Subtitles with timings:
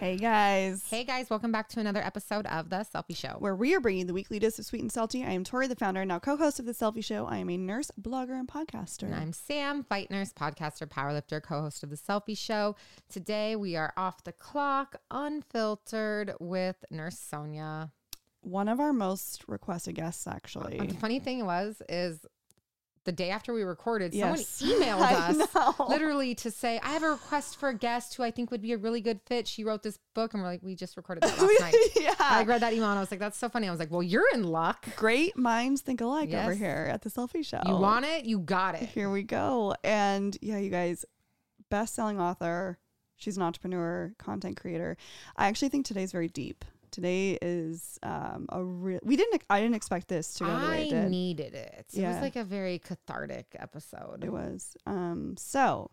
[0.00, 0.82] Hey guys.
[0.88, 3.36] Hey guys, welcome back to another episode of The Cellfie Show.
[3.38, 5.22] Where we are bringing the weekly dose of sweet and salty.
[5.22, 7.26] I am Tori, the founder and now co-host of the Cellfie Show.
[7.26, 9.02] I am a nurse, blogger, and podcaster.
[9.02, 12.76] And I'm Sam, fight nurse, podcaster, powerlifter, co-host of The Cellfie Show.
[13.10, 17.90] Today we are off the clock, unfiltered with Nurse Sonja.
[18.40, 20.78] One of our most requested guests, actually.
[20.78, 22.24] The funny thing was, is
[23.04, 24.46] the day after we recorded, Yes.
[24.46, 25.00] someone emailed
[25.50, 28.60] us literally to say, I have a request for a guest who I think would
[28.60, 29.48] be a really good fit.
[29.48, 31.74] She wrote this book, and we're like, we just recorded that last night.
[31.96, 32.14] yeah.
[32.18, 33.68] I read that email and I was like, that's so funny.
[33.68, 34.86] I was like, well, you're in luck.
[34.96, 37.60] Great minds think alike over here at the Cellfie Show.
[37.66, 38.88] You want it, you got it.
[38.90, 39.74] Here we go.
[39.82, 41.04] And yeah, you guys,
[41.70, 42.78] best-selling author.
[43.16, 44.96] She's an entrepreneur, content creator.
[45.36, 46.64] I actually think today's very deep.
[46.90, 49.00] Today is um, a real.
[49.02, 49.42] We didn't.
[49.48, 51.10] I didn't expect this to go the way I it did.
[51.10, 51.86] needed it.
[51.92, 54.24] It was like a very cathartic episode.
[54.24, 54.76] It was.
[54.86, 55.90] Um, so,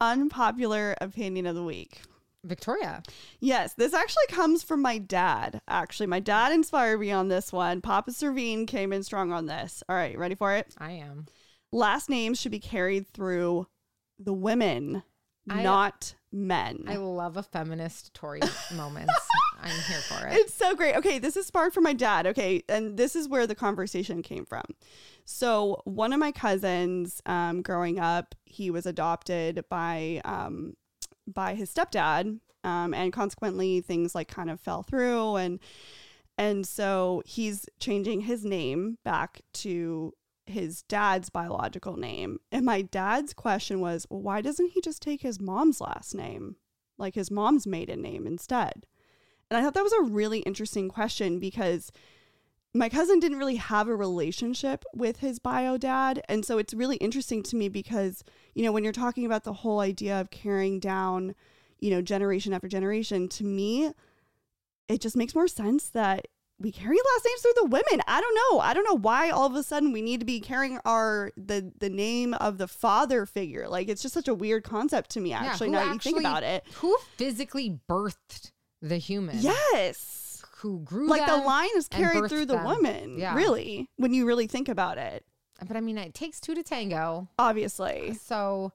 [0.00, 2.02] unpopular opinion of the week.
[2.42, 3.02] Victoria.
[3.40, 5.60] Yes, this actually comes from my dad.
[5.68, 7.80] Actually, my dad inspired me on this one.
[7.82, 9.82] Papa Servine came in strong on this.
[9.88, 10.74] All right, ready for it?
[10.78, 11.26] I am.
[11.70, 13.66] Last names should be carried through
[14.18, 15.02] the women,
[15.48, 16.84] I- not men.
[16.86, 18.40] I love a feminist Tori
[18.74, 19.12] moments.
[19.60, 20.34] I'm here for it.
[20.34, 20.96] It's so great.
[20.96, 22.26] Okay, this is sparked from my dad.
[22.26, 24.64] Okay, and this is where the conversation came from.
[25.24, 30.74] So one of my cousins, um, growing up, he was adopted by um,
[31.26, 35.60] by his stepdad, um, and consequently things like kind of fell through, and
[36.38, 40.14] and so he's changing his name back to
[40.50, 42.38] his dad's biological name.
[42.52, 46.56] And my dad's question was, well, why doesn't he just take his mom's last name,
[46.98, 48.86] like his mom's maiden name instead?
[49.50, 51.90] And I thought that was a really interesting question because
[52.72, 56.22] my cousin didn't really have a relationship with his bio dad.
[56.28, 58.22] And so it's really interesting to me because,
[58.54, 61.34] you know, when you're talking about the whole idea of carrying down,
[61.80, 63.92] you know, generation after generation, to me,
[64.88, 66.28] it just makes more sense that
[66.60, 68.02] we carry last names through the women.
[68.06, 68.60] I don't know.
[68.60, 71.72] I don't know why all of a sudden we need to be carrying our the
[71.78, 73.66] the name of the father figure.
[73.68, 76.18] Like it's just such a weird concept to me actually who now that you think
[76.20, 76.64] about it.
[76.74, 79.38] Who physically birthed the human?
[79.40, 80.44] Yes.
[80.58, 82.64] Who grew like the line is carried through the them.
[82.64, 83.34] woman Yeah.
[83.34, 85.24] really when you really think about it
[85.66, 87.28] But I mean, it takes two to tango.
[87.38, 88.72] obviously So,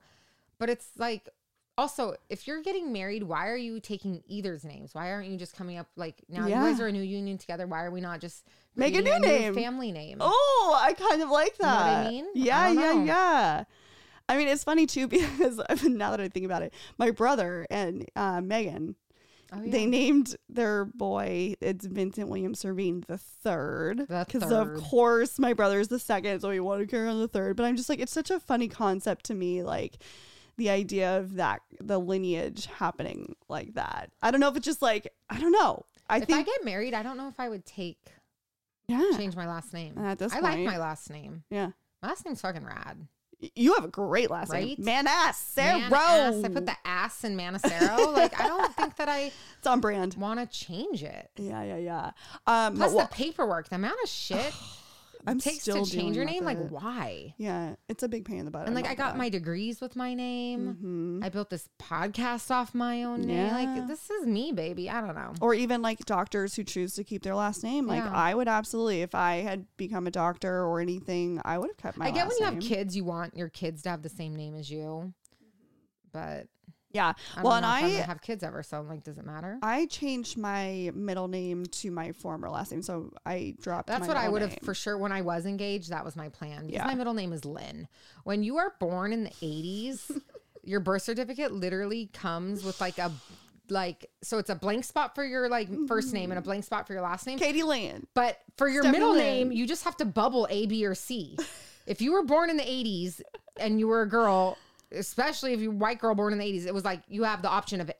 [0.57, 1.29] but it's like
[1.77, 4.93] also if you're getting married, why are you taking either's names?
[4.95, 6.63] Why aren't you just coming up like now Yeah.
[6.63, 7.67] you guys are a new union together?
[7.67, 9.53] Why are we not just Make a new name.
[9.53, 10.17] family name?
[10.21, 12.25] oh i kind of like know what I mean?
[12.33, 13.63] Yeah don't yeah yeah
[14.27, 18.05] i mean it's funny too because now that i think about it my brother and
[18.15, 18.95] uh, megan
[19.53, 19.71] Oh, yeah.
[19.71, 25.79] they named their boy it's vincent william servine the third because of course my brother
[25.79, 27.99] is the second so we want to carry on the third but i'm just like
[27.99, 29.97] it's such a funny concept to me like
[30.57, 34.81] the idea of that the lineage happening like that i don't know if it's just
[34.81, 37.49] like i don't know i if think I get married, I don't know if I
[37.49, 37.97] would take
[38.87, 39.97] yeah change my last name.
[39.97, 41.43] At this I like my last name.
[41.49, 41.71] yeah
[42.03, 43.07] My last name's fucking rad.
[43.55, 44.77] You have a great last Right?
[44.77, 46.43] name man ass sarah Man ass.
[46.43, 48.13] I put the ass in Manacero.
[48.13, 51.31] like I don't think that I it's on brand want to change it.
[51.37, 52.11] yeah yeah yeah
[52.47, 54.53] um Plus well, the paperwork, the amount of shit
[55.27, 56.43] i'm takes still to change your name.
[56.43, 56.71] Like it.
[56.71, 57.33] why?
[57.37, 59.29] yeah it's a big pain in the butt And I'm like I got gonna my
[59.29, 61.19] degrees with my name.
[61.21, 61.25] Mhm.
[61.25, 63.37] I built this podcast off my own name.
[63.47, 63.55] Yeah.
[63.75, 64.89] Like this is me, baby.
[64.89, 65.33] I don't know.
[65.41, 67.87] or even like doctors who choose to keep their last name.
[67.87, 68.11] Like Yeah.
[68.13, 71.97] I would absolutely, if I had become a doctor or anything, I would have kept
[71.97, 72.07] my.
[72.07, 74.55] I get when you have kids, you want your kids to have the same name
[74.55, 75.13] as you.
[76.11, 76.47] But
[76.95, 77.13] Yeah.
[77.35, 79.59] I well, and I'm I gonna have kids ever, so I'm like, does it matter?
[79.61, 83.87] I changed my middle name to my former last name, so I dropped.
[83.87, 85.89] That's my what I middle would have for sure when I was engaged.
[85.91, 86.85] That was my plan because Yeah.
[86.85, 87.87] my middle name is Lynn.
[88.23, 90.21] When you are born in the 80s,
[90.63, 93.11] your birth certificate literally comes with like a
[93.69, 96.87] like so it's a blank spot for your like first name and a blank spot
[96.87, 97.37] for your last name.
[97.39, 98.05] Katie Lynn.
[98.13, 99.49] But for your Stephanie middle Lynn.
[99.49, 101.37] name, you just have to bubble A, B, or C.
[101.87, 103.21] if you were born in the 80s
[103.57, 104.57] and you were a girl,
[104.95, 107.41] especially if you're a white girl born in the 80s, it was like you have
[107.41, 107.91] the option of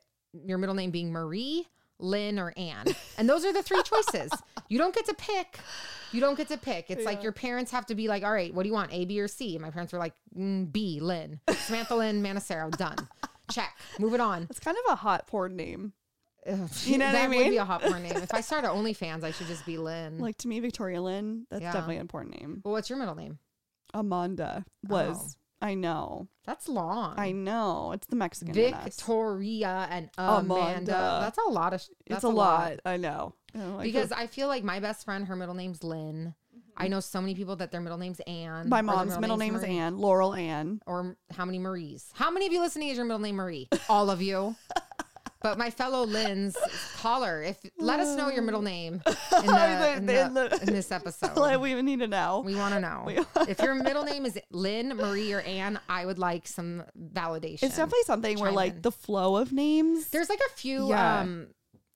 [0.46, 1.68] your middle name being Marie,
[2.00, 2.88] Lynn, or Anne.
[3.18, 4.32] And those are the three choices.
[4.68, 5.60] You don't get to pick.
[6.12, 6.90] You don't get to pick.
[6.90, 9.06] It's like your parents have to be like, all right, what do you want, A,
[9.06, 9.54] B, or C?
[9.56, 11.40] And my parents were like, mm, B, Lynn.
[11.52, 12.96] Samantha Lynn Manacero, done.
[13.52, 13.78] Check.
[14.00, 14.48] Move it on.
[14.50, 15.94] It's kind of a hot porn name.
[16.48, 16.54] You
[16.98, 18.14] know what that I would be a hot porn name.
[18.16, 20.18] If I started an OnlyFans, I should just be Lynn.
[20.18, 21.46] Like to me, Victoria Lynn.
[21.52, 21.72] That's Yeah.
[21.74, 22.62] definitely an important name.
[22.66, 23.38] well, what's your middle name?
[23.94, 25.38] Amanda was.
[25.66, 26.28] I know.
[26.46, 27.16] That's long.
[27.18, 27.92] I know.
[27.94, 28.56] It's the Mexican.
[28.58, 28.84] in us.
[28.84, 30.54] Victoria and Amanda.
[30.54, 31.20] Amanda.
[31.22, 31.82] That's a lot of.
[31.82, 32.80] sh- It's that's a lot.
[32.86, 33.34] I know.
[33.54, 36.36] You know, like because I feel like my best friend, her middle name's Lynn.
[36.56, 36.84] Mm-hmm.
[36.84, 38.70] I know so many people that their middle name's Anne.
[38.70, 39.78] my their mom's middle name is Marie.
[39.78, 39.98] Anne.
[39.98, 40.82] Laurel Anne.
[40.86, 42.10] Or how many Maries?
[42.14, 43.68] How many of you listening is your middle name Marie?
[43.90, 44.56] All of you.
[45.46, 46.58] But my fellow Lynn's,
[46.98, 47.44] caller.
[47.44, 51.36] If let us know your middle name in, the, in, the- in this episode.
[51.38, 52.42] Like, we even need to know.
[52.44, 55.80] We want to know if your middle name is Lynn, Marie, or Anne.
[55.88, 56.84] I would like some
[57.14, 57.62] validation.
[57.64, 58.82] it's definitely something where like in.
[58.82, 60.08] the flow of names.
[60.08, 60.90] There's like a few.
[60.90, 61.20] Yeah.
[61.20, 61.48] um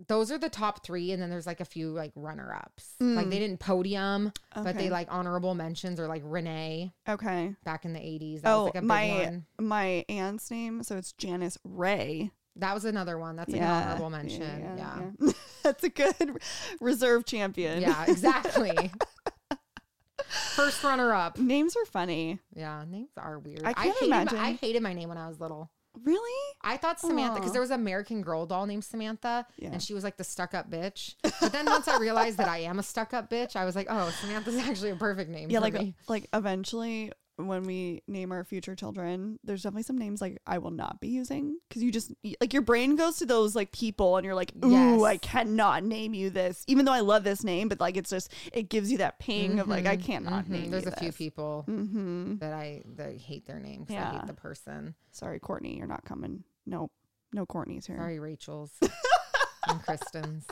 [0.08, 2.94] Those are the top three, and then there's like a few like runner ups.
[3.00, 4.78] Like they didn't podium, but Mm.
[4.78, 7.56] They like honorable mentions or like Renee okay.
[7.64, 8.42] back in the 80s.
[8.44, 9.46] That Oh, was like a big my one.
[9.60, 10.84] my aunt's name.
[10.84, 12.32] So it's Janice Ray.
[12.60, 13.36] That was another one.
[13.36, 13.78] That's yeah.
[13.82, 14.76] an honorable mention.
[14.78, 15.02] Yeah.
[15.22, 15.32] yeah.
[15.64, 16.40] That's a good
[16.80, 17.82] reserve champion.
[17.82, 18.92] Yeah, exactly.
[20.56, 21.38] First runner up.
[21.38, 22.40] Names are funny.
[22.54, 23.64] Yeah, names are weird.
[23.64, 24.38] I can't hated, my- imagine.
[24.38, 25.72] I hated my name when I was little.
[26.04, 26.56] Really?
[26.62, 29.70] I thought Samantha because there was an American Girl doll named Samantha, Yeah.
[29.72, 31.16] and she was like the stuck up bitch.
[31.42, 33.88] But then once I realized that I am a stuck up bitch, I was like,
[33.90, 35.50] oh, Samantha's actually a perfect name.
[35.50, 35.96] Yeah, like me.
[36.08, 37.12] like eventually
[37.48, 41.08] when we name our future children, there's definitely some names like I will not be
[41.08, 44.52] using because you just like your brain goes to those like people and you're like,
[44.64, 48.10] ooh, I cannot name you this, even though I love this name, but like it's
[48.10, 50.50] just it gives you that ping of like I Mhm, cannot mhm.
[50.50, 50.72] name.
[50.72, 52.38] There's a few people Mm-hmm.
[52.38, 54.12] that I that hate their name 'cause I Yeah.
[54.12, 54.96] hate the person.
[55.12, 56.44] Sorry, Courtney, you're not coming.
[56.66, 56.92] Nope,
[57.32, 57.98] no Courtney's here.
[57.98, 58.72] Sorry, Rachel's
[59.66, 60.46] and Kristen's.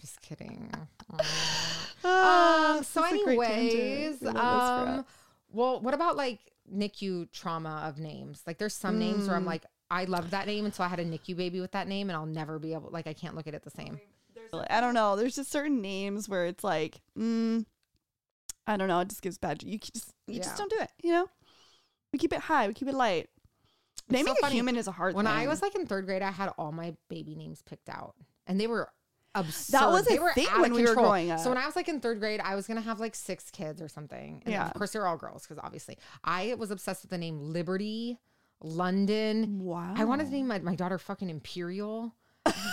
[0.00, 0.70] Just kidding.
[1.12, 2.82] Ah, Um.
[2.84, 3.74] So, that's a great tangent.
[3.74, 5.04] anyways, this um.
[5.52, 6.40] Well, what about like
[6.72, 8.42] NICU trauma of names?
[8.46, 9.46] Like, there's some names where I'm Mm.
[9.46, 12.16] like, I love that name until I had a NICU baby with that name, and
[12.16, 12.90] I'll never be able.
[12.90, 13.98] Like, I can't look at it the same.
[14.70, 15.16] I don't know.
[15.16, 17.64] There's just certain names where it's like, mm,
[18.66, 19.00] I don't know.
[19.00, 19.62] It just gives bad.
[19.62, 20.42] You just you Yeah.
[20.42, 20.90] just don't do it.
[21.02, 21.28] You know,
[22.12, 22.68] we keep it high.
[22.68, 23.28] We keep it light.
[23.96, 24.54] It's Naming so a funny.
[24.56, 25.12] human is a hard.
[25.12, 25.16] Thing.
[25.16, 28.14] When I was like in third grade, I had all my baby names picked out,
[28.46, 28.90] and they were
[29.40, 29.72] absurd.
[29.80, 31.38] That was a thing when we were growing up.
[31.40, 33.80] So when I was like in third grade, I was gonna have like six kids
[33.82, 34.42] or something.
[34.44, 34.66] And Yeah.
[34.68, 38.18] of course, they're all girls because obviously I was obsessed with the name Liberty,
[38.60, 39.60] London.
[39.60, 42.14] wow, I wanted to name my, my daughter fucking Imperial.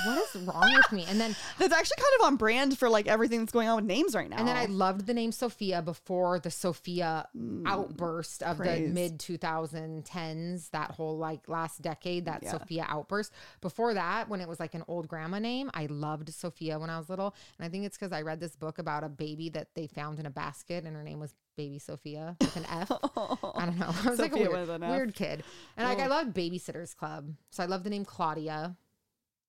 [0.06, 1.06] What is wrong with me?
[1.10, 3.86] And then That's actually kind of on brand for like everything that's going on with
[3.86, 4.38] names right now.
[4.38, 7.28] and then I loved the name Sophia before the Sophia
[7.66, 8.88] outburst of Mm, craze.
[8.90, 12.52] the mid 2010s, that whole like last decade, that Yeah.
[12.52, 13.32] Sophia outburst.
[13.62, 16.98] Before that, when it was like an old grandma name, I loved Sophia when I
[16.98, 17.36] was little.
[17.58, 20.20] And I think it's because I read this book about a baby that they found
[20.20, 22.92] in a basket and her name was Baby Sophia with an F.
[22.92, 23.94] I don't know.
[24.06, 25.44] I was like a weird, weird kid.
[25.78, 27.30] And like I loved Babysitters Club.
[27.52, 28.76] So I love the name Claudia.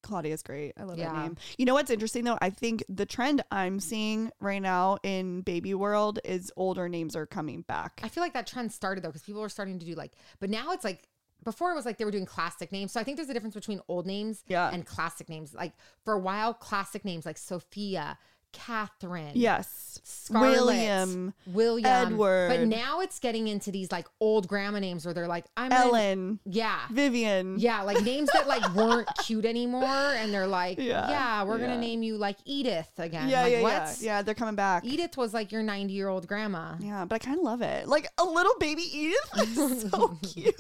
[0.07, 0.73] Claudia's great.
[0.79, 1.13] I love Yeah.
[1.13, 1.37] that name.
[1.59, 2.39] You know what's interesting though?
[2.41, 7.27] I think the trend I'm seeing right now in baby world is older names are
[7.27, 8.01] coming back.
[8.05, 10.49] I feel like that trend started though because people are starting to do like, but
[10.49, 11.09] now it's like
[11.43, 12.93] before it was like they were doing classic names.
[12.93, 14.71] So I think there's a difference between old names Yeah.
[14.73, 15.55] and classic names.
[15.55, 15.73] Like
[16.05, 18.17] for a while, classic names like Sophia,
[18.57, 22.49] Catherine, yes, Scarlett, William, William, Edward.
[22.49, 26.41] But now it's getting into these like old grandma names where they're like, I'm Ellen,
[26.45, 26.81] yeah.
[26.91, 27.59] Vivian.
[27.59, 31.67] Yeah, like names that like weren't cute anymore, and they're like, Yeah, yeah, we're yeah.
[31.67, 33.29] gonna name you like Edith again.
[33.29, 33.73] yeah, like, yeah, what?
[33.73, 34.23] yeah, yeah.
[34.23, 34.85] They're coming back.
[34.85, 36.75] Edith was like your 90 year old grandma.
[36.81, 37.87] Yeah, but I kind of love it.
[37.87, 40.55] Like a little baby Edith is so cute.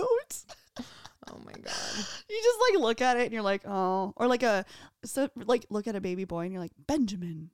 [1.28, 1.72] Oh my god.
[2.28, 4.64] You just like look at it and you're like, oh, or like a
[5.04, 7.50] so like look at a baby boy and you're like Benjamin.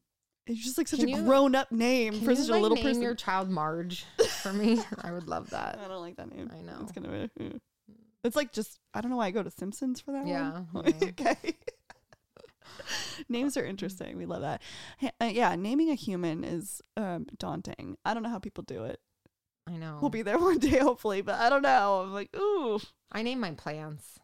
[0.46, 2.76] It's just like such Can a you- grown up name for you such a little
[2.76, 3.02] name person.
[3.02, 4.04] your child Marge
[4.42, 4.80] for me?
[5.02, 5.78] I would love that.
[5.84, 6.50] I don't like that name.
[6.52, 6.78] I know.
[6.82, 7.60] It's kind of a, mm.
[8.24, 10.86] it's like just I don't know why I go to Simpsons for that Yeah, one.
[11.00, 11.08] yeah.
[11.08, 11.36] okay.
[13.28, 14.16] Names are interesting.
[14.16, 14.62] We love that.
[15.20, 17.96] Uh, yeah, naming a human is um, daunting.
[18.04, 19.00] I don't know how people do it.
[19.68, 19.98] I know.
[20.00, 22.00] We'll be there one day, hopefully, but I don't know.
[22.02, 22.80] I'm like, ooh,
[23.12, 24.18] I named my plants.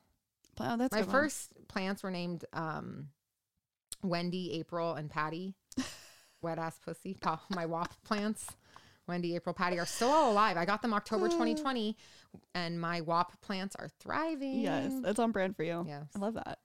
[0.58, 1.22] wow, that's my a good one.
[1.22, 3.08] first plants were named um,
[4.02, 5.54] Wendy, April, and Patty.
[6.42, 7.14] Wet ass pussy.
[7.20, 8.46] Pa- My WAP plants,
[9.06, 10.56] Wendy, April, Patty, are still all alive.
[10.56, 11.96] I got them October 2020,
[12.54, 14.60] and my WAP plants are thriving.
[14.60, 15.84] Yes, that's on brand for you.
[15.86, 16.04] Yes.
[16.14, 16.58] I love that.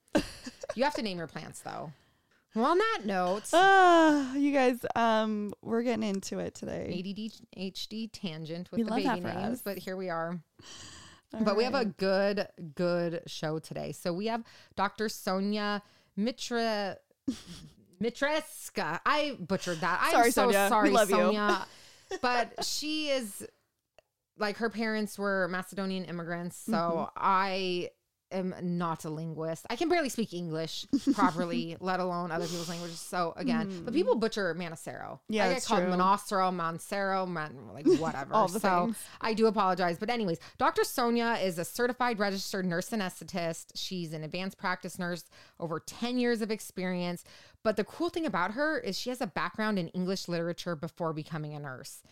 [0.74, 1.92] You have to name your plants though.
[2.54, 6.86] Well, on that note, Ah, you guys, um, we're getting into it today.
[6.98, 9.62] ADD HD tangent with We the baby names, us.
[9.62, 10.38] but here we are.
[11.32, 13.90] All but we have a good, good show today.
[13.90, 14.44] So we have
[14.76, 15.06] Dr.
[15.06, 15.82] Sonja
[16.16, 16.96] Mitra
[18.02, 19.00] Mitreska.
[19.04, 20.00] I butchered that.
[20.02, 20.68] I'm Sorry, so Sonja.
[20.68, 21.16] Sorry, love you.
[21.16, 21.64] Sonja.
[22.22, 23.46] but she is
[24.38, 27.04] like her parents were Macedonian immigrants, so Mm-hmm.
[27.16, 27.90] I
[28.34, 29.66] am not a linguist.
[29.70, 33.00] I can barely speak English properly, let alone other people's languages.
[33.00, 35.12] So again, but people butcher Manacero.
[35.12, 35.18] Mm.
[35.28, 35.90] Yeah, I get called true.
[35.90, 38.34] Monostro, Mancero, Man, like whatever.
[38.34, 38.98] All the so things.
[39.20, 39.98] I do apologize.
[39.98, 40.82] But anyways, Dr.
[40.82, 43.72] Sonja is a certified registered nurse anesthetist.
[43.74, 45.24] She's an advanced practice nurse,
[45.58, 47.24] over 10 years of experience.
[47.62, 51.12] But the cool thing about her is she has a background in English literature before
[51.12, 52.02] becoming a nurse.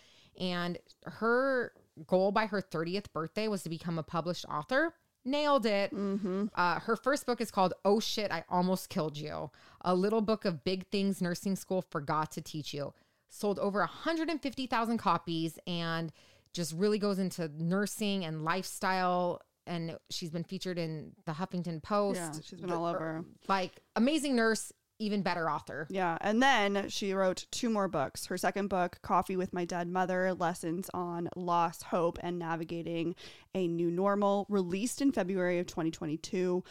[0.40, 1.72] And her
[2.06, 4.94] goal by her 30th birthday was to become a published author.
[5.24, 5.94] Nailed it.
[5.94, 6.46] Mm-hmm.
[6.54, 9.50] Uh, her first book is called Oh Shit, I Almost Killed You.
[9.82, 12.92] A little book of big things nursing school forgot to teach you.
[13.28, 16.12] Sold over 150,000 copies and
[16.52, 19.40] just really goes into nursing and lifestyle.
[19.66, 22.18] And she's been featured in the Huffington Post.
[22.18, 23.24] Yeah, she's been all over.
[23.48, 25.86] Like, amazing nurse, even better author.
[25.90, 28.26] Yeah, and then she wrote two more books.
[28.26, 33.14] Her second book, Coffee with My Dead Mother Lessons on Loss Hope and Navigating
[33.54, 36.64] a New Normal, released in February of 2022.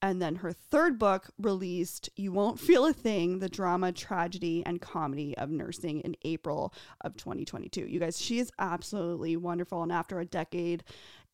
[0.00, 4.80] And then her third book, released You Won't Feel a Thing The Drama, Tragedy, and
[4.80, 7.86] Comedy of Nursing in April of 2022.
[7.86, 9.82] You guys, she is absolutely wonderful.
[9.82, 10.84] And after a decade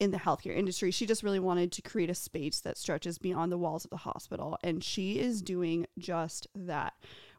[0.00, 3.52] in the healthcare industry, she just really wanted to create a space that stretches beyond
[3.52, 4.56] the walls of the hospital.
[4.62, 6.94] And she is doing just that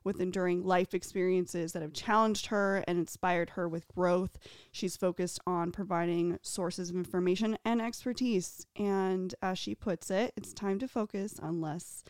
[0.05, 4.37] with enduring life experiences that have challenged her and inspired her with growth.
[4.71, 8.65] She's focused on providing sources of information and expertise.
[8.77, 12.05] And as she puts it, it's time to focus on less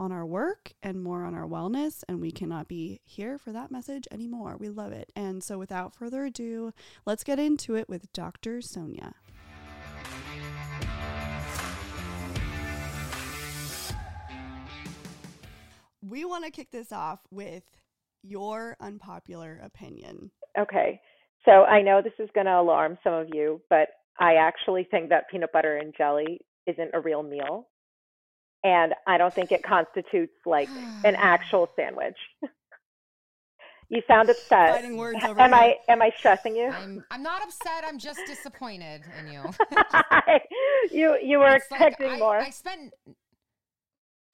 [0.00, 2.04] on our work and more on our wellness.
[2.08, 4.56] And we cannot be here for that message anymore.
[4.56, 5.10] We love it.
[5.16, 6.72] And so, without further ado,
[7.04, 8.58] let's get into it with Dr.
[8.58, 9.14] Sonja.
[16.08, 17.64] We want to kick this off with
[18.22, 20.30] your unpopular opinion.
[20.58, 21.00] Okay.
[21.44, 23.88] So I know this is going to alarm some of you, but
[24.18, 27.68] I actually think that peanut butter and jelly isn't a real meal.
[28.64, 30.68] And I don't think it constitutes like
[31.04, 32.16] an actual sandwich.
[33.88, 34.92] you sound upset.
[34.92, 35.58] Words over Am here.
[35.60, 36.68] I am I stressing you?
[36.68, 37.84] I'm, I'm not upset.
[37.86, 39.42] I'm just disappointed in you.
[40.90, 42.38] you you were It's like, expecting I, more.
[42.38, 42.92] I spent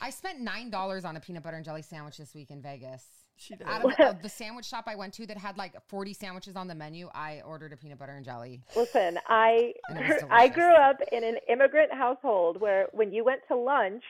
[0.01, 3.05] I spent nine dollars on a peanut butter and jelly sandwich this week in Vegas.
[3.37, 3.67] She did.
[3.67, 6.69] Out of uh, the sandwich shop I went to that had like forty sandwiches on
[6.69, 8.63] the menu, I ordered a peanut butter and jelly.
[8.77, 13.25] Listen, I And it was I grew up in an immigrant household where when you
[13.25, 14.05] went to lunch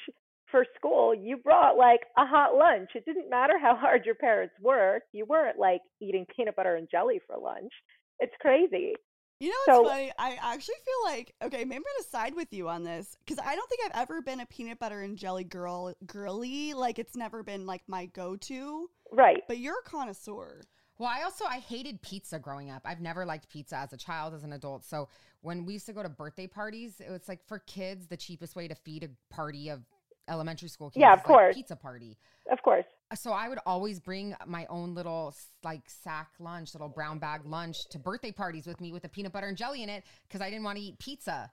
[0.50, 2.90] for school, you brought like a hot lunch.
[2.94, 5.08] It didn't matter how hard your parents worked.
[5.12, 7.72] You weren't like eating peanut butter and jelly for lunch.
[8.20, 8.94] It's crazy.
[9.40, 10.12] You know what's So- funny?
[10.18, 13.54] I actually feel like okay, maybe I'm gonna side with you on this because I
[13.56, 16.72] don't think I've ever been a peanut butter and jelly girl girly.
[16.74, 18.88] Like it's never been like my go-to.
[19.10, 19.42] Right.
[19.48, 20.62] But you're a connoisseur.
[20.98, 22.82] Well, I also I hated pizza growing up.
[22.84, 24.84] I've never liked pizza as a child, as an adult.
[24.84, 25.08] So
[25.40, 28.54] when we used to go to birthday parties, it was like for kids, the cheapest
[28.54, 29.82] way to feed a party of
[30.28, 31.00] elementary school kids.
[31.00, 31.54] Yeah, is, of like, course.
[31.56, 32.16] pizza party.
[32.50, 32.84] Of course.
[33.14, 37.76] So I would always bring my own little like sack lunch, little brown bag lunch
[37.90, 40.50] to birthday parties with me with the peanut butter and jelly in it because I
[40.50, 41.50] didn't want to eat pizza.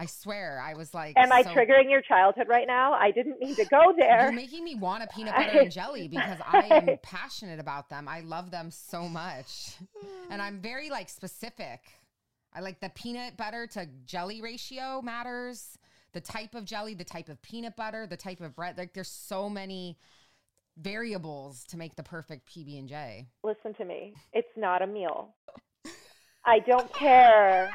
[0.00, 2.92] I swear, I was like, Am I so- triggering your childhood right now?
[2.92, 6.06] I didn't mean to go there." You're making me want a peanut butter and jelly
[6.06, 8.06] because I am passionate about them.
[8.06, 9.74] I love them so much.
[10.30, 11.80] And I'm very like specific.
[12.54, 15.76] I like the peanut butter to jelly ratio matters.
[16.12, 18.78] The type of jelly, the type of peanut butter, the type of bread.
[18.78, 19.98] Like there's so many
[20.78, 23.26] variables to make the perfect PB and J.
[23.44, 24.14] Listen to me.
[24.32, 25.34] It's not a meal.
[26.46, 27.70] I don't care.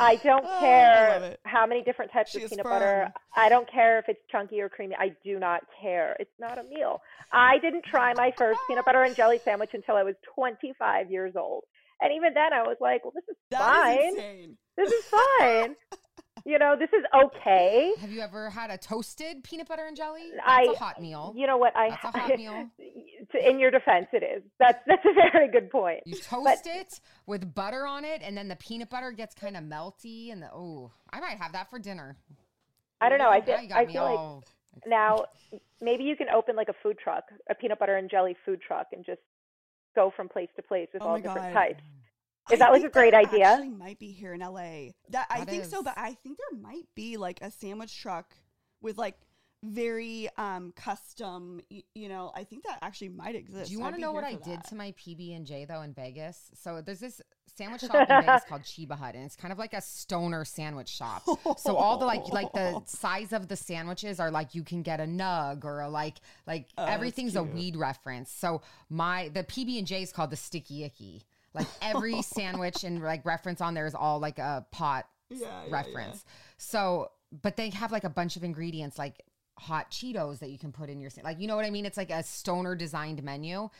[0.00, 1.40] I don't Oh, care it.
[1.44, 2.72] how many different types She of peanut firm.
[2.72, 3.12] butter.
[3.36, 4.94] I don't care if it's chunky or creamy.
[4.98, 6.16] I do not care.
[6.18, 7.02] It's not a meal.
[7.32, 11.34] I didn't try my first peanut butter and jelly sandwich until I was 25 years
[11.36, 11.64] old.
[12.00, 14.08] And even then I was like, well, this is That is fine.
[14.14, 14.56] insane.
[14.76, 15.76] This is fine.
[16.44, 17.92] you know, this is okay.
[18.00, 20.30] Have you ever had a toasted peanut butter and jelly?
[20.34, 21.32] That's I- a hot meal.
[21.36, 21.74] You know what?
[21.76, 22.68] I That's a hot meal.
[23.48, 24.42] in your defense, it is.
[24.58, 26.00] That's that's a very good point.
[26.04, 29.64] You toast it with butter on it, and then the peanut butter gets kind of
[29.64, 32.16] melty, and the oh, I might have that for dinner.
[33.00, 33.30] I don't know.
[33.30, 34.44] I feel, you got I me feel like all.
[34.86, 35.24] now
[35.80, 38.88] maybe you can open like a food truck, a peanut butter and jelly food truck,
[38.92, 39.20] and just
[39.94, 41.52] go from place to place with Oh all different God.
[41.54, 41.82] types.
[42.48, 43.44] I Is that like a great idea?
[43.46, 44.92] Actually, might be here in LA.
[45.10, 48.34] That I That think so, but I think there might be like a sandwich truck
[48.82, 49.16] with like
[49.62, 51.60] very um custom.
[51.70, 53.68] y- You know, I think that actually might exist.
[53.68, 55.80] Do you want to know what I for did to my PB and J though
[55.82, 56.50] in Vegas?
[56.54, 57.22] So there's this
[57.56, 60.88] sandwich shop in Vegas called Cheba Hut, and it's kind of like a stoner sandwich
[60.90, 61.22] shop.
[61.56, 65.00] So all the like like the size of the sandwiches are like you can get
[65.00, 68.30] a nug or a like like Oh, everything's a weed reference.
[68.30, 68.60] So
[68.90, 71.22] my the PB and J is called the Sticky Icky.
[71.54, 75.62] Like every sandwich and like reference on there is all like a pot Yeah, yeah,
[75.68, 75.72] yeah.
[75.74, 76.24] reference.
[76.58, 77.10] So,
[77.42, 79.22] but they have like a bunch of ingredients like
[79.56, 81.86] hot Cheetos that you can put in your sa- like you know what I mean?
[81.86, 83.70] It's like a stoner designed menu.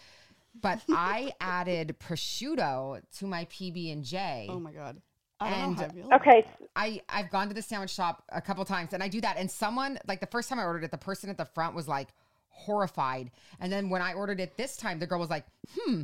[0.61, 4.47] But I added prosciutto to my PB and J.
[4.51, 5.01] Oh my god.
[5.41, 6.47] I don't know how I And- Okay.
[6.77, 9.51] I I've gone to the sandwich shop a couple times and I do that and
[9.51, 12.09] someone like the first time I ordered it the person at the front was like
[12.51, 15.45] horrified and then when I ordered it this time the girl was like
[15.77, 16.03] hmm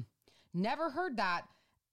[0.53, 1.43] never heard that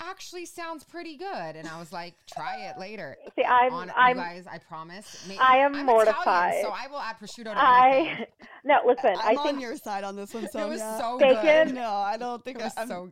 [0.01, 4.18] actually sounds pretty good and I was like try it later see, I'm, on I'm,
[4.18, 6.56] you guys I promise May- I am I'm mortified.
[6.56, 7.58] Italian, so I will add prosciutto to.
[7.58, 8.27] I,
[8.66, 10.66] no, listen, I I'm on think your side on this one, Sonja.
[10.66, 11.68] it was so Bacon.
[11.68, 13.12] good No, I don't think it was I, I'm, so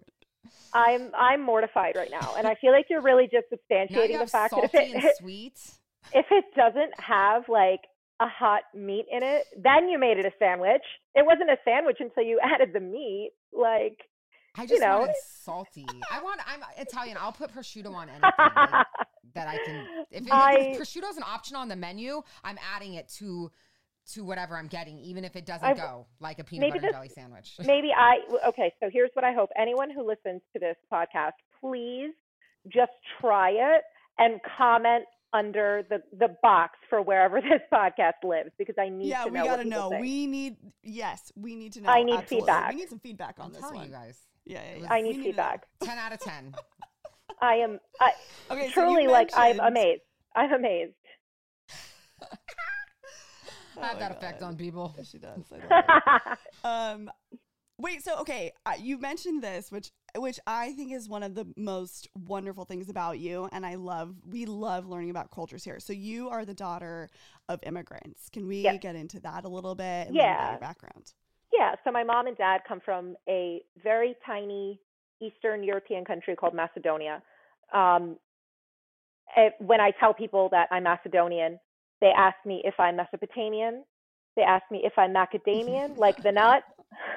[0.73, 4.53] I'm, I'm mortified right now, and I feel like you're really just substantiating the fact
[4.53, 5.57] that if salty and it, sweet
[6.13, 7.81] if it doesn't have like
[8.19, 10.83] a hot meat in it, then you made it a sandwich.
[11.15, 13.31] It wasn't a sandwich until you added the meat.
[13.51, 13.99] Like,
[14.57, 15.85] I just know, want it salty.
[16.11, 16.39] I want.
[16.47, 17.17] I'm Italian.
[17.19, 18.85] I'll put prosciutto on anything like,
[19.35, 19.85] that I can.
[20.11, 23.51] If, it, I- if prosciutto's an option on the menu, I'm adding it to
[24.13, 26.87] to whatever I'm getting, even if it doesn't I've- go like a peanut maybe butter
[26.87, 27.55] and this- jelly sandwich.
[27.65, 28.17] maybe I
[28.49, 29.49] okay, so here's what I hope.
[29.57, 32.11] Anyone who listens to this podcast, please
[32.67, 33.81] just try it
[34.17, 39.25] and comment under the the box for wherever this podcast lives because I need yeah,
[39.25, 39.45] to we know.
[39.45, 39.89] what gotta people know.
[39.89, 40.01] think.
[40.01, 41.89] We need yes, we need to know.
[41.89, 42.37] I need absolutely.
[42.47, 42.69] feedback.
[42.69, 43.85] We need some feedback on I'm this one.
[43.85, 44.87] you guys, Yeah, yeah, yeah.
[44.91, 45.25] I We need to know.
[45.25, 45.65] feedback.
[45.81, 46.53] ten out of ten.
[47.41, 48.11] I am I,
[48.51, 50.01] Okay, so truly like I'm amazed.
[50.35, 50.93] I'm amazed.
[53.77, 54.93] Oh I have my that effect on people.
[54.97, 55.41] Yes, she does.
[55.51, 56.37] I
[56.93, 57.11] um,
[57.77, 58.03] wait.
[58.03, 62.07] So okay, uh, you mentioned this, which which I think is one of the most
[62.15, 64.15] wonderful things about you, and I love.
[64.25, 65.79] We love learning about cultures here.
[65.79, 67.09] So you are the daughter
[67.49, 68.29] of immigrants.
[68.29, 68.77] Can we Yes.
[68.81, 70.07] get into that a little bit?
[70.07, 70.51] And learn Yeah.
[70.51, 71.13] your background.
[71.57, 74.81] Yeah, so my mom and dad come from a very tiny
[75.21, 77.21] Eastern European country called Macedonia.
[77.73, 78.17] Um,
[79.37, 81.59] eh, when I tell people that I'm Macedonian,
[82.01, 83.83] they ask me if I'm Mesopotamian.
[84.35, 86.63] They ask me if I'm macadamian, like the nut.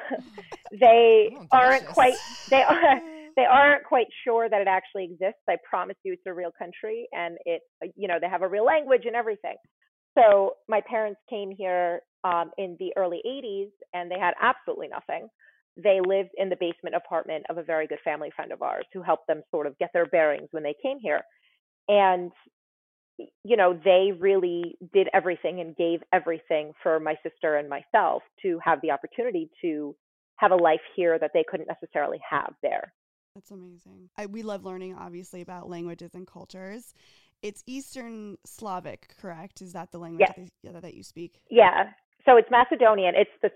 [0.80, 2.14] they Oh, aren't quite.
[2.50, 3.00] They are.
[3.36, 5.42] They aren't quite sure that it actually exists.
[5.48, 7.62] I promise you, it's a real country, and it.
[7.96, 9.56] You know, they have a real language and everything.
[10.18, 15.28] So my parents came here um, in the early 80s and they had absolutely nothing.
[15.76, 19.02] They lived in the basement apartment of a very good family friend of ours who
[19.02, 21.20] helped them sort of get their bearings when they came here.
[21.86, 22.32] And,
[23.44, 28.58] you know, they really did everything and gave everything for my sister and myself to
[28.64, 29.94] have the opportunity to
[30.36, 32.92] have a life here that they couldn't necessarily have there.
[33.34, 34.10] That's amazing.
[34.16, 36.92] I, we love learning, obviously, about languages and cultures.
[37.42, 39.62] It's Eastern Slavic, correct?
[39.62, 40.50] Is that the language yes.
[40.64, 41.40] that, they, that, you speak?
[41.50, 41.90] Yeah.
[42.24, 43.14] So it's Macedonian.
[43.16, 43.50] It's the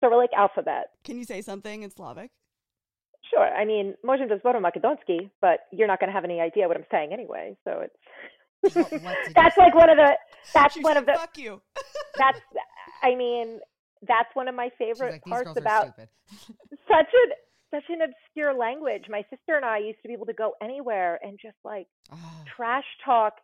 [0.00, 0.90] Cyrillic alphabet.
[1.04, 2.30] Can you say something in Slavic?
[3.30, 3.46] Sure.
[3.46, 6.86] I mean, možem Dozboro Makedonsky, but you're not going to have any idea what I'm
[6.90, 7.56] saying anyway.
[7.64, 7.94] So it's
[9.34, 10.16] that's like one of the
[10.54, 11.60] that's one of the fuck you.
[12.18, 12.40] that's
[13.02, 13.60] I mean
[14.06, 16.08] that's one of my favorite like, parts about such
[16.88, 17.30] an
[17.70, 19.04] such an obscure language.
[19.08, 22.44] My sister and I used to be able to go anywhere and just like Oh,
[22.56, 23.34] trash talk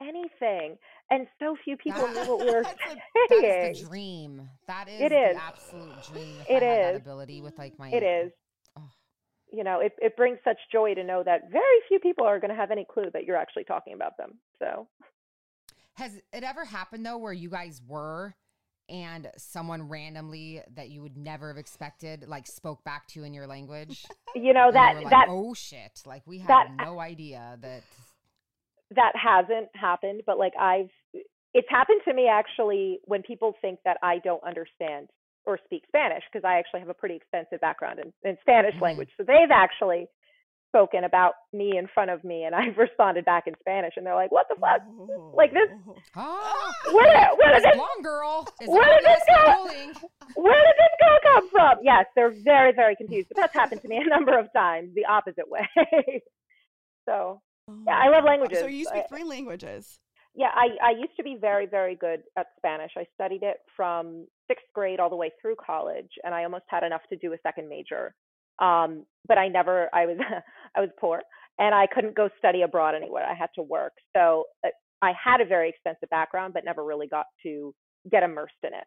[0.00, 0.76] anything,
[1.10, 3.72] and so few people That- knew what we were That's saying.
[3.72, 4.48] is the dream.
[4.66, 5.36] That is It the is.
[5.36, 6.36] absolute dream.
[6.48, 7.00] It I had that is.
[7.00, 8.32] ability with like my It is.
[8.76, 8.90] Oh.
[9.52, 12.50] You know, it it brings such joy to know that very few people are going
[12.50, 14.38] to have any clue that you're actually talking about them.
[14.58, 14.88] So
[15.94, 18.34] Has it ever happened though where you guys were
[18.88, 23.32] and someone randomly that you would never have expected like spoke back to you in
[23.34, 24.04] your language?
[24.34, 27.82] you know that like, that oh shit, like we had that- no idea that
[28.94, 30.90] that hasn't happened, but like I've
[31.54, 35.08] it's happened to me actually when people think that I don't understand
[35.46, 38.80] or speak Spanish because I actually have a pretty extensive background in, in Spanish Mhm.
[38.82, 39.10] language.
[39.16, 40.08] So they've actually
[40.74, 44.14] spoken about me in front of me and I've responded back in Spanish and they're
[44.14, 44.80] like, What the fuck?
[45.34, 45.70] Like this-
[46.16, 49.64] oh, Where did, where did this this blonde girl where did this go?
[50.36, 51.78] where did this girl come from?
[51.82, 53.28] Yes, they're very, very confused.
[53.28, 55.66] But that's happened to me a number of times, the opposite way.
[57.08, 57.40] so
[57.86, 58.28] Yeah, I love oh.
[58.28, 58.58] languages.
[58.58, 60.00] So you speak I- three languages.
[60.36, 62.90] Yeah, I, I used to be very, very good at Spanish.
[62.98, 66.82] I studied it from sixth grade all the way through college, and I almost had
[66.82, 68.12] enough to do a second major.
[68.58, 70.18] Um, but I never, I was,
[70.76, 71.22] I was poor,
[71.58, 73.24] and I couldn't go study abroad anywhere.
[73.24, 74.70] I had to work, so uh,
[75.02, 77.74] I had a very expensive background, but never really got to
[78.10, 78.84] get immersed in it.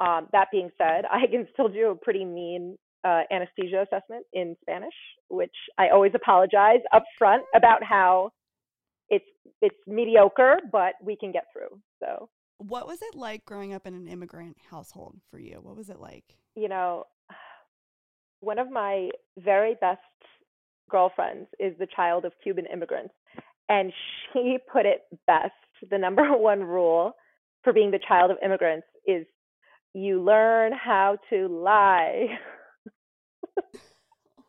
[0.00, 4.56] Um, that being said, I can still do a pretty mean uh, anesthesia assessment in
[4.62, 4.94] Spanish,
[5.28, 8.30] which I always apologize up front about how
[9.08, 9.24] it's
[9.60, 11.78] it's mediocre, but we can get through.
[12.02, 12.28] So,
[12.58, 15.58] What was it like growing up in an immigrant household for you?
[15.62, 16.36] What was it like?
[16.56, 17.04] you know,
[18.40, 20.00] one of my very best
[20.90, 23.14] girlfriends is the child of Cuban immigrants,
[23.68, 23.92] and
[24.32, 25.52] she put it best.
[25.90, 27.12] The number one rule
[27.62, 29.26] for being the child of immigrants is
[29.92, 32.26] you learn how to lie.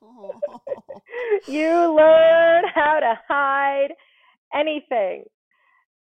[0.03, 0.39] Oh.
[1.47, 3.89] you learn how to hide
[4.53, 5.23] anything.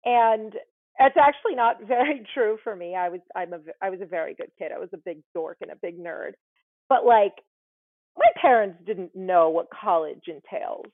[0.04, 0.54] And
[0.98, 2.94] it's actually not very true for me.
[2.94, 4.72] I was I'm a I was a very good kid.
[4.74, 6.32] I was a big dork and a big nerd.
[6.88, 7.32] But like
[8.16, 10.86] my parents didn't know what college entails.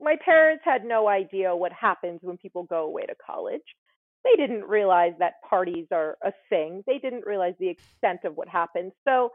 [0.00, 3.62] My parents had no idea what happens when people go away to college.
[4.24, 6.82] They didn't realize that parties are a thing.
[6.86, 8.92] They didn't realize the extent of what happens.
[9.06, 9.30] So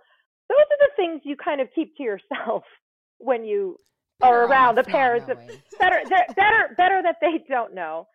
[0.49, 2.63] those are the things you kind of keep to yourself
[3.19, 3.77] when you
[4.21, 5.27] are around the parents
[5.79, 8.05] better better better that they don't know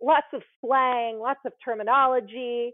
[0.00, 2.72] lots of slang lots of terminology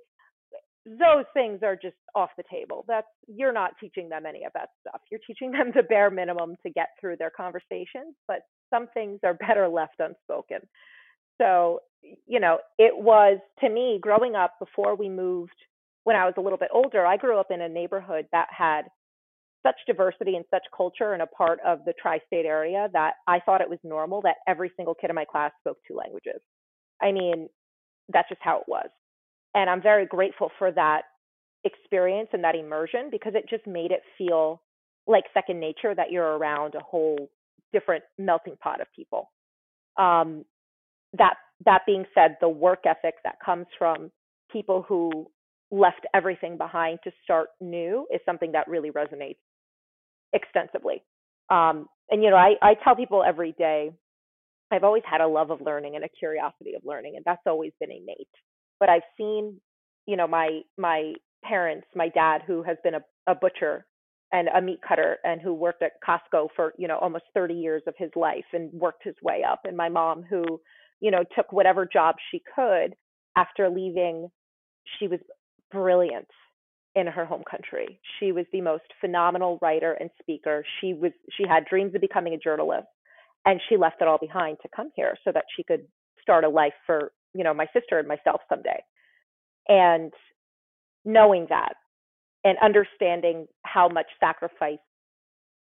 [0.85, 4.71] those things are just off the table that's you're not teaching them any of that
[4.81, 8.41] stuff you're teaching them the bare minimum to get through their conversations but
[8.73, 10.59] some things are better left unspoken
[11.41, 11.81] so
[12.27, 15.55] you know it was to me growing up before we moved
[16.05, 18.83] when i was a little bit older i grew up in a neighborhood that had
[19.65, 23.61] such diversity and such culture and a part of the tri-state area that I thought
[23.61, 26.41] it was normal that every single kid in my class spoke two languages.
[27.01, 27.49] I mean,
[28.13, 28.89] that's just how it was.
[29.55, 31.03] And I'm very grateful for that
[31.65, 34.63] experience and that immersion because it just made it feel
[35.07, 37.29] like second nature that you're around a whole
[37.73, 39.31] different melting pot of people.
[39.97, 40.45] Um,
[41.19, 41.35] that
[41.65, 44.11] that being said, the work ethic that comes from
[44.51, 45.27] people who
[45.71, 49.39] left everything behind to start new is something that really resonates
[50.33, 51.03] extensively.
[51.51, 53.93] Um, and you know, I, I tell people every day,
[54.71, 57.73] I've always had a love of learning and a curiosity of learning, and that's always
[57.81, 58.29] been innate.
[58.83, 59.61] But I've seen,
[60.07, 61.13] you know, my my
[61.45, 63.87] parents, my dad, who has been a, a butcher
[64.33, 67.85] and a meat cutter, and who worked at Costco for you know almost 30 years
[67.87, 70.61] of his life and worked his way up, and my mom, who
[70.99, 72.97] you know took whatever job she could
[73.37, 74.27] after leaving.
[74.99, 75.21] She was
[75.71, 76.27] brilliant
[76.97, 78.01] in her home country.
[78.19, 80.65] She was the most phenomenal writer and speaker.
[80.81, 82.89] She was she had dreams of becoming a journalist
[83.47, 85.87] and she left it all behind to come here so that she could
[86.21, 88.83] start a life for, you know, my sister and myself someday.
[89.69, 90.13] And
[91.05, 91.75] knowing that
[92.45, 94.79] and understanding how much sacrifice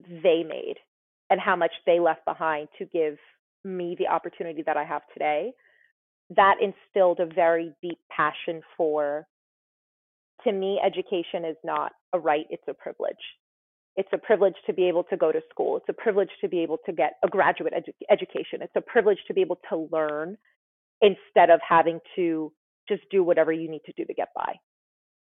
[0.08, 0.75] they made
[1.30, 3.17] and how much they left behind to give
[3.63, 5.51] me the opportunity that I have today,
[6.36, 9.27] that instilled a very deep passion for
[10.43, 13.15] to me, education is not a right, it's a privilege.
[13.95, 15.77] It's a privilege to be able to go to school.
[15.77, 18.62] It's a privilege to be able to get a graduate edu- education.
[18.62, 20.38] It's a privilege to be able to learn
[21.01, 22.51] instead of having to
[22.88, 24.55] just do whatever you need to do to get by.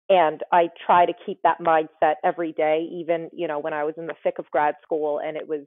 [0.09, 3.95] And I try to keep that mindset every day, even, you know, when I was
[3.97, 5.63] in the thick of grad school and it was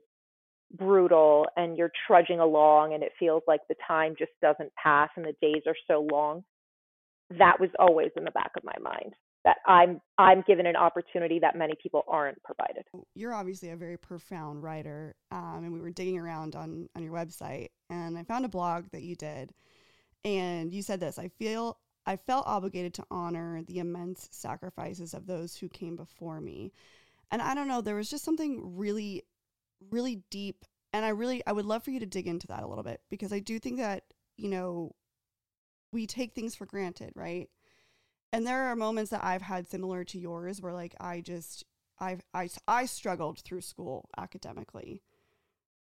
[0.78, 5.26] brutal and you're trudging along and it feels like the time just doesn't pass and
[5.26, 6.42] the days are so long.
[7.38, 11.38] That was always in the back of my mind that I'm I'm given an opportunity
[11.40, 12.84] that many people aren't provided.
[13.14, 17.12] You're obviously a very profound writer, um, and we were digging around on on your
[17.12, 19.52] website, and I found a blog that you did,
[20.24, 25.26] and you said this: "I feel I felt obligated to honor the immense sacrifices of
[25.26, 26.72] those who came before me,"
[27.30, 29.24] and I don't know, there was just something really,
[29.90, 32.66] really deep, and I really I would love for you to dig into that a
[32.68, 34.04] little bit because I do think that
[34.36, 34.94] you know
[35.92, 37.48] we take things for granted, right?
[38.32, 41.64] and there are moments that I've had similar to yours where like I just
[41.98, 45.02] I I I struggled through school academically.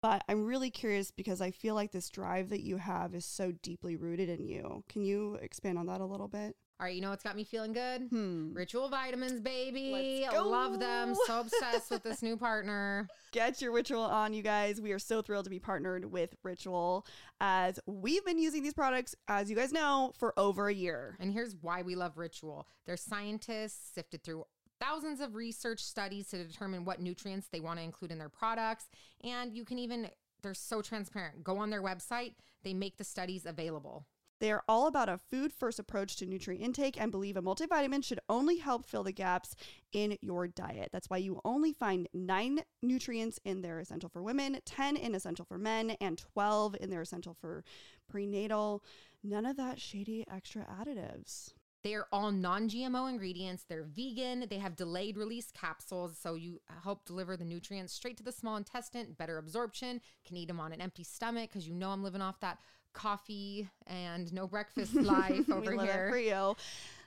[0.00, 3.52] But I'm really curious because I feel like this drive that you have is so
[3.62, 4.84] deeply rooted in you.
[4.88, 6.54] Can you expand on that a little bit?
[6.80, 8.02] All right, you know what's got me feeling good?
[8.02, 8.52] Hmm.
[8.52, 10.24] Ritual vitamins, baby.
[10.32, 11.16] Love them.
[11.26, 13.08] So obsessed with this new partner.
[13.32, 14.80] Get your ritual on, you guys.
[14.80, 17.04] We are so thrilled to be partnered with Ritual
[17.40, 21.16] as we've been using these products, as you guys know, for over a year.
[21.18, 22.68] And here's why we love Ritual.
[22.86, 24.44] Their scientists sifted through
[24.80, 28.86] thousands of research studies to determine what nutrients they want to include in their products.
[29.22, 30.10] And you can even,
[30.42, 31.44] they're so transparent.
[31.44, 34.06] Go on their website, they make the studies available.
[34.40, 38.04] They are all about a food first approach to nutrient intake and believe a multivitamin
[38.04, 39.56] should only help fill the gaps
[39.92, 40.90] in your diet.
[40.92, 45.44] That's why you only find nine nutrients in their essential for women, 10 in essential
[45.44, 47.64] for men, and 12 in their essential for
[48.08, 48.84] prenatal.
[49.24, 51.52] None of that shady extra additives.
[51.84, 53.64] They are all non GMO ingredients.
[53.68, 54.46] They're vegan.
[54.48, 56.18] They have delayed release capsules.
[56.20, 60.00] So you help deliver the nutrients straight to the small intestine, better absorption.
[60.26, 62.58] Can eat them on an empty stomach because you know I'm living off that
[62.94, 66.08] coffee and no breakfast life over here.
[66.10, 66.56] for you.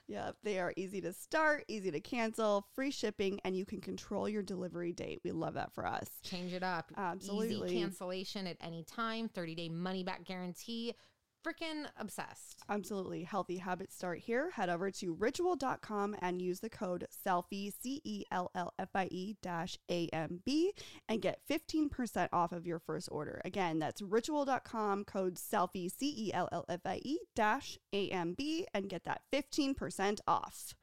[0.08, 4.28] Yep, they are easy to start, easy to cancel, free shipping, and you can control
[4.28, 5.20] your delivery date.
[5.24, 6.08] We love that for us.
[6.22, 6.90] Change it up.
[6.96, 7.68] Absolutely.
[7.68, 10.94] Easy cancellation at any time, 30 day money back guarantee.
[11.44, 12.62] Freaking obsessed.
[12.68, 13.24] Absolutely.
[13.24, 14.50] Healthy habits start here.
[14.52, 19.08] Head over to ritual.com and use the code CELLFIE, C E L L F I
[19.10, 20.72] E dash A M B,
[21.08, 23.40] and get 15% off of your first order.
[23.44, 28.34] Again, that's ritual.com, code CELLFIE, C E L L F I E dash A M
[28.34, 30.74] B, and get that 15% off.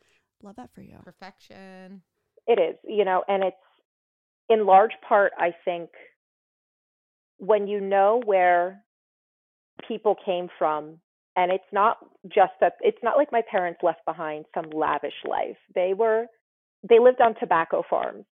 [0.44, 0.98] Love that for you.
[1.04, 2.02] Perfection.
[2.48, 3.56] It is, you know, and it's
[4.50, 5.90] in large part, I think,
[7.38, 8.84] when you know where
[9.88, 11.00] people came from,
[11.36, 15.58] and it's not just that, it's not like my parents left behind some lavish life.
[15.76, 16.26] They were,
[16.88, 18.26] they lived on tobacco farms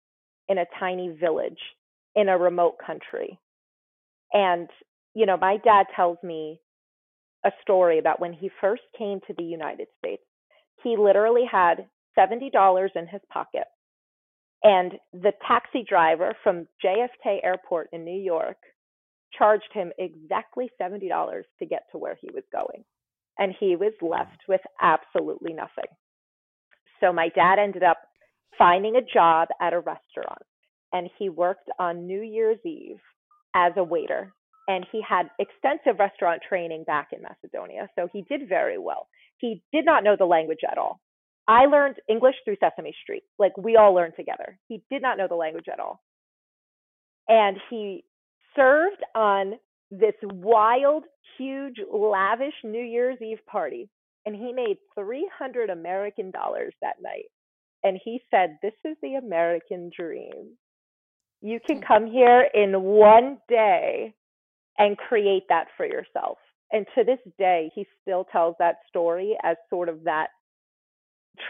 [0.50, 1.60] in a tiny village
[2.16, 3.40] in a remote country.
[4.34, 4.70] And,
[5.14, 6.60] you know, my dad tells me
[7.46, 10.24] a story about when he first came to the United States.
[10.84, 13.66] He literally had $70 in his pocket
[14.64, 18.58] and the taxi driver from JFK Airport in New York
[19.38, 21.10] charged him exactly $70
[21.60, 22.84] to get to where he was going.
[23.40, 25.90] And he was left with absolutely nothing.
[27.00, 27.98] So my dad ended up
[28.58, 30.42] finding a job at a restaurant
[30.94, 33.00] and he worked on New Year's Eve
[33.56, 34.34] as a waiter.
[34.68, 37.90] And he had extensive restaurant training back in Macedonia.
[37.98, 39.08] So he did very well.
[39.38, 41.00] He did not know the language at all.
[41.48, 43.24] I learned English through Sesame Street.
[43.40, 44.60] Like we all learned together.
[44.68, 46.02] He did not know the language at all.
[47.30, 48.04] And he
[48.58, 49.54] served on
[49.90, 51.06] this wild,
[51.38, 53.90] huge, lavish New Year's Eve party.
[54.26, 57.30] And he made 300 American dollars that night.
[57.84, 60.58] And he said, This is the American dream.
[61.42, 61.84] You can hmm.
[61.84, 64.14] come here in one day
[64.78, 66.38] and create that for yourself.
[66.72, 70.28] And to this day, he still tells that story as sort of that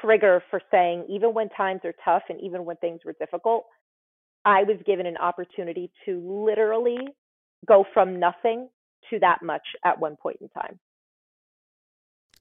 [0.02, 3.66] trigger for saying, even when times are tough and even when things were difficult,
[4.48, 7.10] I was given an opportunity to literally
[7.68, 8.70] go from nothing
[9.10, 10.80] to that much at one point in time.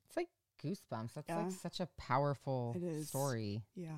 [0.07, 0.29] It's like
[0.62, 1.14] goosebumps.
[1.14, 1.38] That's Yeah.
[1.38, 3.62] like such a powerful story.
[3.75, 3.97] Yeah.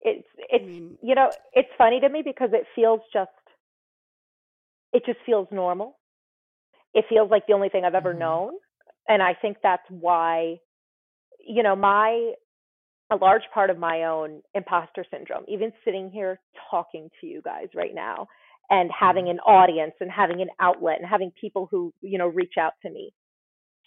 [0.00, 3.30] It's I mean, you know, it's funny to me because it feels just
[4.94, 5.98] it just feels normal.
[6.94, 8.18] It feels like the only thing I've ever Mhm.
[8.20, 8.58] known.
[9.06, 10.60] And I think that's why
[11.46, 12.32] you know, my
[13.10, 16.40] a large part of my own imposter syndrome, even sitting here
[16.70, 18.26] talking to you guys right now
[18.70, 19.32] and having mm-hmm.
[19.32, 22.90] an audience and having an outlet and having people who, you know, reach out to
[22.90, 23.12] me.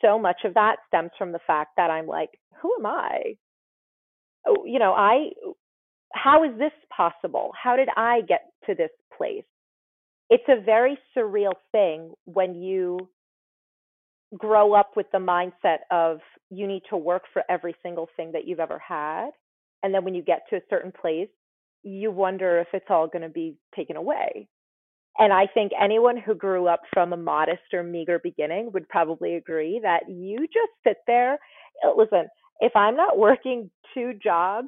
[0.01, 2.30] So much of that stems from the fact that I'm like,
[2.62, 3.36] who am I?
[4.45, 5.32] Oh, You know, I
[6.13, 7.51] how is this possible?
[7.62, 9.43] How did I get to this place?
[10.30, 13.10] It's a very surreal thing when you
[14.37, 18.47] grow up with the mindset of you need to work for every single thing that
[18.47, 19.29] you've ever had.
[19.83, 21.29] And then when you get to a certain place,
[21.83, 24.47] you wonder if it's all going to be taken away.
[25.19, 29.35] And I think anyone who grew up from a modest or meager beginning would probably
[29.35, 31.39] agree that you just sit there.
[31.95, 32.27] Listen,
[32.59, 34.67] if I'm not working two jobs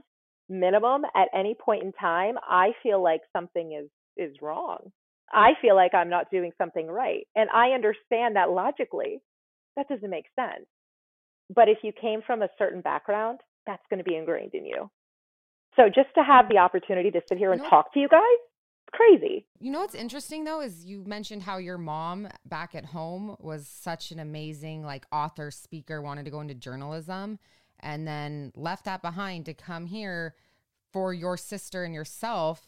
[0.50, 4.92] minimum at any point in time, I feel like something is is wrong.
[5.32, 7.26] I feel like I'm not doing something right.
[7.36, 9.22] And I understand that logically.
[9.80, 10.66] That doesn't make sense.
[11.56, 14.92] But if you came from a certain background, that's going to be ingrained in you.
[15.78, 18.10] So just to have the opportunity to sit here and You know- talk to you
[18.10, 19.46] guys, it's crazy.
[19.62, 23.68] You know what's interesting though is you mentioned how your mom back at home was
[23.68, 27.40] such an amazing like author, speaker, wanted to go into journalism
[27.80, 30.36] and then left that behind to come here
[30.92, 32.68] for your sister and yourself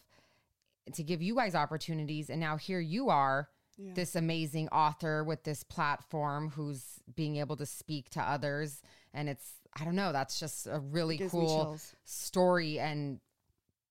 [0.93, 3.50] to give you guys opportunities and now here you are
[3.82, 3.94] yeah.
[3.94, 6.84] this amazing author with this platform who's
[7.15, 8.82] being able to speak to others
[9.13, 13.20] and it's I don't know, that's just a really cool story and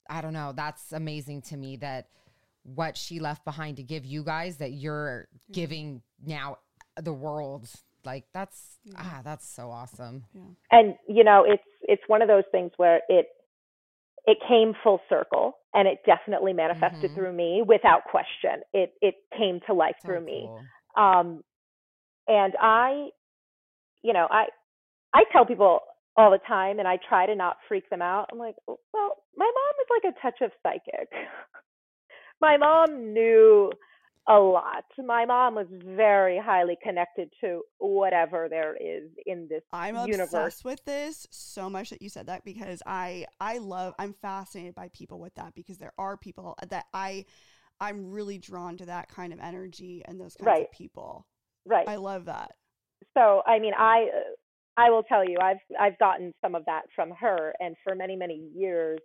[0.08, 2.08] I don't know, that's amazing to me that
[2.62, 6.58] what she left behind to give you guys that you're giving now
[7.00, 7.68] the world.
[8.04, 10.24] Like that's ah, that's so awesome.
[10.32, 10.42] yeah.
[10.70, 13.26] and you know it's it's one of those things where it
[14.26, 17.14] it came full circle and it definitely manifested Mhm.
[17.14, 20.64] through me without question it it came to life So through me cool.
[20.96, 21.42] um
[22.28, 23.08] and i
[24.02, 24.46] you know i
[25.14, 25.80] i tell people
[26.16, 29.50] all the time and i try to not freak them out i'm like well my
[29.54, 31.08] mom is like a touch of psychic
[32.40, 33.70] my mom knew
[34.28, 34.84] a lot.
[34.98, 40.26] My mom was very highly connected to whatever there is in this I'm universe.
[40.26, 44.74] obsessed with this so much that you said that because I I love I'm fascinated
[44.74, 47.24] by people with that because there are people that I
[47.80, 50.62] I'm really drawn to that kind of energy and those kinds Right.
[50.62, 51.26] of people.
[51.64, 51.88] Right.
[51.88, 52.52] I love that.
[53.16, 54.08] so I mean, I
[54.76, 58.16] I will tell you, I've I've gotten some of that from her, and for many
[58.16, 59.00] many years,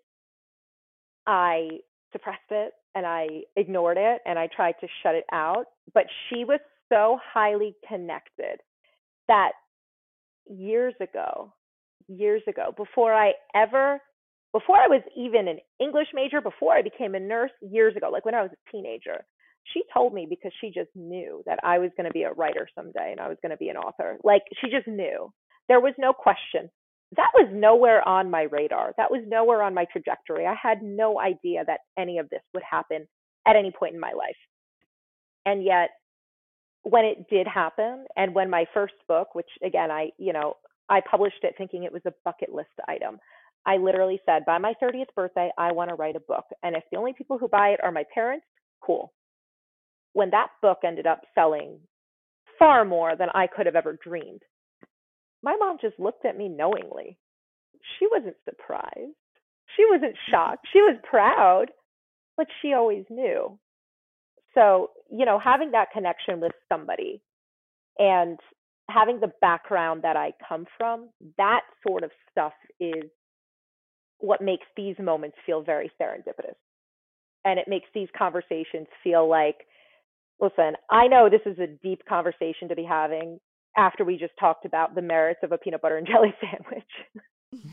[1.27, 1.69] I
[2.11, 5.65] suppressed it and I ignored it and I tried to shut it out.
[5.93, 8.61] But she was so highly connected
[9.27, 9.51] that
[10.49, 11.53] years ago,
[12.07, 13.99] years ago, before I ever,
[14.53, 18.25] before I was even an English major, before I became a nurse, years ago, like
[18.25, 19.25] when I was a teenager,
[19.73, 22.67] she told me because she just knew that I was going to be a writer
[22.75, 24.17] someday and I was going to be an author.
[24.23, 25.33] Like she just knew.
[25.67, 26.69] There was no question.
[27.15, 28.93] That was nowhere on my radar.
[28.97, 30.45] That was nowhere on my trajectory.
[30.45, 33.07] I had no idea that any of this would happen
[33.47, 34.35] at any point in my life.
[35.45, 35.91] And yet,
[36.83, 40.55] when it did happen, and when my first book, which again, I, you know,
[40.89, 43.17] I published it thinking it was a bucket list item.
[43.65, 46.45] I literally said, by my 30th birthday, I want to write a book.
[46.61, 48.45] And if the only people who buy it are my parents,
[48.81, 49.11] cool.
[50.13, 51.79] When that book ended up selling
[52.59, 54.41] far more than I could have ever dreamed,
[55.45, 57.17] my mom just looked at me knowingly.
[57.99, 59.13] She wasn't surprised.
[59.77, 60.67] She wasn't shocked.
[60.73, 61.67] She was proud,
[62.35, 63.57] but she always knew.
[64.55, 67.21] So, you know, having that connection with somebody
[67.99, 68.39] and
[68.89, 73.03] having the background that I come from, that sort of stuff is
[74.19, 76.55] what makes these moments feel very serendipitous.
[77.43, 79.57] And it makes these conversations feel like,
[80.39, 83.39] listen, I know this is a deep conversation to be having
[83.77, 87.63] after we just talked about the merits of a peanut butter and jelly sandwich.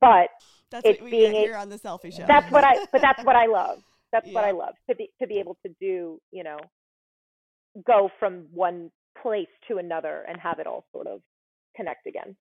[0.00, 0.28] but
[0.70, 2.24] That's It's what we being get a- here on the Cellfie show.
[2.26, 3.78] that's what I but that's what I love.
[4.12, 6.58] That's what I love to be to be able to do, you know,
[7.86, 8.90] go from one
[9.22, 11.20] place to another and have it all sort of
[11.76, 12.36] connect again.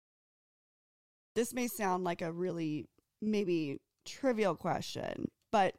[1.34, 2.86] this may sound like a really
[3.20, 5.74] maybe trivial question, but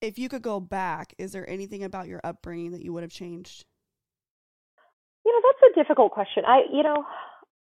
[0.00, 3.10] if you could go back, is there anything about your upbringing that you would have
[3.12, 3.64] changed?
[5.26, 6.44] You know, that's a difficult question.
[6.46, 7.04] I, you know,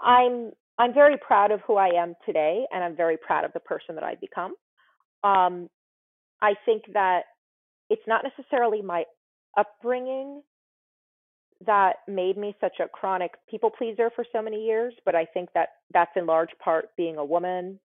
[0.00, 3.60] I'm I'm very proud of who I am today, and I'm very proud of the
[3.60, 4.54] person that I've become.
[5.24, 5.70] Um,
[6.42, 7.22] I think that
[7.88, 9.04] it's not necessarily my
[9.56, 10.42] upbringing
[11.66, 15.48] that made me such a chronic people pleaser for so many years, but I think
[15.54, 17.80] that that's in large part being a woman,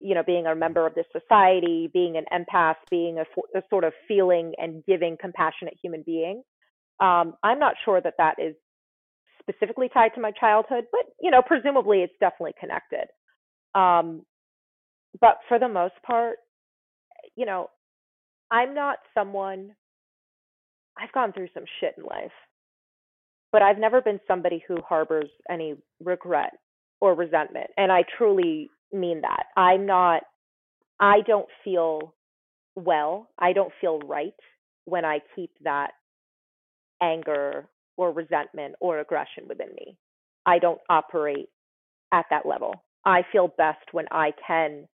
[0.00, 3.24] you know, being a member of this society, being an empath, being a,
[3.56, 6.42] a sort of feeling and giving, compassionate human being.
[7.00, 8.56] Um, I'm not sure that that is
[9.48, 13.06] specifically tied to my childhood, but you know, presumably it's definitely connected.
[13.74, 14.22] Um,
[15.20, 16.36] but for the most part,
[17.36, 17.70] you know,
[18.50, 19.72] I'm not someone.
[21.00, 22.32] I've gone through some shit in life,
[23.52, 26.52] but I've never been somebody who harbors any regret
[27.00, 29.44] or resentment, and I truly mean that.
[29.56, 30.22] I'm not.
[31.00, 32.14] I don't feel
[32.74, 33.28] well.
[33.38, 34.34] I don't feel right
[34.86, 35.92] when I keep that
[37.00, 39.94] anger or resentment or aggression within me.
[40.46, 41.50] I don't operate
[42.12, 42.84] at that level.
[43.04, 44.88] I feel best when I can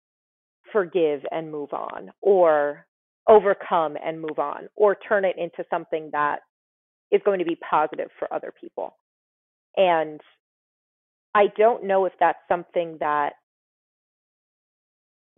[0.73, 2.87] forgive and move on or
[3.29, 6.41] overcome and move on or turn it into something that
[7.11, 8.97] is going to be positive for other people.
[9.77, 10.21] And
[11.35, 13.33] I don't know if that's something that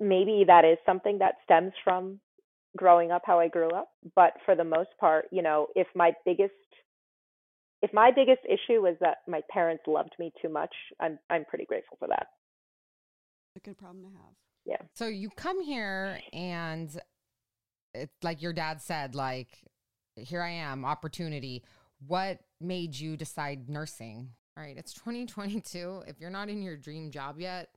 [0.00, 2.18] maybe that is something that stems from
[2.76, 6.12] growing up how I grew up, but for the most part, you know, if my
[6.24, 6.52] biggest
[7.82, 11.64] if my biggest issue was that my parents loved me too much, I'm I'm pretty
[11.64, 12.28] grateful for that.
[13.56, 14.34] A good problem to have.
[14.64, 14.86] Yeah.
[14.94, 16.96] So you come here and
[17.94, 19.48] it's like your dad said, like,
[20.16, 21.64] here I am, opportunity.
[22.06, 24.30] What made you decide nursing?
[24.56, 26.04] All right, it's 2022.
[26.06, 27.70] If you're not in your dream job yet,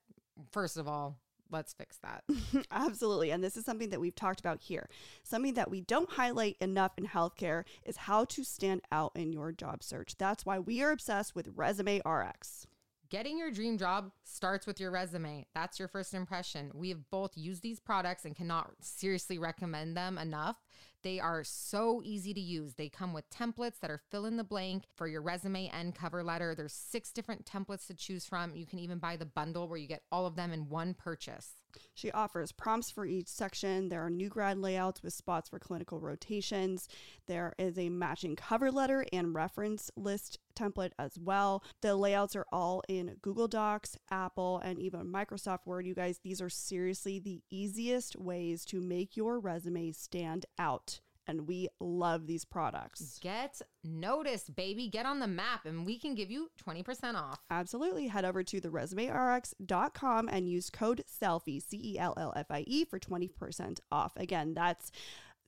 [0.52, 1.20] first of all,
[1.52, 2.24] let's fix that.
[2.72, 3.32] Absolutely.
[3.32, 4.90] And this is something that we've talked about here.
[5.24, 9.52] Something that we don't highlight enough in healthcare is how to stand out in your
[9.52, 10.18] job search.
[10.18, 12.68] That's why we are obsessed with Resume RX.
[13.16, 15.48] Getting your dream job starts with your resume.
[15.56, 16.70] That's your first impression.
[16.74, 20.58] We have both used these products and cannot seriously recommend them enough.
[21.02, 22.74] They are so easy to use.
[22.74, 26.26] They come with templates that are fill in the blank for your resume and cover
[26.26, 26.56] letter.
[26.56, 28.54] There's six different templates to choose from.
[28.54, 31.54] You can even buy the bundle where you get all of them in one purchase.
[31.94, 33.90] She offers prompts for each section.
[33.90, 36.88] There are new grad layouts with spots for clinical rotations.
[37.28, 41.64] There is a matching cover letter and reference list template as well.
[41.82, 45.86] The layouts are all in Google Docs, Apple, and even Microsoft Word.
[45.86, 51.48] You guys, these are seriously the easiest ways to make your resume stand out and
[51.48, 53.20] we love these products.
[53.22, 54.88] Get noticed, baby.
[54.88, 57.40] Get on the map, and we can give you 20% off.
[57.50, 58.08] Absolutely.
[58.08, 62.86] Head over to theresumérx.com and use code CELLFIE, C E L L F I E,
[62.86, 64.14] for 20% off.
[64.18, 64.92] Again, that's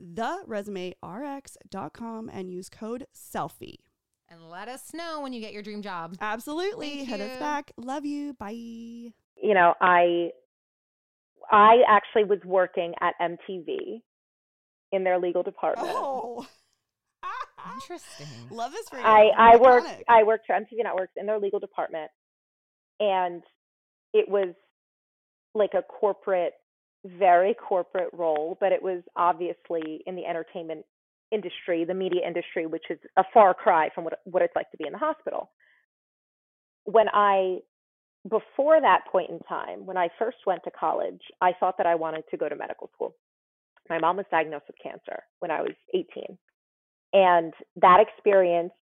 [0.02, 3.80] theresumérx.com and use code CELLFIE.
[4.30, 6.18] And let us know when you get your dream job.
[6.20, 6.98] Absolutely.
[6.98, 7.72] Thank Hit us back.
[7.78, 8.34] Love you.
[8.34, 8.52] Bye.
[8.52, 9.14] you
[9.54, 10.32] know, I
[11.50, 14.02] I actually was working at MTV
[14.92, 15.90] in their legal department.
[15.92, 16.48] Oh.
[17.74, 18.28] Interesting.
[18.50, 19.04] Love this for you.
[19.04, 22.10] I I worked I worked for MTV Networks in their legal department,
[23.00, 23.44] and
[24.14, 24.54] it was
[25.54, 26.54] like a corporate,
[27.06, 30.86] very corporate role, but it was obviously in the entertainment
[31.32, 34.78] industry, the media industry, which is a far cry from what what it's like to
[34.78, 35.52] be in the hospital.
[36.86, 37.60] When I
[38.30, 41.96] before that point in time, when I first went to college, I thought that I
[41.96, 43.16] wanted to go to medical school.
[43.90, 46.38] My mom was diagnosed with cancer when I was 18.
[47.14, 48.74] And that experience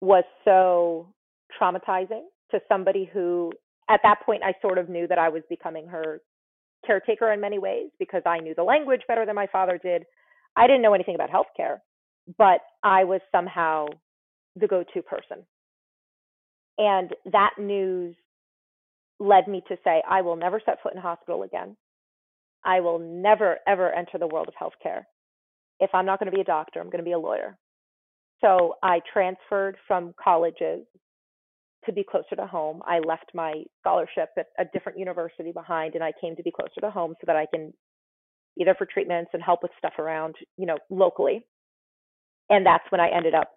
[0.00, 1.12] was so
[1.60, 3.52] traumatizing to somebody who,
[3.88, 6.20] at that point, I sort of knew that I was becoming her
[6.86, 10.04] caretaker in many ways because I knew the language better than my father did.
[10.56, 11.78] I didn't know anything about healthcare,
[12.38, 13.86] but I was somehow
[14.56, 15.44] the go to person.
[16.78, 18.16] And that news
[19.18, 21.76] led me to say, I will never set foot in hospital again.
[22.64, 25.02] I will never, ever enter the world of healthcare.
[25.78, 27.56] If I'm not going to be a doctor, I'm going to be a lawyer.
[28.40, 30.86] So I transferred from colleges
[31.86, 32.82] to be closer to home.
[32.86, 36.80] I left my scholarship at a different university behind and I came to be closer
[36.80, 37.72] to home so that I can
[38.60, 41.46] either for treatments and help with stuff around, you know, locally.
[42.50, 43.50] And that's when I ended up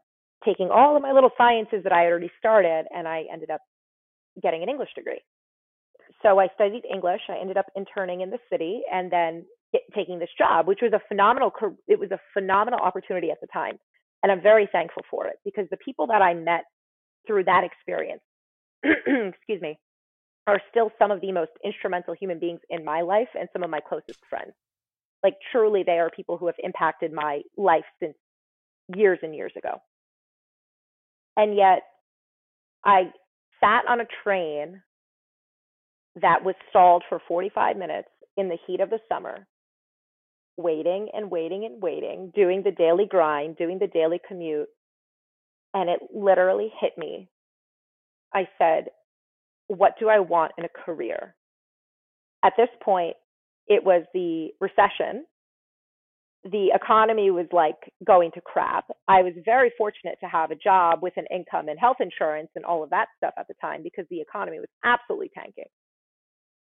[0.45, 3.61] taking all of my little sciences that I had already started and I ended up
[4.41, 5.21] getting an English degree.
[6.23, 7.21] So I studied English.
[7.29, 10.93] I ended up interning in the city and then get, taking this job, which was
[10.93, 11.51] a phenomenal.
[11.87, 13.77] It was a phenomenal opportunity at the time,
[14.23, 16.63] and I'm very thankful for it because the people that I met
[17.27, 18.21] through that experience,
[18.83, 19.77] excuse me,
[20.47, 23.69] are still some of the most instrumental human beings in my life and some of
[23.69, 24.53] my closest friends.
[25.23, 28.15] Like truly, they are people who have impacted my life since
[28.95, 29.81] years and years ago.
[31.35, 31.81] And yet,
[32.85, 33.11] I
[33.61, 34.81] sat on a train
[36.21, 39.47] that was stalled for 45 minutes in the heat of the summer,
[40.57, 44.67] waiting and waiting and waiting, doing the daily grind, doing the daily commute.
[45.73, 47.29] And it literally hit me.
[48.33, 48.85] I said,
[49.67, 51.35] What do I want in a career?
[52.43, 53.15] At this point,
[53.67, 55.25] it was the recession.
[56.43, 58.85] The economy was like going to crap.
[59.07, 62.65] I was very fortunate to have a job with an income and health insurance and
[62.65, 65.69] all of that stuff at the time because the economy was absolutely tanking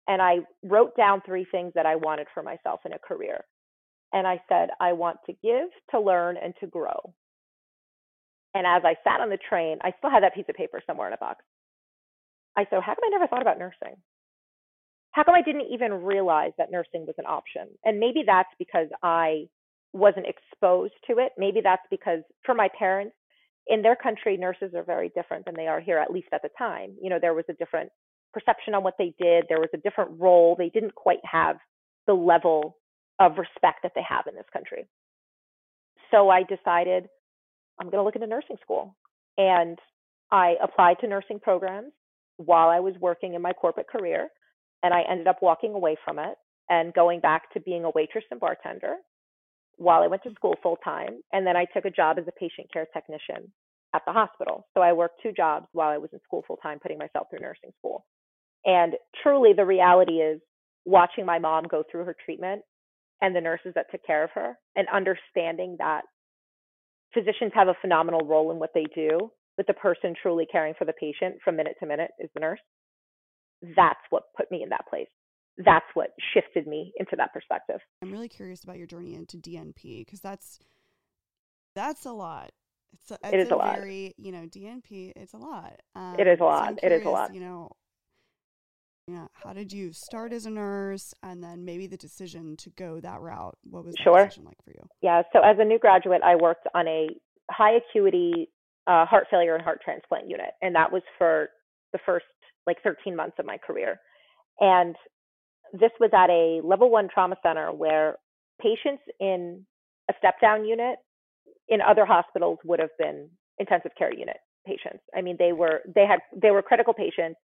[0.08, 3.44] and I wrote down three things that I wanted for myself in a career.
[4.12, 7.12] And I said, I want to give, to learn, and to grow.
[8.54, 11.08] And as I sat on the train, I still had that piece of paper somewhere
[11.08, 11.44] in a box.
[12.56, 13.96] I said, How come I never thought about nursing?
[15.10, 17.68] How come I didn't even realize that nursing was an option?
[17.84, 19.48] And maybe that's because I
[19.92, 21.32] wasn't exposed to it.
[21.36, 23.14] Maybe that's because for my parents,
[23.66, 26.50] in their country, nurses are very different than they are here, at least at the
[26.56, 26.94] time.
[27.02, 27.90] You know, there was a different
[28.36, 29.46] perception on what they did.
[29.48, 30.56] There was a different role.
[30.58, 31.56] They didn't quite have
[32.06, 32.76] the level
[33.18, 34.86] of respect that they have in this country.
[36.10, 37.06] So I decided
[37.80, 38.94] I'm going to look into nursing school.
[39.38, 39.78] And
[40.30, 41.92] I applied to nursing programs
[42.36, 44.28] while I was working in my corporate career.
[44.82, 46.36] And I ended up walking away from it
[46.68, 48.96] and going back to being a waitress and bartender
[49.78, 51.22] while I went to school full time.
[51.32, 53.50] And then I took a job as a patient care technician
[53.94, 54.66] at the hospital.
[54.74, 57.40] So I worked two jobs while I was in school full time, putting myself through
[57.40, 58.04] nursing school.
[58.66, 60.40] And truly, the reality is
[60.84, 62.62] watching my mom go through her treatment
[63.22, 66.02] and the nurses that took care of her and understanding that
[67.14, 70.84] physicians have a phenomenal role in what they do, but the person truly caring for
[70.84, 72.60] the patient from minute to minute is the nurse.
[73.74, 75.08] That's what put me in that place.
[75.64, 77.80] That's what shifted me into that perspective.
[78.02, 80.58] I'm really curious about your journey into DNP because that's
[81.74, 82.50] that's a lot.
[82.92, 83.76] It's a, It it's is a lot.
[83.76, 85.12] very you know DNP.
[85.16, 85.80] It's a lot.
[85.94, 86.68] Um, It is a lot.
[86.68, 87.34] I'm It is a lot.
[87.34, 87.70] You know,
[89.06, 89.26] yeah.
[89.34, 93.20] How did you start as a nurse, and then maybe the decision to go that
[93.20, 93.56] route?
[93.62, 94.24] What was that Sure.
[94.24, 94.88] decision like for you?
[95.00, 97.08] Yeah, so as a new graduate, I worked on a
[97.50, 98.50] high acuity
[98.88, 101.50] uh, heart failure and heart transplant unit, and that was for
[101.92, 102.26] the first
[102.66, 104.00] like 13 months of my career.
[104.60, 104.96] And
[105.72, 108.16] this was at a level one trauma center where
[108.60, 109.64] patients in
[110.08, 110.98] a step down unit
[111.68, 113.28] in other hospitals would have been
[113.58, 114.36] intensive care unit
[114.66, 115.02] patients.
[115.16, 117.38] I mean, they were they had they were critical patients.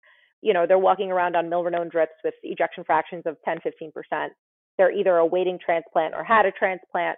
[0.42, 4.34] You know, they're walking around on milrinone drips with ejection fractions of 10, 15 percent.
[4.78, 7.18] They're either awaiting transplant or had a transplant.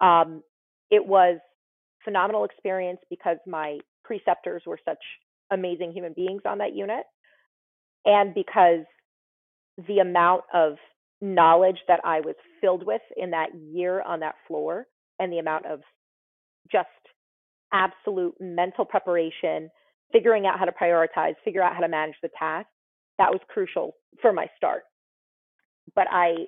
[0.00, 0.42] Um,
[0.90, 1.38] it was
[2.04, 4.98] phenomenal experience because my preceptors were such
[5.50, 7.04] amazing human beings on that unit
[8.04, 8.84] and because
[9.88, 10.74] the amount of
[11.20, 14.86] knowledge that I was filled with in that year on that floor
[15.18, 15.80] and the amount of
[16.70, 16.88] just
[17.72, 19.70] absolute mental preparation,
[20.12, 22.68] figuring out how to prioritize, figure out how to manage the task,
[23.18, 24.82] that was crucial for my start.
[25.94, 26.46] But I,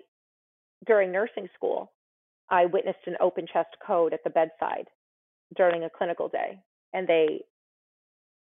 [0.87, 1.93] during nursing school,
[2.51, 4.87] I witnessed an open chest code at the bedside
[5.57, 6.59] during a clinical day,
[6.93, 7.41] and they,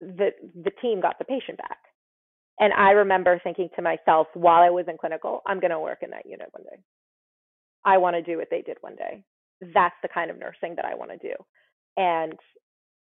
[0.00, 0.30] the
[0.62, 1.78] the team got the patient back.
[2.60, 5.98] And I remember thinking to myself while I was in clinical, I'm going to work
[6.02, 6.82] in that unit one day.
[7.84, 9.22] I want to do what they did one day.
[9.74, 11.34] That's the kind of nursing that I want to do.
[11.96, 12.34] And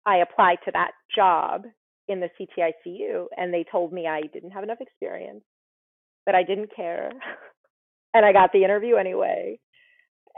[0.05, 1.63] I applied to that job
[2.07, 5.43] in the CTICU, and they told me I didn't have enough experience,
[6.25, 7.11] but I didn't care.
[8.13, 9.59] and I got the interview anyway.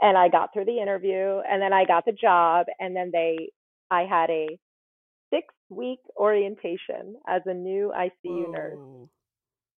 [0.00, 3.50] And I got through the interview, and then I got the job, and then they,
[3.90, 4.46] I had a
[5.30, 9.08] six week orientation as a new ICU nurse.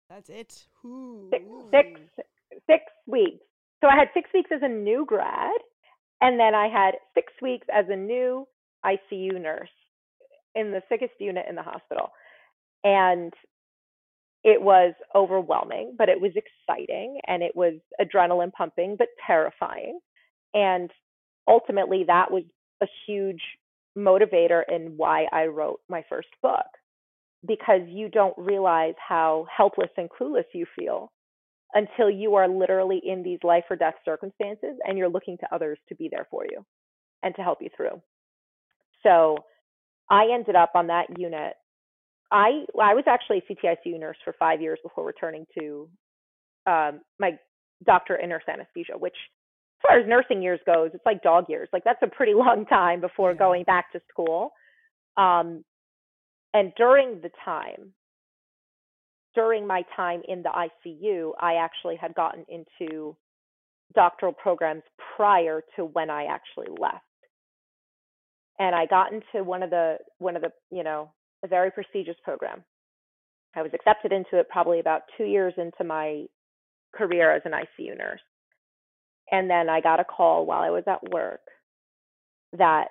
[0.09, 0.65] That's it.
[0.83, 1.29] Ooh.
[1.31, 2.01] Six, six,
[2.67, 3.45] six weeks.
[3.81, 5.55] So I had six weeks as a new grad,
[6.19, 8.45] and then I had six weeks as a new
[8.85, 9.69] ICU nurse
[10.55, 12.11] in the sickest unit in the hospital.
[12.83, 13.33] And
[14.43, 19.99] it was overwhelming, but it was exciting and it was adrenaline pumping, but terrifying.
[20.53, 20.89] And
[21.47, 22.43] ultimately, that was
[22.81, 23.41] a huge
[23.97, 26.65] motivator in why I wrote my first book
[27.47, 31.11] because you don't realize how helpless and clueless you feel
[31.73, 35.77] until you are literally in these life or death circumstances and you're looking to others
[35.87, 36.65] to be there for you
[37.23, 38.01] and to help you through.
[39.03, 39.37] So
[40.09, 41.53] I ended up on that unit.
[42.31, 45.89] I I was actually a CTICU nurse for five years before returning to
[46.67, 47.37] um, my
[47.85, 49.15] doctor in nurse anesthesia, which
[49.83, 51.69] as far as nursing years goes, it's like dog years.
[51.73, 53.37] Like that's a pretty long time before Yeah.
[53.37, 54.51] going back to school.
[55.17, 55.63] Um,
[56.53, 57.93] and during the time,
[59.35, 63.15] during my time in the ICU, I actually had gotten into
[63.95, 64.83] doctoral programs
[65.15, 67.03] prior to when I actually left.
[68.59, 71.11] And I got into one of the one of the, you know,
[71.43, 72.63] a very prestigious program.
[73.55, 76.25] I was accepted into it probably about 2 years into my
[76.93, 78.21] career as an ICU nurse.
[79.31, 81.41] And then I got a call while I was at work
[82.57, 82.89] that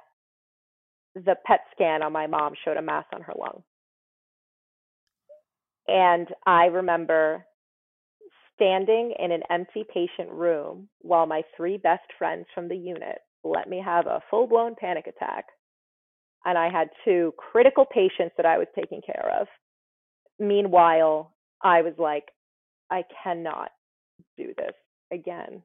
[1.14, 3.62] the PET scan on my mom showed a mass on her lung.
[5.88, 7.44] And I remember
[8.54, 13.68] standing in an empty patient room while my three best friends from the unit let
[13.68, 15.44] me have a full blown panic attack.
[16.44, 19.46] And I had two critical patients that I was taking care of.
[20.38, 22.24] Meanwhile, I was like,
[22.90, 23.70] I cannot
[24.36, 24.74] do this
[25.12, 25.62] again.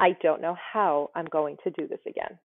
[0.00, 2.38] I don't know how I'm going to do this again.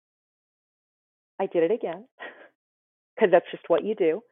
[1.41, 2.05] I did it again
[3.17, 4.23] because that's just what you do.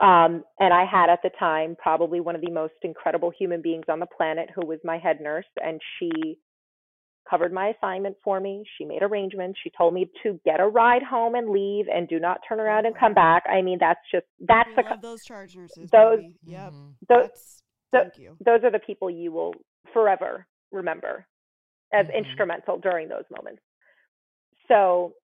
[0.00, 3.84] Um, and I had at the time probably one of the most incredible human beings
[3.88, 6.36] on the planet who was my head nurse, and she
[7.28, 8.64] covered my assignment for me.
[8.76, 9.58] She made arrangements.
[9.62, 12.86] She told me to get a ride home and leave and do not turn around
[12.86, 13.44] and come back.
[13.48, 15.90] I mean, that's just that's We the love those charge nurses.
[15.90, 16.34] those- baby.
[16.46, 16.72] Yep.
[17.08, 17.62] Those
[17.92, 18.36] thank you.
[18.44, 19.54] those are the people you will
[19.92, 21.26] forever remember
[21.92, 22.14] as Mhm.
[22.14, 23.62] instrumental during those moments.
[24.68, 25.14] So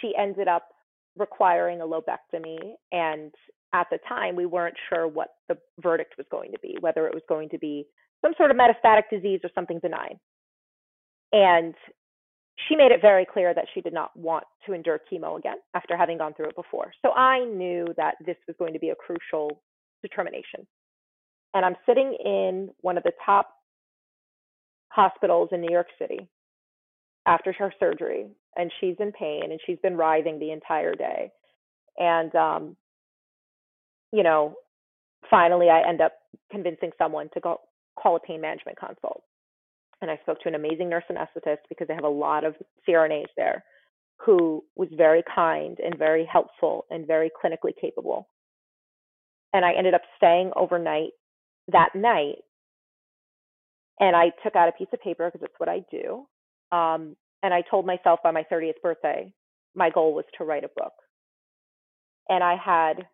[0.00, 0.68] she ended up
[1.16, 3.34] requiring a lobectomy and
[3.72, 7.14] at the time we weren't sure what the verdict was going to be whether it
[7.14, 7.84] was going to be
[8.22, 10.18] some sort of metastatic disease or something benign
[11.32, 11.74] and
[12.68, 15.96] she made it very clear that she did not want to endure chemo again after
[15.96, 16.92] having gone through it before.
[17.02, 19.62] So i knew that this was going to be a crucial
[20.02, 20.66] determination.
[21.54, 23.50] And i'm sitting in one of the top
[24.88, 26.28] hospitals in new york city
[27.26, 28.26] after her surgery
[28.56, 31.30] and she's in pain and she's been writhing the entire day.
[31.98, 32.76] And um
[34.12, 34.54] you know
[35.28, 36.12] finally i end up
[36.50, 37.60] convincing someone to go
[38.00, 39.22] call a pain management consult
[40.02, 42.54] and i spoke to an amazing nurse anesthetist because they have a lot of
[42.88, 43.64] crnas there
[44.24, 48.28] who was very kind and very helpful and very clinically capable
[49.52, 51.10] and i ended up staying overnight
[51.68, 52.36] that night
[54.00, 56.26] and i took out a piece of paper because it's what i do
[56.72, 59.32] um, and I told myself by my 30th birthday,
[59.74, 60.92] my goal was to write a book.
[62.28, 63.06] And I had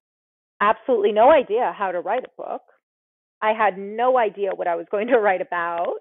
[0.61, 2.63] absolutely no idea how to write a book.
[3.43, 5.97] I had no idea what I was going to write about.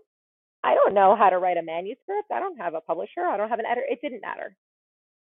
[0.65, 2.31] I don't know how to write a manuscript.
[2.33, 3.21] I don't have a publisher.
[3.21, 3.87] I don't have an editor.
[3.89, 4.55] It didn't matter.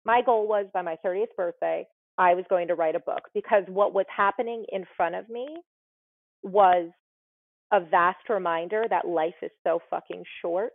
[0.05, 3.63] My goal was by my 30th birthday, I was going to write a book because
[3.67, 5.47] what was happening in front of me
[6.43, 6.91] was
[7.73, 10.71] a vast reminder that life is so fucking short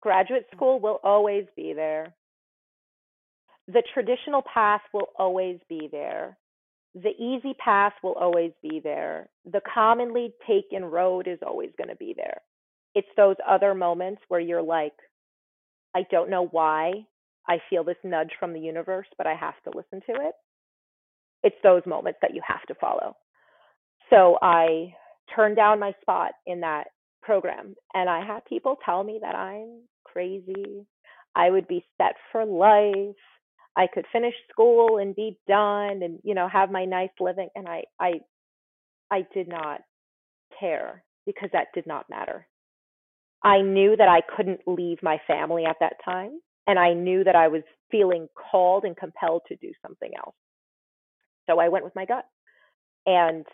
[0.00, 0.56] graduate mm.
[0.56, 2.14] school will always be there.
[3.68, 6.38] the traditional path will always be there.
[6.94, 9.28] The easy path will always be there.
[9.44, 12.40] The commonly taken road is always going to be there.
[12.98, 14.94] It's those other moments where you're like,
[15.94, 16.92] I don't know why
[17.48, 20.34] I feel this nudge from the universe, but I have to listen to it.
[21.44, 23.16] It's those moments that you have to follow.
[24.10, 24.92] So I
[25.32, 26.88] turned down my spot in that
[27.22, 30.84] program and I had people tell me that I'm crazy.
[31.36, 33.14] I would be set for life.
[33.76, 37.68] I could finish school and be done and you know have my nice living and
[37.68, 38.14] I I
[39.12, 39.82] I did not
[40.58, 42.48] care because that did not matter.
[43.42, 47.34] I knew that I couldn't leave my family at that time and I knew that
[47.34, 50.34] I was feeling called and compelled to do something else.
[51.48, 52.26] So I went with my gut.
[53.06, 53.46] And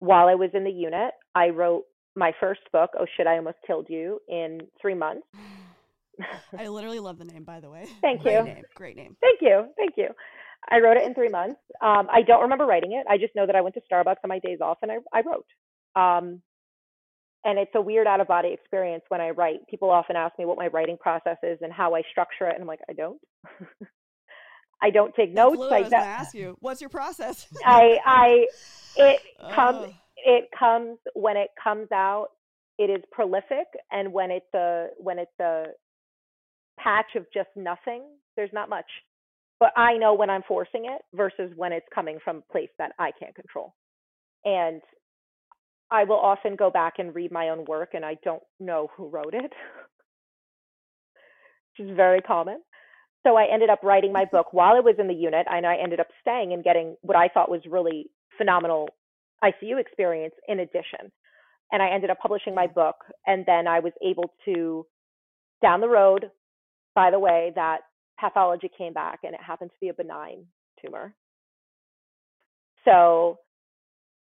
[0.00, 1.84] while I was in the unit, I wrote
[2.14, 5.26] my first book, Oh Shit, I Almost Killed You, in three months.
[6.58, 7.86] I literally love the name, by the way.
[8.02, 8.42] Thank Great you.
[8.44, 8.64] Name.
[8.74, 9.16] Great name.
[9.20, 9.68] Thank you.
[9.76, 10.08] Thank you.
[10.70, 11.60] I wrote it in three months.
[11.80, 13.06] Um, I don't remember writing it.
[13.08, 15.22] I just know that I went to Starbucks on my days off and I, I
[15.22, 15.46] wrote.
[15.96, 16.42] Um,
[17.48, 19.66] and it's a weird out of body experience when I write.
[19.70, 22.52] People often ask me what my writing process is and how I structure it.
[22.52, 23.18] And I'm like, I don't.
[24.82, 25.58] I don't take notes.
[25.58, 26.58] I I, was going to ask you.
[26.60, 27.46] What's your process?
[27.64, 28.46] I, I,
[28.96, 29.20] it
[29.54, 32.28] comes, it comes when it comes out.
[32.78, 35.64] It is prolific, and when it's a when it's a
[36.78, 38.02] patch of just nothing,
[38.36, 38.84] there's not much.
[39.58, 42.92] But I know when I'm forcing it versus when it's coming from a place that
[43.00, 43.74] I can't control.
[44.44, 44.80] And
[45.90, 49.08] I will often go back and read my own work, and I don't know who
[49.08, 49.52] wrote it,
[51.78, 52.60] which is very common.
[53.26, 55.76] So I ended up writing my book while I was in the unit, and I
[55.76, 58.88] ended up staying and getting what I thought was really phenomenal
[59.42, 61.10] ICU experience in addition.
[61.72, 64.86] And I ended up publishing my book, and then I was able to,
[65.62, 66.30] down the road,
[66.94, 67.80] by the way, that
[68.18, 70.44] pathology came back, and it happened to be a benign
[70.82, 71.14] tumor.
[72.84, 73.38] So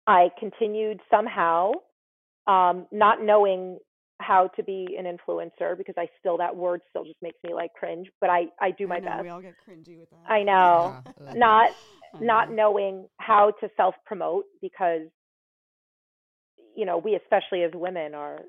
[0.07, 1.73] I continued somehow,
[2.47, 3.79] um, not knowing
[4.19, 7.73] how to be an influencer because I still that word still just makes me like
[7.73, 9.23] cringe, but I I do my I know, best.
[9.23, 10.31] We all get cringy with that.
[10.31, 10.95] I know.
[11.23, 11.33] Yeah.
[11.35, 11.71] Not
[12.19, 15.07] not knowing how to self promote because
[16.75, 18.39] you know we especially as women are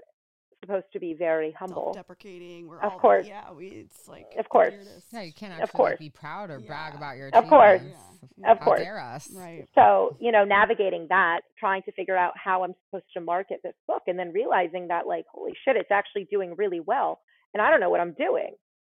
[0.68, 2.68] supposed to be very humble Self-deprecating.
[2.68, 3.26] We're Of all, course.
[3.26, 3.68] Yeah, we.
[3.68, 4.70] It's like Of course.
[4.70, 5.06] weirdest.
[5.12, 5.90] Yeah, you can't Of actually course.
[5.92, 7.80] like, be proud or brag about your Of course.
[7.80, 8.04] achievements.
[8.36, 8.52] Yeah.
[8.52, 8.80] Of How course.
[8.80, 9.30] dare us?
[9.34, 9.66] Right.
[9.74, 13.74] so you know navigating that trying to figure out how i'm supposed to market this
[13.86, 17.20] book and then realizing that like holy shit it's actually doing really well
[17.54, 18.54] and i don't know what i'm doing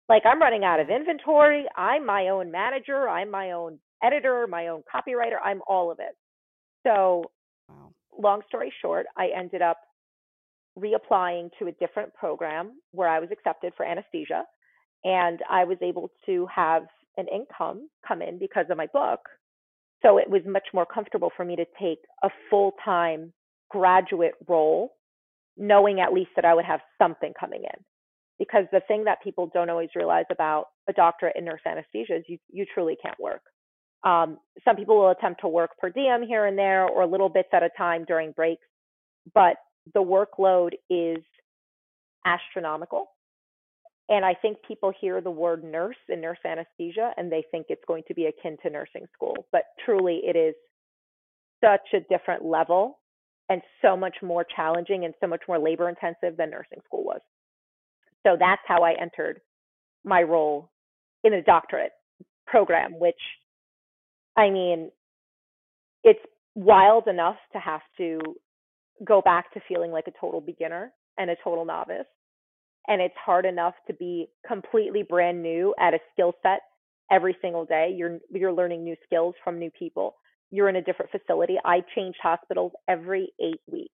[0.09, 4.67] like i'm running out of inventory i'm my own manager i'm my own editor my
[4.67, 6.15] own copywriter i'm all of it
[6.85, 7.23] so
[7.69, 7.93] Wow.
[8.17, 9.77] long story short i ended up
[10.77, 14.43] reapplying to a different program where i was accepted for anesthesia
[15.03, 16.83] and i was able to have
[17.17, 19.19] an income come in because of my book
[20.03, 23.33] so it was much more comfortable for me to take a full time
[23.69, 24.93] graduate role,
[25.57, 27.83] knowing at least that I would have something coming in.
[28.37, 32.23] Because the thing that people don't always realize about a doctorate in nurse anesthesia is
[32.27, 33.41] you, you truly can't work.
[34.03, 37.47] Um, some people will attempt to work per diem here and there or little bits
[37.53, 38.65] at a time during breaks,
[39.33, 39.55] but
[39.93, 41.23] the workload is
[42.25, 43.07] astronomical.
[44.09, 47.83] And I think people hear the word nurse and nurse anesthesia and they think it's
[47.87, 49.45] going to be akin to nursing school.
[49.51, 50.55] But truly, it is
[51.63, 52.99] such a different level
[53.49, 57.21] and so much more challenging and so much more labor intensive than nursing school was.
[58.25, 59.41] So that's how I entered
[60.03, 60.69] my role
[61.23, 61.91] in a doctorate
[62.45, 63.15] program, which
[64.35, 64.91] I mean,
[66.03, 66.19] it's
[66.55, 68.19] wild enough to have to
[69.05, 72.05] go back to feeling like a total beginner and a total novice
[72.87, 76.59] and it's hard enough to be completely brand new at a skill set
[77.11, 77.93] every single day.
[77.95, 80.15] You're you're learning new skills from new people.
[80.51, 81.55] You're in a different facility.
[81.65, 83.93] I changed hospitals every 8 weeks.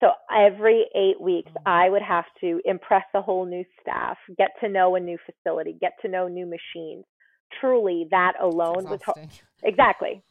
[0.00, 4.68] So every 8 weeks i would have to impress a whole new staff get to
[4.68, 7.04] know a new facility get to know new machines.
[7.60, 9.28] Truly that alone was hard.
[9.62, 10.22] exactly.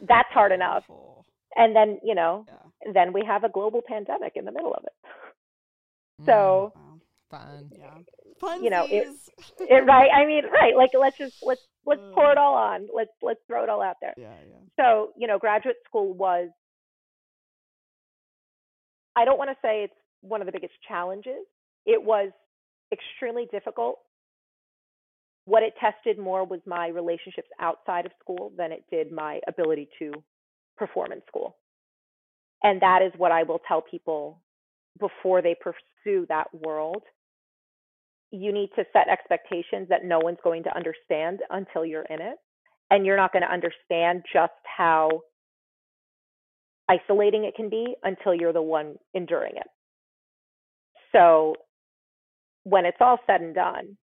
[0.00, 0.84] That's hard enough.
[1.56, 2.92] And then you know Yeah.
[2.92, 4.92] then we have a global pandemic in the middle of it
[6.22, 7.00] Mm, so Wow.
[7.30, 7.70] fun.
[7.76, 7.98] Yeah.
[8.42, 8.62] Funsies.
[8.62, 9.08] You know, it-
[9.60, 13.10] it, right i mean right like let's just let's let's pour it all on let's
[13.22, 14.58] let's throw it all out there yeah, yeah.
[14.78, 16.48] so you know graduate school was
[19.16, 21.44] i don't want to say it's one of the biggest challenges
[21.86, 22.30] it was
[22.92, 23.98] extremely difficult
[25.44, 29.88] what it tested more was my relationships outside of school than it did my ability
[29.98, 30.12] to
[30.76, 31.56] perform in school
[32.62, 34.40] and that is what i will tell people
[34.98, 37.02] before they pursue that world
[38.30, 42.36] you need to set expectations that no one's going to understand until you're in it.
[42.90, 45.22] And you're not going to understand just how
[46.88, 49.66] isolating it can be until you're the one enduring it.
[51.12, 51.56] So
[52.62, 53.96] when it's all said and done,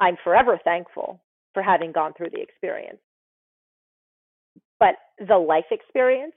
[0.00, 1.20] I'm forever thankful
[1.52, 2.98] for having gone through the experience.
[4.84, 6.34] But the life experience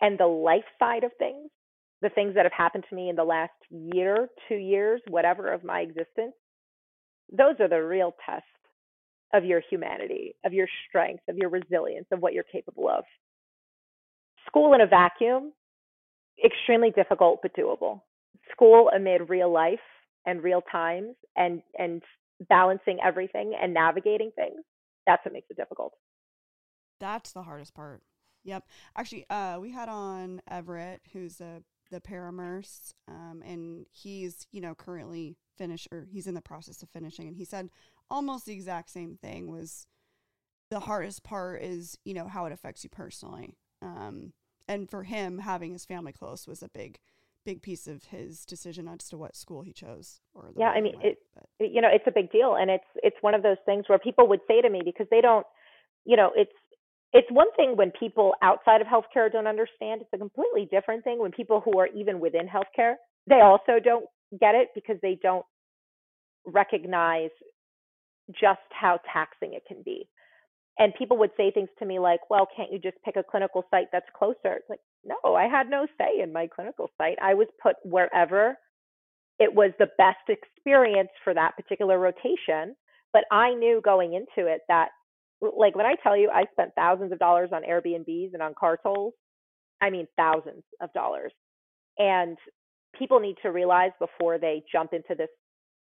[0.00, 1.50] and the life side of things,
[2.00, 5.62] the things that have happened to me in the last year, two years, whatever of
[5.62, 6.32] my existence,
[7.30, 8.46] those are the real tests
[9.34, 13.04] of your humanity, of your strength, of your resilience, of what you're capable of.
[14.46, 15.52] School in a vacuum,
[16.42, 18.00] extremely difficult but doable.
[18.52, 19.80] School amid real life
[20.24, 22.00] and real times and and
[22.48, 24.62] balancing everything and navigating things,
[25.06, 25.92] that's what makes it difficult.
[27.02, 28.00] That's the hardest part.
[28.44, 28.64] Yep.
[28.96, 34.74] Actually, uh, we had on Everett, who's a the paramers, um, and he's you know
[34.76, 37.70] currently finished or he's in the process of finishing, and he said
[38.08, 39.88] almost the exact same thing was
[40.70, 44.32] the hardest part is you know how it affects you personally, um,
[44.68, 47.00] and for him having his family close was a big
[47.44, 50.94] big piece of his decision as to what school he chose or yeah i mean
[51.02, 51.18] it,
[51.58, 54.28] you know it's a big deal and it's it's one of those things where people
[54.28, 55.44] would say to me because they don't
[56.04, 56.52] you know it's
[57.12, 60.00] it's one thing when people outside of healthcare don't understand.
[60.00, 62.94] It's a completely different thing when people who are even within healthcare,
[63.28, 64.06] they also don't
[64.40, 65.44] get it because they don't
[66.46, 67.30] recognize
[68.30, 70.08] just how taxing it can be.
[70.78, 73.64] And people would say things to me like, well, can't you just pick a clinical
[73.70, 74.56] site that's closer?
[74.56, 77.18] It's like, no, I had no say in my clinical site.
[77.20, 78.56] I was put wherever
[79.38, 82.74] it was the best experience for that particular rotation.
[83.12, 84.88] But I knew going into it that
[85.42, 88.78] like when I tell you I spent thousands of dollars on Airbnbs and on car
[88.82, 89.14] tolls,
[89.80, 91.32] I mean thousands of dollars.
[91.98, 92.38] And
[92.98, 95.28] people need to realize before they jump into this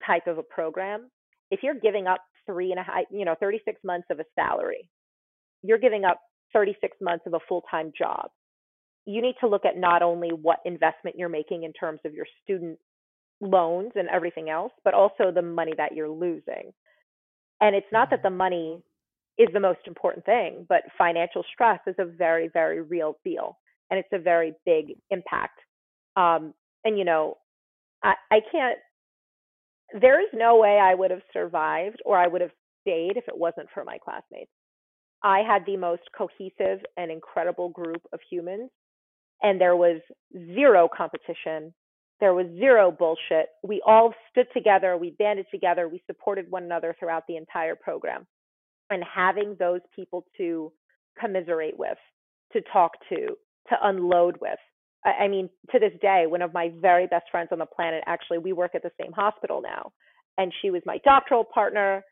[0.07, 1.11] type of a program,
[1.50, 4.88] if you're giving up three and a half, you know, 36 months of a salary,
[5.62, 6.20] you're giving up
[6.52, 8.28] 36 months of a full time job.
[9.04, 12.26] You need to look at not only what investment you're making in terms of your
[12.42, 12.78] student
[13.40, 16.72] loans and everything else, but also the money that you're losing.
[17.61, 18.34] And it's not that mm-hmm.
[18.34, 18.82] the money
[19.39, 20.66] is the most important thing.
[20.68, 23.59] But financial stress is a very, very real deal,
[23.91, 25.61] and it's a very big impact.
[26.16, 27.37] Um, and you know,
[28.03, 28.78] I, I can't.
[30.01, 33.37] There is no way I would have survived or I would have stayed if it
[33.37, 34.51] wasn't for my classmates.
[35.22, 38.70] I had the most cohesive and incredible group of humans,
[39.43, 40.01] and there was
[40.55, 41.72] zero competition.
[42.18, 43.49] There was zero bullshit.
[43.62, 48.26] We all stood together, we banded together, we supported one another throughout the entire program
[48.91, 50.72] and having those people to
[51.18, 51.99] commiserate with,
[52.53, 53.16] to talk to,
[53.68, 54.59] to unload with.
[55.05, 58.39] I mean, to this day, one of my very best friends on the planet, actually,
[58.39, 59.93] we work at the same hospital now,
[60.37, 62.03] and she was my doctoral partner.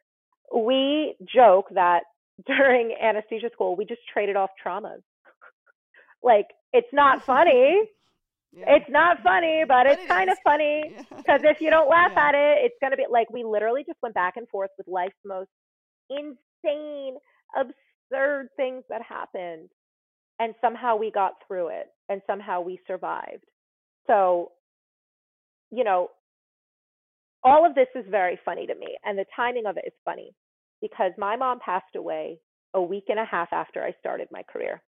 [0.54, 2.02] We joke that
[2.46, 5.02] during anesthesia school, we just traded off traumas.
[6.22, 7.82] like, it's not funny.
[8.56, 8.76] Yeah.
[8.76, 10.36] It's not funny, but, but it's it kind is.
[10.36, 12.28] of funny because if you don't laugh yeah.
[12.28, 14.86] at it, it's going to be like we literally just went back and forth with
[14.86, 15.48] life's most
[16.64, 17.16] insane,
[17.56, 19.68] absurd things that happened.
[20.40, 23.44] And somehow we got through it and somehow we survived.
[24.06, 24.52] So,
[25.70, 26.08] you know,
[27.44, 28.96] all of this is very funny to me.
[29.04, 30.34] And the timing of it is funny
[30.80, 32.38] because my mom passed away
[32.74, 34.82] a week and a half after I started my career.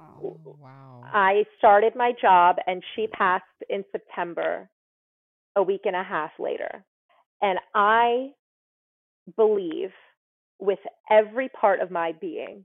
[0.00, 1.02] Oh, wow.
[1.04, 4.68] I started my job and she passed in September,
[5.54, 6.84] a week and a half later.
[7.42, 8.30] And I
[9.36, 9.90] believe
[10.58, 10.78] with
[11.10, 12.64] every part of my being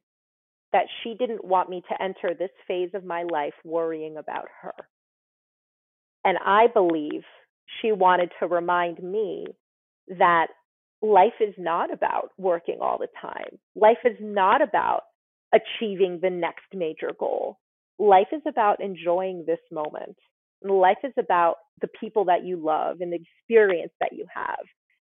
[0.72, 4.74] that she didn't want me to enter this phase of my life worrying about her.
[6.24, 7.24] And I believe
[7.82, 9.48] she wanted to remind me
[10.20, 10.48] that
[11.02, 13.58] life is not about working all the time.
[13.76, 15.04] Life is not about
[15.54, 17.58] achieving the next major goal.
[17.98, 20.16] Life is about enjoying this moment.
[20.64, 24.60] Life is about the people that you love and the experience that you have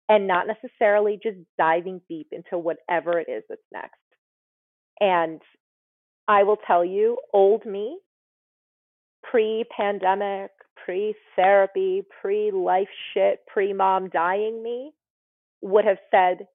[0.10, 3.96] and not necessarily just diving deep into whatever it is that's next.
[5.00, 5.42] And
[6.28, 8.00] I will tell you, old me,
[9.24, 10.52] pre pandemic,
[10.84, 14.92] pre therapy, pre life shit, pre mom dying me
[15.62, 16.48] would have said,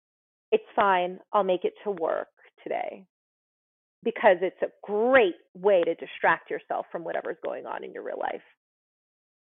[0.50, 2.28] It's fine, I'll make it to work
[2.62, 3.04] today.
[4.04, 8.18] Because it's a great way to distract yourself from whatever's going on in your real
[8.18, 8.42] life.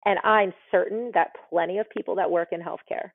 [0.05, 3.11] And I'm certain that plenty of people that work in healthcare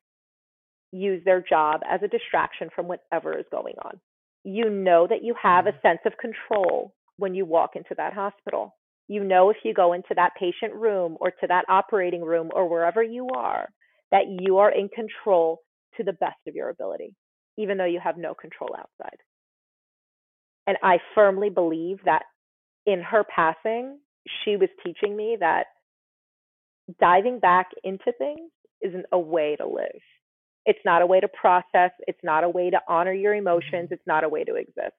[0.95, 4.01] use their job as a distraction from whatever is going on.
[4.45, 5.87] You know that you have a mm-hmm.
[5.87, 8.77] sense of control when you walk into that hospital.
[9.09, 12.69] You know if you go into that patient room or to that operating room or
[12.69, 13.69] wherever you are,
[14.11, 15.61] that you are in control
[15.97, 17.15] to the best of your ability,
[17.59, 19.19] even though you have no control outside.
[20.67, 22.23] And I firmly believe that
[22.87, 23.99] in her passing,
[24.45, 25.65] she was teaching me that
[27.01, 30.01] diving back into things isn't a way to live.
[30.67, 31.91] It's not a way to process.
[32.07, 33.87] It's not a way to honor your emotions.
[33.87, 33.95] Mm-hmm.
[33.95, 34.97] It's not a way to exist.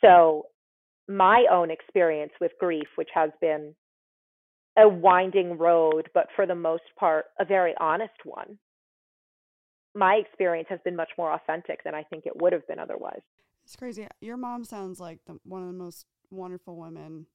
[0.00, 0.46] So,
[1.08, 3.74] my own experience with grief, which has been
[4.78, 8.58] a winding road, but for the most part, a very honest one,
[9.94, 13.20] my experience has been much more authentic than I think it would have been otherwise.
[13.64, 14.06] It's crazy.
[14.20, 17.26] Your mom sounds like the, one of the most wonderful women.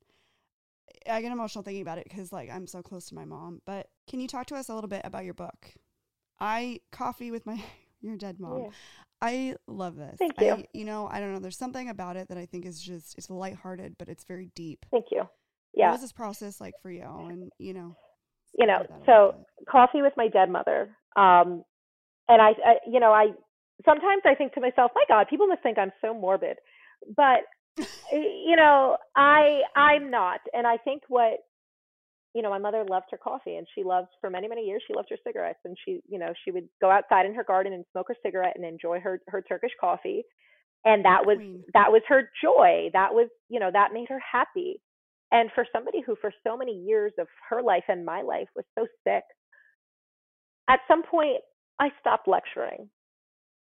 [1.09, 3.61] I get emotional thinking about it because, like, I'm so close to my mom.
[3.65, 5.73] But can you talk to us a little bit about your book?
[6.39, 7.61] I coffee with my
[8.01, 8.63] your dead mom.
[8.63, 8.69] Yeah.
[9.21, 10.17] I love this.
[10.19, 10.51] Thank you.
[10.51, 11.39] I, you know, I don't know.
[11.39, 14.86] There's something about it that I think is just it's lighthearted, but it's very deep.
[14.91, 15.23] Thank you.
[15.73, 15.88] Yeah.
[15.88, 17.03] What was this process like for you?
[17.03, 17.95] And you know,
[18.57, 19.36] you know, so
[19.69, 20.95] coffee with my dead mother.
[21.15, 21.63] Um,
[22.27, 23.27] and I, I, you know, I
[23.86, 26.57] sometimes I think to myself, my God, people must think I'm so morbid,
[27.15, 27.41] but
[28.11, 31.39] you know, I I'm not, and I think what
[32.36, 34.93] you know, my mother loved her coffee and she loved for many, many years, she
[34.93, 37.86] loved her cigarettes and she, you know, she would go outside in her garden and
[37.93, 40.21] smoke her cigarette and enjoy her, her Turkish coffee.
[40.83, 41.63] And that was, Queen.
[41.73, 42.89] that was her joy.
[42.91, 44.81] That was, you know, that made her happy.
[45.31, 48.65] And for somebody who for so many years of her life and my life was
[48.77, 49.23] so sick,
[50.69, 51.38] at some point
[51.79, 52.89] I stopped lecturing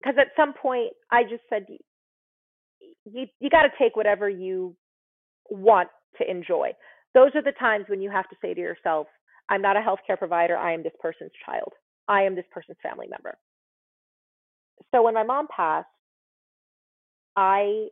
[0.01, 1.65] because at some point I just said,
[3.05, 4.75] you, you got to take whatever you
[5.49, 5.87] want
[6.17, 6.73] to enjoy
[7.17, 9.07] those are the times when you have to say to yourself,
[9.49, 10.55] I'm not a healthcare provider.
[10.55, 11.73] I am this person's child.
[12.07, 13.35] I am this person's family member.
[14.93, 15.87] So when my mom passed,
[17.35, 17.87] I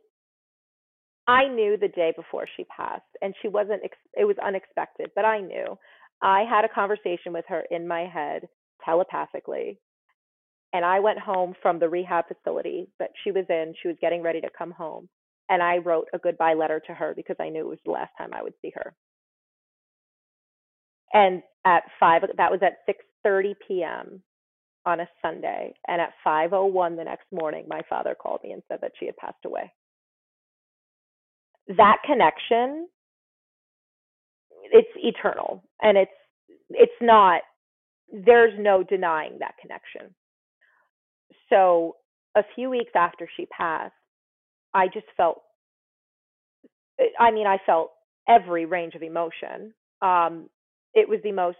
[1.26, 3.82] I knew the day before she passed, and she wasn't.
[4.14, 5.76] It was unexpected, but I knew.
[6.22, 8.42] I had a conversation with her in my head
[8.84, 9.80] telepathically,
[10.72, 13.74] and I went home from the rehab facility that she was in.
[13.82, 15.08] She was getting ready to come home,
[15.48, 18.12] and I wrote a goodbye letter to her because I knew it was the last
[18.16, 18.94] time I would see her
[21.12, 22.78] and at five that was at
[23.26, 24.22] 6:30 p.m.
[24.86, 28.80] on a Sunday, and at 5:01 the next morning, my father called me and said
[28.82, 29.72] that she had passed away.
[31.68, 32.88] That connection,
[34.72, 36.12] it's eternal, and it's
[36.70, 37.42] it's not.
[38.12, 40.14] There's no denying that connection.
[41.50, 41.96] So
[42.36, 43.94] a few weeks after she passed,
[44.74, 45.42] I just felt.
[47.20, 47.92] I mean, I felt
[48.28, 49.74] every range of emotion.
[50.02, 50.48] Um,
[50.96, 51.58] it was the most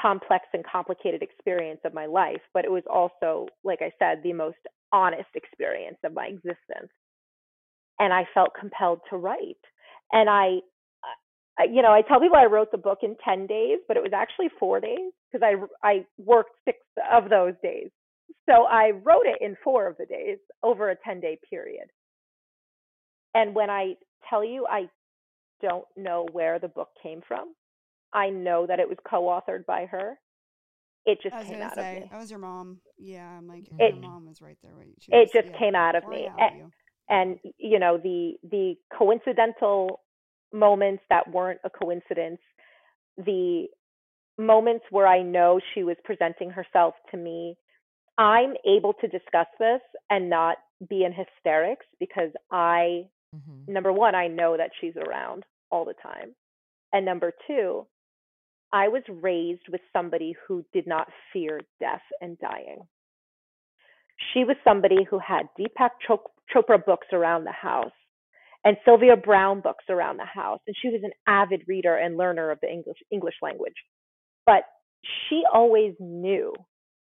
[0.00, 4.34] complex and complicated experience of my life, but it was also, like I said, the
[4.34, 4.58] most
[4.92, 6.92] honest experience of my existence.
[7.98, 9.56] And I felt compelled to write.
[10.12, 10.60] And I,
[11.70, 14.12] you know, I tell people I wrote the book in 10 days, but it was
[14.14, 16.78] actually four days because I, I worked six
[17.12, 17.90] of those days.
[18.48, 21.88] So I wrote it in four of the days over a 10 day period.
[23.34, 23.94] And when I
[24.28, 24.88] tell you I
[25.62, 27.54] don't know where the book came from,
[28.12, 30.18] I know that it was co-authored by her.
[31.06, 32.10] It just came out say, of me.
[32.12, 32.78] I was your mom.
[32.98, 34.72] Yeah, I'm like it, your mom was right there.
[34.76, 34.88] Right?
[35.00, 36.72] She it was, just yeah, came out of me, and, you.
[37.08, 40.00] and you know the the coincidental
[40.52, 42.40] moments that weren't a coincidence,
[43.16, 43.66] the
[44.38, 47.56] moments where I know she was presenting herself to me.
[48.18, 49.80] I'm able to discuss this
[50.10, 50.58] and not
[50.88, 53.04] be in hysterics because I,
[53.34, 53.72] mm-hmm.
[53.72, 56.34] number one, I know that she's around all the time.
[56.92, 57.86] And number two,
[58.72, 62.82] I was raised with somebody who did not fear death and dying.
[64.32, 65.90] She was somebody who had Deepak
[66.54, 67.92] Chopra books around the house
[68.64, 70.60] and Sylvia Browne books around the house.
[70.66, 73.74] And she was an avid reader and learner of the English, English language.
[74.46, 74.64] But
[75.28, 76.52] she always knew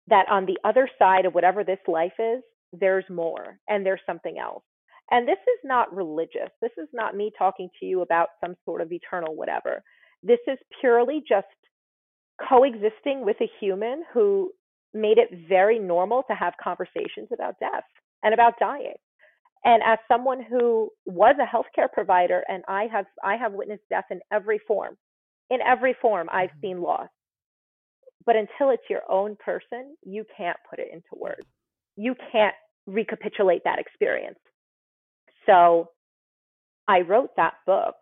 [0.08, 2.42] that on the other side of whatever this life is,
[2.72, 4.62] there's more and there's something else.
[5.10, 6.50] And this is not religious.
[6.60, 9.82] This is not me talking to you about some sort of eternal whatever.
[10.22, 11.46] This is purely just
[12.48, 14.50] coexisting with a human who
[14.92, 17.84] made it very normal to have conversations about death
[18.22, 18.94] and about dying.
[19.64, 24.06] And as someone who was a healthcare provider and I have I have witnessed death
[24.10, 24.96] in every form.
[25.50, 26.60] In every form I've mm-hmm.
[26.60, 27.08] seen loss.
[28.24, 31.46] But until it's your own person, you can't put it into words.
[31.96, 32.54] You can't
[32.86, 34.38] recapitulate that experience.
[35.46, 35.90] So
[36.88, 37.94] I wrote that book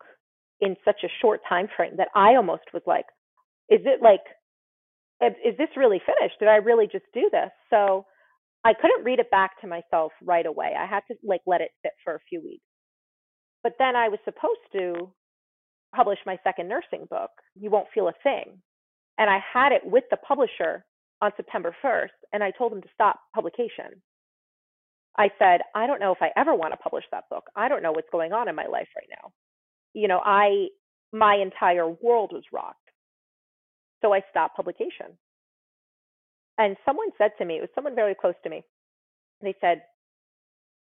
[0.61, 3.05] in such a short time frame that I almost was like,
[3.69, 4.21] is it like,
[5.21, 6.39] is this really finished?
[6.39, 7.51] Did I really just do this?
[7.69, 8.05] So
[8.65, 10.73] I couldn't read it back to myself right away.
[10.77, 12.63] I had to like let it sit for a few weeks.
[13.63, 15.11] But then I was supposed to
[15.95, 18.61] publish my second nursing book, You Won't Feel a Thing.
[19.17, 20.85] And I had it with the publisher
[21.21, 24.01] on September 1st and I told them to stop publication.
[25.17, 27.45] I said, I don't know if I ever want to publish that book.
[27.55, 29.31] I don't know what's going on in my life right now.
[29.93, 30.67] You know, I
[31.11, 32.77] my entire world was rocked.
[34.01, 35.17] So I stopped publication.
[36.57, 38.63] And someone said to me, it was someone very close to me.
[39.41, 39.83] They said,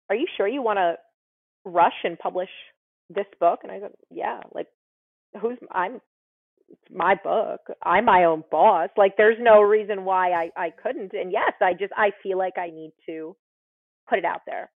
[0.09, 0.97] "Are you sure you want to
[1.65, 2.49] rush and publish
[3.09, 4.67] this book?" And I said, "Yeah, like
[5.41, 6.01] who's I'm
[6.69, 7.61] it's my book.
[7.83, 8.89] I'm my own boss.
[8.97, 11.13] Like there's no reason why I I couldn't.
[11.13, 13.35] And yes, I just I feel like I need to
[14.09, 14.69] put it out there.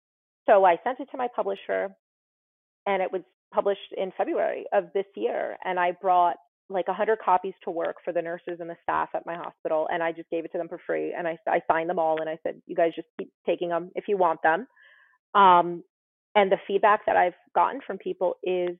[0.47, 1.91] So I sent it to my publisher
[2.87, 3.23] and it was
[3.53, 6.37] published in February of this year and I brought
[6.71, 10.03] like 100 copies to work for the nurses and the staff at my hospital and
[10.03, 12.29] I just gave it to them for free and I I signed them all and
[12.29, 14.67] I said you guys just keep taking them if you want them.
[15.35, 15.83] Um
[16.35, 18.77] and the feedback that I've gotten from people is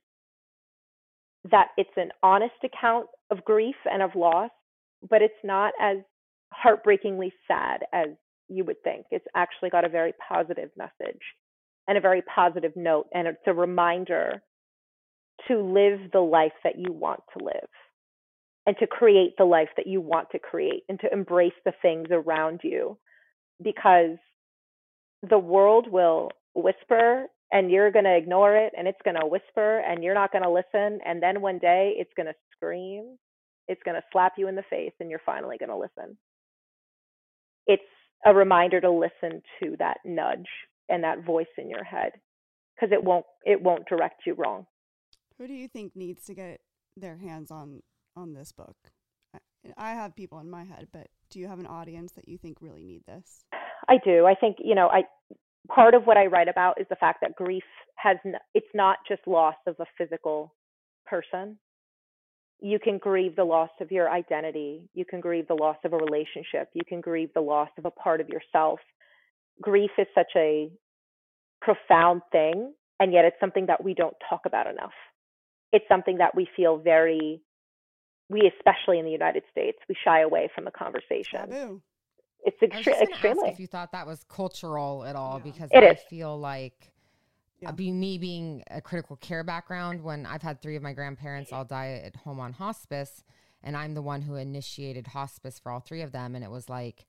[1.51, 4.51] that it's an honest account of grief and of loss,
[5.09, 5.97] but it's not as
[6.53, 8.09] heartbreakingly sad as
[8.49, 9.05] you would think.
[9.11, 11.21] It's actually got a very positive message
[11.87, 13.07] and a very positive note.
[13.13, 14.41] And it's a reminder
[15.47, 17.69] to live the life that you want to live
[18.65, 22.07] and to create the life that you want to create and to embrace the things
[22.11, 22.97] around you
[23.63, 24.17] because
[25.29, 29.79] the world will whisper and you're going to ignore it and it's going to whisper
[29.79, 33.17] and you're not going to listen and then one day it's going to scream
[33.69, 36.17] it's going to slap you in the face and you're finally going to listen.
[37.67, 37.83] It's
[38.25, 40.47] a reminder to listen to that nudge
[40.89, 42.11] and that voice in your head
[42.75, 44.65] because it won't it won't direct you wrong
[45.39, 46.59] Who do you think needs to get
[46.97, 47.81] their hands on
[48.15, 48.75] on this book?
[49.33, 49.39] I,
[49.77, 52.57] I have people in my head, but do you have an audience that you think
[52.59, 53.45] really need this?
[53.87, 54.25] I do.
[54.25, 55.03] I think, you know, I
[55.73, 57.63] part of what I write about is the fact that grief
[57.95, 60.53] has n- it's not just loss of a physical
[61.05, 61.57] person.
[62.59, 64.89] You can grieve the loss of your identity.
[64.93, 66.69] You can grieve the loss of a relationship.
[66.73, 68.79] You can grieve the loss of a part of yourself.
[69.61, 70.69] Grief is such a
[71.61, 74.91] profound thing, and yet it's something that we don't talk about enough.
[75.71, 77.41] It's something that we feel very
[78.31, 81.49] we especially in the United States, we shy away from the conversation.
[81.49, 81.81] Taboo.
[82.45, 85.51] It's I was extre- extremely ask if you thought that was cultural at all Yeah.
[85.51, 85.99] because It I is.
[86.09, 86.91] feel like
[87.59, 87.69] Yeah.
[87.69, 91.51] uh, be me being a critical care background when I've had three of my grandparents
[91.51, 93.23] all die at home on hospice
[93.63, 96.69] and I'm the one who initiated hospice for all three of them and it was
[96.69, 97.07] like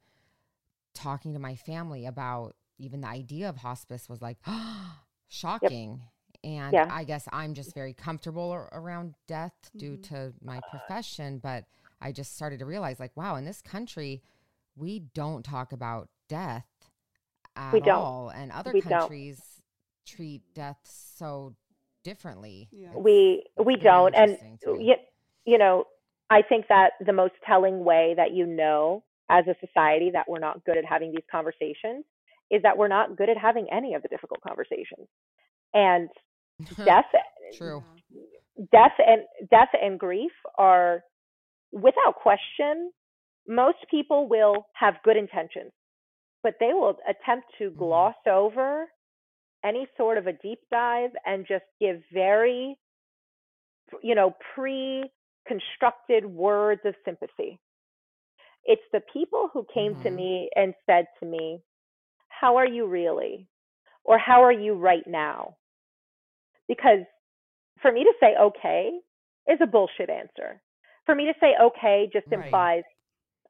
[0.95, 4.39] talking to my family about even the idea of hospice was like
[5.29, 6.01] shocking
[6.43, 6.89] and Yeah.
[6.91, 10.03] I guess I'm just very comfortable ar- around death due Mhm.
[10.09, 11.65] to my profession but
[12.01, 14.23] I just started to realize like wow in this country
[14.77, 16.67] we don't talk about death
[17.57, 17.95] at We don't.
[17.97, 19.01] all and other We don't.
[19.01, 19.61] countries
[20.07, 21.55] treat death so
[22.03, 22.95] differently Yeah.
[22.97, 24.85] We we don't and interesting to me.
[24.89, 24.97] you,
[25.45, 25.85] you know
[26.31, 30.39] i think that the most telling way that you know as a society that we're
[30.39, 32.05] not good at having these conversations
[32.51, 35.07] is that we're not good at having any of the difficult conversations
[35.75, 36.09] and
[36.85, 37.05] death
[37.53, 37.85] true
[38.73, 41.03] death and death and grief are
[41.73, 42.93] without question
[43.49, 45.73] most people will have good intentions
[46.43, 47.79] but they will attempt to Mhm.
[47.79, 48.87] gloss over
[49.65, 52.77] any sort of a deep dive and just give very
[54.03, 57.59] you know pre-constructed words of sympathy
[58.65, 60.17] it's the people who came to Mhm.
[60.17, 61.61] me and said to me
[62.29, 63.49] how are you really
[64.05, 65.57] or how are you right now
[66.71, 67.03] because
[67.83, 68.91] for me to say okay
[69.49, 70.63] is a bullshit answer.
[71.07, 72.45] For me to say okay just Right.
[72.45, 72.85] implies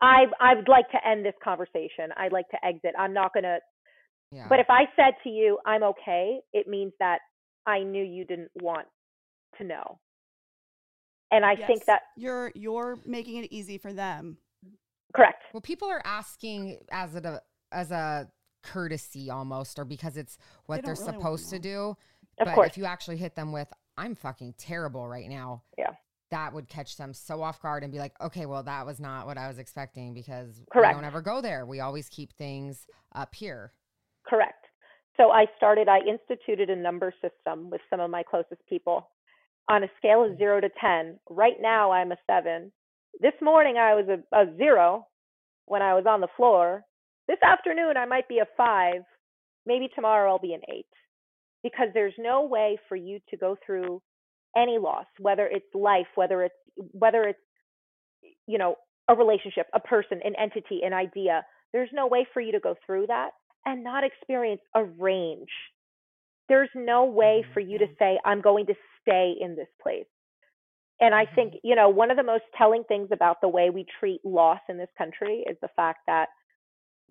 [0.00, 2.06] I I would like to end this conversation.
[2.16, 2.94] I'd like to exit.
[2.98, 3.58] I'm not going to
[4.32, 7.18] yeah But if I said to you I'm okay, it means that
[7.66, 8.86] I knew you didn't want
[9.58, 9.98] to know.
[11.30, 14.38] And I think that you're you're making it easy for them.
[15.14, 15.42] correct.
[15.52, 17.42] well people are asking as a
[17.72, 18.28] as a
[18.62, 21.96] courtesy almost or because it's what They they are really wanna supposed to do
[22.40, 22.68] Of but course.
[22.70, 25.92] if you actually hit them with i'm fucking terrible right now Yeah.
[26.30, 29.26] that would catch them so off guard and be like okay well that was not
[29.26, 30.94] what i was expecting because Correct.
[30.96, 33.72] we don't ever go there we always keep things up here
[34.26, 34.66] Correct.
[35.16, 39.08] So I started, I instituted a number system with some of my closest people
[39.68, 41.18] on a scale of zero to 10.
[41.28, 42.70] Right now, I'm a seven.
[43.20, 45.06] This morning, I was a, a zero
[45.66, 46.84] when I was on the floor.
[47.28, 49.02] This afternoon, I might be a five.
[49.66, 50.86] Maybe tomorrow, I'll be an eight.
[51.62, 54.00] Because there's no way for you to go through
[54.56, 57.38] any loss, whether it's life, whether it's, whether it's,
[58.46, 58.76] you know,
[59.08, 61.44] a relationship, a person, an entity, an idea.
[61.72, 63.30] There's no way for you to go through that
[63.66, 65.50] and not experience a range.
[66.48, 67.94] There's no way for you to mm-hmm.
[67.98, 70.06] say, I'm going to stay in this place.
[71.00, 71.66] And I think, mm-hmm.
[71.68, 74.78] you know, one of the most telling things about the way we treat loss in
[74.78, 76.28] this country is the fact that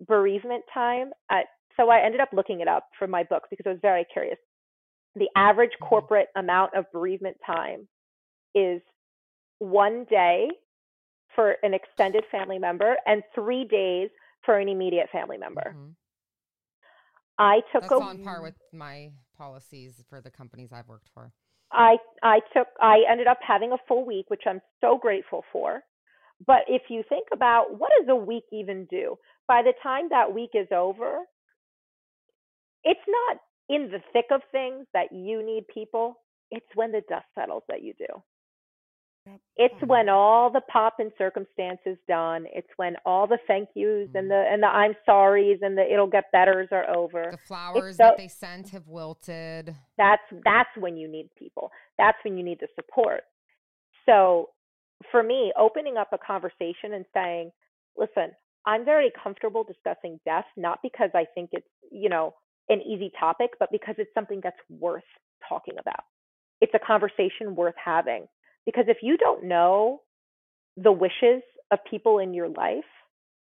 [0.06, 1.46] bereavement time, at,
[1.76, 4.38] so I ended up looking it up for my book because I was very curious.
[5.16, 5.80] The average Mhm.
[5.80, 7.88] corporate amount of bereavement time
[8.54, 8.80] is
[9.58, 10.48] one day
[11.34, 14.10] for an extended family member and three days
[14.44, 15.76] for an immediate family member.
[15.76, 15.96] Mhm.
[17.38, 21.32] I took That's a on par with my policies for the companies I've worked for.
[21.72, 25.82] I I took I ended up having a full week, which I'm so grateful for.
[26.46, 29.16] But if you think about what does a week even do?
[29.48, 31.20] By the time that week is over,
[32.84, 36.14] it's not in the thick of things that you need people.
[36.50, 38.06] It's when the dust settles that you do.
[39.26, 39.40] Yep.
[39.58, 42.46] It's when all the pop and circumstance is done.
[42.54, 44.18] It's when all the thank yous Mhm.
[44.18, 47.96] and the and the I'm sorries and the it'll get betters are over The flowers
[47.98, 49.74] so- that they sent have wilted.
[49.98, 53.24] that's that's when you need people that's when you need the support
[54.06, 54.48] so
[55.10, 57.52] for me opening up a conversation and saying
[57.96, 62.34] listen i'm very comfortable discussing death not because i think it's you know
[62.70, 65.04] an easy topic but because it's something that's worth
[65.48, 66.04] talking about.
[66.60, 68.26] It's a conversation worth having.
[68.66, 70.02] Because if you don't know
[70.76, 71.42] the wishes
[71.72, 72.84] of people in your life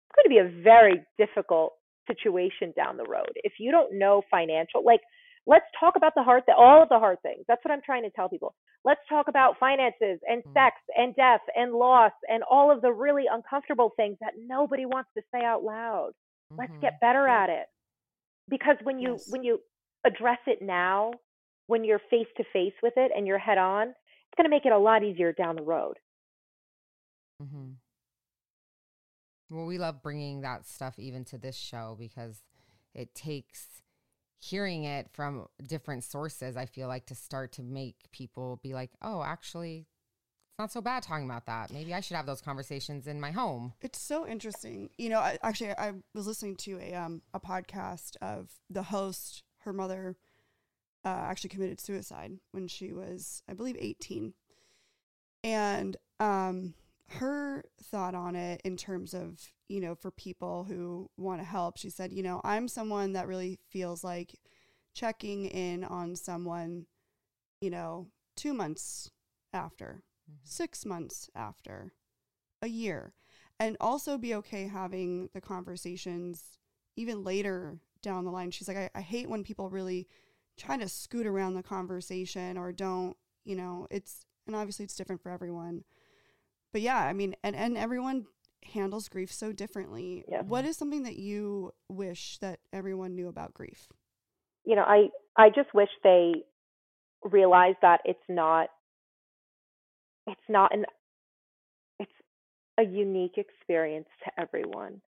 [0.10, 1.74] it's going to be a very difficult
[2.08, 3.32] situation down the road.
[3.36, 5.02] If you don't know financial like
[5.46, 7.44] let's talk about the hard th- all of the hard things.
[7.48, 8.56] That's what i'm trying to tell people.
[8.86, 10.54] Let's talk about finances and Mhm.
[10.54, 15.10] sex and death and loss and all of the really uncomfortable things that nobody wants
[15.18, 16.12] to say out loud.
[16.58, 16.82] Let's Mhm.
[16.82, 17.68] get better at it
[18.50, 19.30] because when you Yes.
[19.30, 19.60] when you
[20.06, 21.12] address it now
[21.68, 24.66] when you're face to face with it and you're head on it's going to make
[24.66, 25.98] it a lot easier down the road
[27.42, 27.72] mm-hmm.
[29.50, 32.44] Well, we love bringing that stuff even to this show because
[32.94, 33.82] it takes
[34.40, 36.58] hearing it from different sources.
[36.58, 39.88] I feel like to start to make people be like, oh, actually,
[40.58, 41.72] it's not so bad talking about that.
[41.72, 43.74] Maybe I should have those conversations in my home.
[43.80, 44.90] It's so interesting.
[44.98, 49.44] You know, I, actually, I was listening to a um a podcast of the host.
[49.60, 50.18] Her mother
[51.06, 54.34] uh, actually committed suicide when she was, I believe, eighteen,
[55.44, 56.74] and um,
[57.10, 59.40] her thought on it in terms of
[59.70, 61.78] you know for people who want to help.
[61.78, 64.40] She said, you know, I'm someone that really feels like
[64.96, 66.88] checking in on someone,
[67.62, 69.12] you know, two months
[69.54, 70.40] after, Mm-hmm.
[70.44, 71.94] six months after,
[72.62, 73.14] a year
[73.60, 76.58] and also be okay having the conversations
[76.96, 78.52] even later down the line.
[78.52, 80.08] She's like, I, I hate when people really
[80.58, 83.16] try to scoot around the conversation or don't,
[83.46, 85.84] you know, it's, and obviously it's different for everyone.
[86.72, 88.26] But yeah, I mean, and, and everyone
[88.74, 90.26] handles grief so differently.
[90.28, 90.42] Yeah.
[90.42, 93.88] What is something that you wish that everyone knew about grief?
[94.68, 95.08] you know i
[95.38, 96.34] i just wish they
[97.24, 98.70] realized that it's not
[100.28, 100.86] it's not an
[102.00, 102.12] it's
[102.80, 105.02] a unique experience to everyone.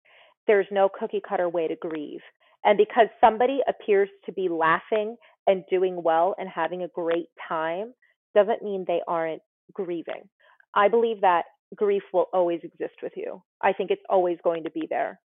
[0.46, 2.20] There's no cookie cutter way to grieve.
[2.64, 5.16] And because somebody appears to be laughing
[5.46, 7.92] and doing well and having a great time
[8.34, 9.42] doesn't mean they aren't
[9.72, 10.28] grieving.
[10.74, 11.44] I believe that
[11.74, 13.42] grief will always exist with you.
[13.62, 15.20] I think it's always going to be there.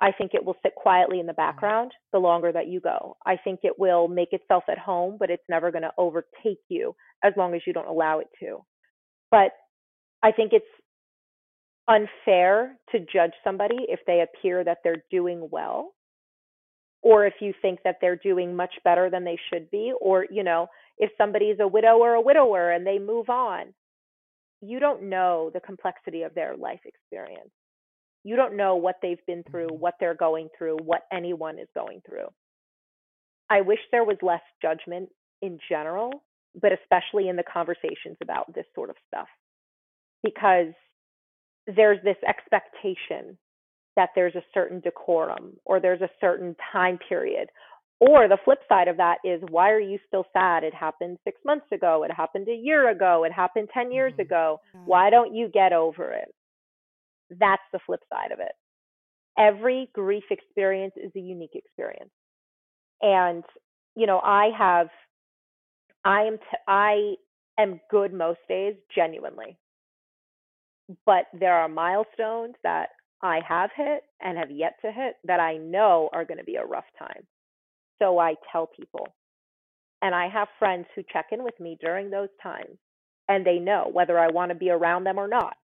[0.00, 1.36] I think it will sit quietly in the mm.
[1.36, 3.16] background the longer that you go.
[3.26, 6.94] I think it will make itself at home, but it's never going to overtake you
[7.24, 8.64] as long as you don't allow it to.
[9.30, 9.52] But
[10.22, 10.66] I think it's
[11.88, 15.92] unfair to judge somebody if they appear that they're doing well
[17.00, 20.44] or if you think that they're doing much better than they should be or you
[20.44, 20.66] know
[20.98, 23.72] if somebody's a widow or a widower and they move on
[24.60, 27.48] you don't know the complexity of their life experience
[28.24, 32.02] you don't know what they've been through, what they're going through, what anyone is going
[32.06, 32.26] through.
[33.50, 35.08] I wish there was less judgment
[35.40, 39.28] in general, but especially in the conversations about this sort of stuff,
[40.22, 40.72] because
[41.66, 43.38] there's this expectation
[43.96, 47.48] that there's a certain decorum or there's a certain time period.
[48.00, 50.62] Or the flip side of that is, why are you still sad?
[50.62, 52.04] It happened six months ago.
[52.04, 53.24] It happened a year ago.
[53.24, 54.20] It happened 10 years Mhm.
[54.20, 54.60] ago.
[54.84, 56.32] Why don't you get over it?
[57.30, 58.52] That's the flip side of it.
[59.36, 62.12] Every grief experience is a unique experience.
[63.02, 63.44] And,
[63.96, 64.90] you know, I have,
[66.04, 67.14] I am, t- I
[67.58, 69.58] am good most days, genuinely.
[71.06, 72.90] But there are milestones that
[73.22, 76.56] I have hit and have yet to hit that I know are going to be
[76.56, 77.26] a rough time.
[78.00, 79.08] So I tell people.
[80.02, 82.78] And I have friends who check in with me during those times
[83.28, 85.56] and they know whether I want to be around them or not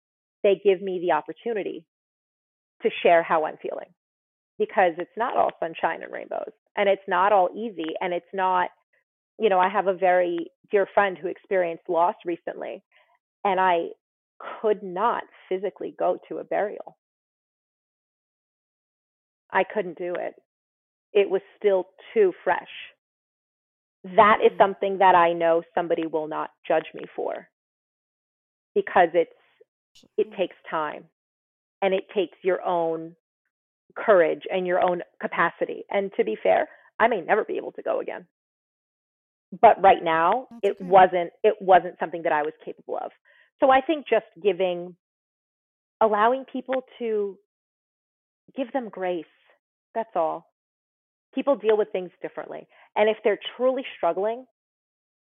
[0.43, 1.85] they give me the opportunity
[2.83, 3.89] to share how I'm feeling
[4.59, 8.71] because it's not all sunshine and rainbows and it's not all easy and it's not
[9.43, 10.39] you know I have a very
[10.73, 12.85] dear friend who experienced loss recently
[13.45, 13.89] and I
[14.63, 16.99] could not physically go to a burial.
[19.53, 20.35] I couldn't do it.
[21.13, 22.71] It was still too fresh.
[24.05, 24.59] That is Mhm.
[24.59, 27.49] something that I know somebody will not judge me for
[28.75, 29.33] because it's
[30.19, 31.11] it takes time
[31.83, 33.17] and it takes your own
[33.97, 35.85] courage and your own capacity.
[35.91, 36.69] And to be fair,
[37.01, 38.27] I may never be able to go again.
[39.61, 43.11] But right now, That's it wasn't it wasn't something that I was capable of.
[43.61, 44.97] So I think just giving
[46.01, 47.39] allowing people to
[48.57, 49.25] give them grace.
[49.95, 50.51] That's all.
[51.35, 52.67] People deal with things differently.
[52.97, 54.45] And if they're truly struggling,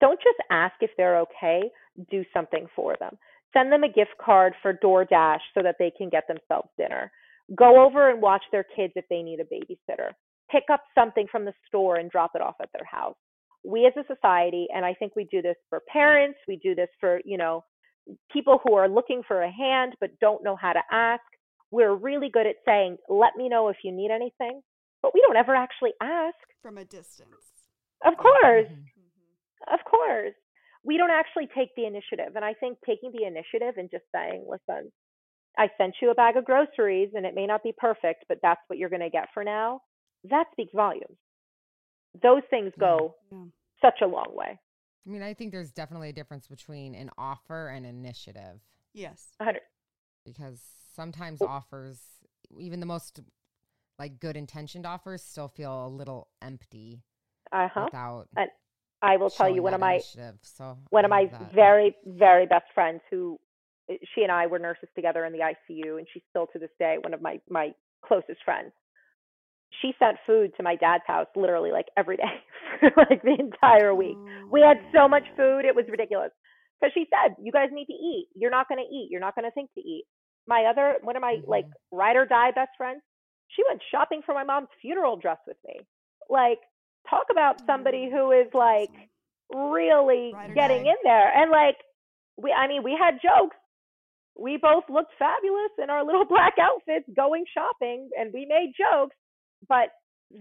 [0.01, 1.63] don't just ask if they're okay,
[2.11, 3.19] do something for them.
[3.53, 7.13] Send them a gift card for DoorDash so that they can get themselves dinner.
[7.55, 10.13] Go over and watch their kids if they need a babysitter.
[10.51, 13.17] Pick up something from the store and drop it off at their house.
[13.65, 16.89] We as a society, and I think we do this for parents, we do this
[16.99, 17.65] for, you know,
[18.33, 21.23] people who are looking for a hand but don't know how to ask.
[21.71, 24.61] We're really good at saying, let me know if you need anything,
[25.03, 26.37] but we don't ever actually ask.
[26.63, 27.55] from a distance.
[28.05, 28.67] Of course.
[28.69, 29.73] Mhm.
[29.73, 30.35] Of course.
[30.85, 32.37] We don't actually take the initiative.
[32.37, 34.91] And I think taking the initiative and just saying, listen,
[35.59, 38.61] I sent you a bag of groceries and it may not be perfect, but that's
[38.69, 39.81] what you're going to get for now.
[40.25, 41.17] That speaks volumes.
[42.23, 43.45] Those things go Yeah.
[43.83, 44.59] such a long way.
[45.07, 48.61] I mean, I think there's definitely a difference between an offer and initiative
[48.93, 49.29] Yes.
[49.39, 49.61] 100.
[50.25, 50.61] because
[50.95, 51.47] sometimes Oh.
[51.47, 52.01] offers,
[52.59, 53.21] even the most
[53.99, 57.03] like good intentioned offers, still feel a little empty
[57.53, 57.85] Uh huh.
[57.85, 58.29] without.
[58.37, 58.51] And
[59.03, 60.39] I will tell you showing one of that my initiative.
[60.43, 61.55] So one I of my that.
[61.55, 63.39] very very best friends who
[63.89, 66.71] eh, she and I were nurses together in the ICU and she's still to this
[66.79, 67.73] day one of my my
[68.05, 68.73] closest friends.
[69.83, 72.43] She sent food to my dad's house literally like every day
[72.81, 74.19] for like the entire week.
[74.51, 76.33] We had so much food, it was ridiculous.
[76.83, 78.29] Cuz she said, "You guys need to eat.
[78.35, 79.09] You're not going to eat.
[79.11, 80.05] You're not going to think to eat."
[80.47, 83.03] My other one of my like ride or die best friends,
[83.49, 85.87] she went shopping for my mom's funeral dress with me.
[86.29, 86.61] Like
[87.09, 88.93] talk about somebody Mm, who is like
[89.53, 90.87] really getting die.
[90.87, 91.77] in there and like
[92.37, 93.57] we i mean we had jokes
[94.39, 99.17] we both looked fabulous in our little black outfits going shopping and we made jokes
[99.69, 99.91] but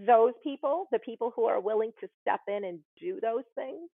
[0.07, 3.89] those people the people who are willing to step in and do those things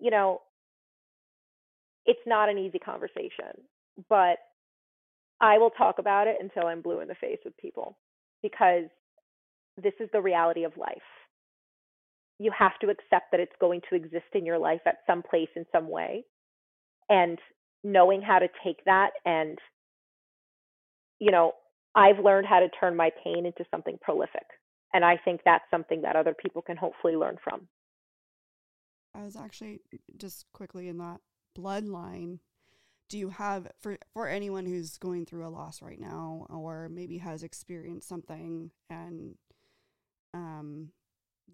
[0.00, 0.40] you know
[2.06, 3.52] it's not an easy conversation
[4.08, 4.38] but
[5.40, 7.96] i will talk about it until i'm blue in the face with people
[8.42, 8.84] because
[9.80, 10.96] this is the reality of life.
[12.38, 15.48] You have to accept that it's going to exist in your life at some place
[15.56, 16.24] in some way
[17.08, 17.38] and
[17.84, 19.58] knowing how to take that and
[21.18, 21.52] you know
[21.94, 24.46] i've learned how to turn my pain into something prolific
[24.94, 27.68] and i think that's something that other people can hopefully learn from
[29.14, 29.80] I was actually
[30.16, 31.20] just quickly in that
[31.56, 32.38] bloodline.
[33.08, 37.18] Do you have for for anyone who's going through a loss right now, or maybe
[37.18, 39.36] has experienced something and
[40.32, 40.92] um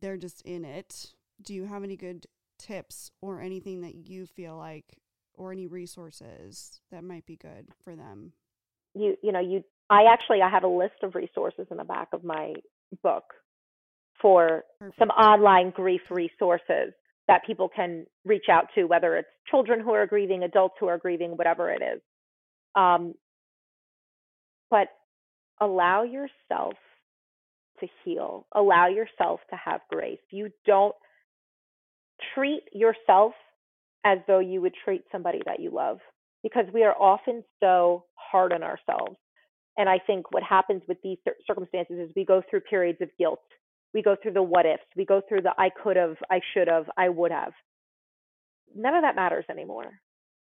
[0.00, 1.14] they're just in it?
[1.42, 2.26] Do you have any good
[2.58, 4.98] tips or anything that you feel like,
[5.34, 8.32] or any resources that might be good for them?
[8.94, 12.08] you you know you i actually i have a list of resources in the back
[12.12, 12.54] of my
[13.02, 13.24] book
[14.20, 14.64] for
[14.98, 16.92] some online grief resources
[17.28, 20.98] that people can reach out to whether it's children who are grieving adults who are
[20.98, 22.00] grieving whatever it is.
[22.74, 23.14] Um,
[24.70, 24.88] but
[25.60, 26.74] allow yourself
[27.80, 28.46] to heal.
[28.54, 30.18] Allow yourself to have grace.
[30.30, 30.94] You don't
[32.34, 33.32] treat yourself
[34.04, 35.98] as though you would treat somebody that you love
[36.42, 39.16] because we are often so hard on ourselves.
[39.78, 43.40] And I think what happens with these circumstances is we go through periods of guilt.
[43.94, 44.82] We go through the what ifs.
[44.96, 47.52] We go through the I could have, I should have, I would have.
[48.74, 49.86] None of that matters anymore.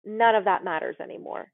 [0.07, 1.51] None of that matters anymore.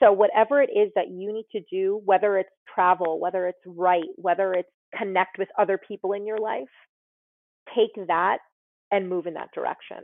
[0.00, 4.10] So, whatever it is that you need to do, whether it's travel, whether it's write,
[4.16, 4.68] whether it's
[4.98, 6.68] connect with other people in your life,
[7.74, 8.38] take that
[8.90, 9.98] and move in that direction.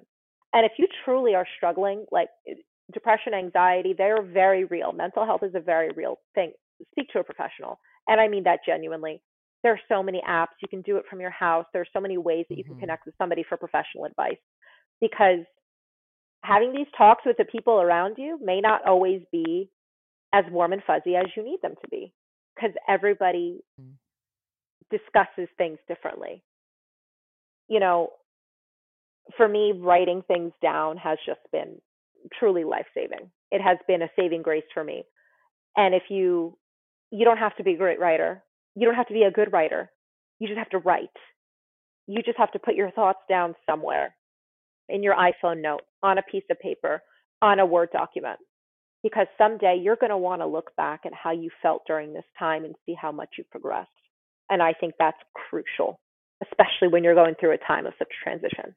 [0.52, 2.54] And if you truly are struggling, like eh,
[2.92, 4.92] depression, anxiety, they're very real.
[4.92, 6.52] Mental health is a very real thing.
[6.92, 7.78] Speak to a professional.
[8.08, 9.22] And I mean that genuinely.
[9.62, 10.56] There are so many apps.
[10.62, 11.66] You can do it from your house.
[11.72, 12.80] There are so many ways that you can Mhm.
[12.80, 14.38] connect with somebody for professional advice
[15.00, 15.44] because
[16.42, 19.70] having these talks with the people around you may not always be
[20.32, 22.12] as warm and fuzzy as you need them to be
[22.54, 23.96] because everybody Mm.
[24.90, 26.42] discusses things differently.
[27.68, 28.12] You know,
[29.36, 31.80] for me, writing things down has just been
[32.38, 33.30] truly life saving.
[33.50, 35.04] It has been a saving grace for me.
[35.76, 36.58] And if you,
[37.10, 38.42] you don't have to be a great writer,
[38.74, 39.90] you don't have to be a good writer.
[40.38, 41.08] You just have to write.
[42.06, 44.14] You just have to put your thoughts down somewhere
[44.88, 47.02] in your iPhone note, on a piece of paper,
[47.42, 48.38] on a Word document
[49.02, 52.24] because someday you're going to want to look back at how you felt during this
[52.38, 53.88] time and see how much you progressed.
[54.50, 56.00] And I think that's crucial,
[56.42, 58.74] especially when you're going through a time of such transition.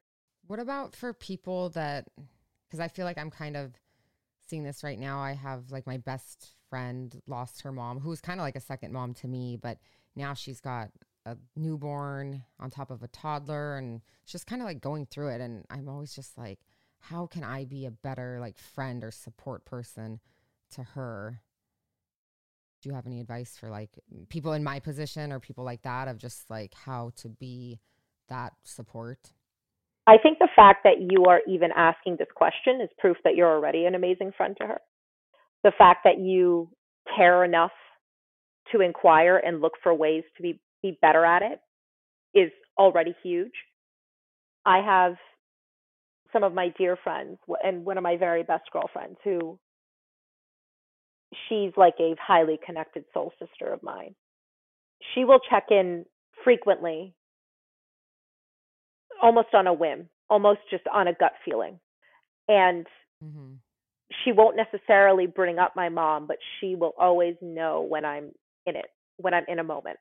[0.48, 2.06] What about for people that,
[2.68, 3.74] because I feel like I'm kind of
[4.48, 5.20] seeing this right now.
[5.20, 8.60] I have like my best friend lost her mom, who was kind of like a
[8.60, 9.78] second mom to me, but
[10.16, 10.90] now she's got
[11.24, 15.40] a newborn on top of a toddler and just kind of like going through it.
[15.40, 16.58] And I'm always just like,
[16.98, 20.20] how can I be a better like friend or support person
[20.72, 21.42] to her?
[22.82, 23.92] Do you have any advice for like
[24.30, 27.82] people in my position or people like that of just like how to be
[28.30, 29.20] that support?
[30.08, 33.52] I think the fact that you are even asking this question is proof that you're
[33.52, 34.82] already an amazing friend to her.
[35.64, 36.70] The fact that you
[37.16, 37.72] care enough
[38.72, 41.60] to inquire and look for ways to be, be better at it
[42.38, 43.52] is already huge.
[44.66, 45.16] I have
[46.32, 49.60] some of my dear friends and one of my very best girlfriends who
[51.48, 54.16] she's like a highly connected soul sister of mine.
[55.14, 56.06] She will check in
[56.44, 57.14] frequently,
[59.22, 61.80] almost on a whim, almost just on a gut feeling.
[62.48, 62.88] And
[63.24, 63.54] mm-hmm.
[64.24, 68.32] She won't necessarily bring up my mom, but she will always know when I'm
[68.66, 68.86] in it,
[69.18, 69.98] when I'm in a moment.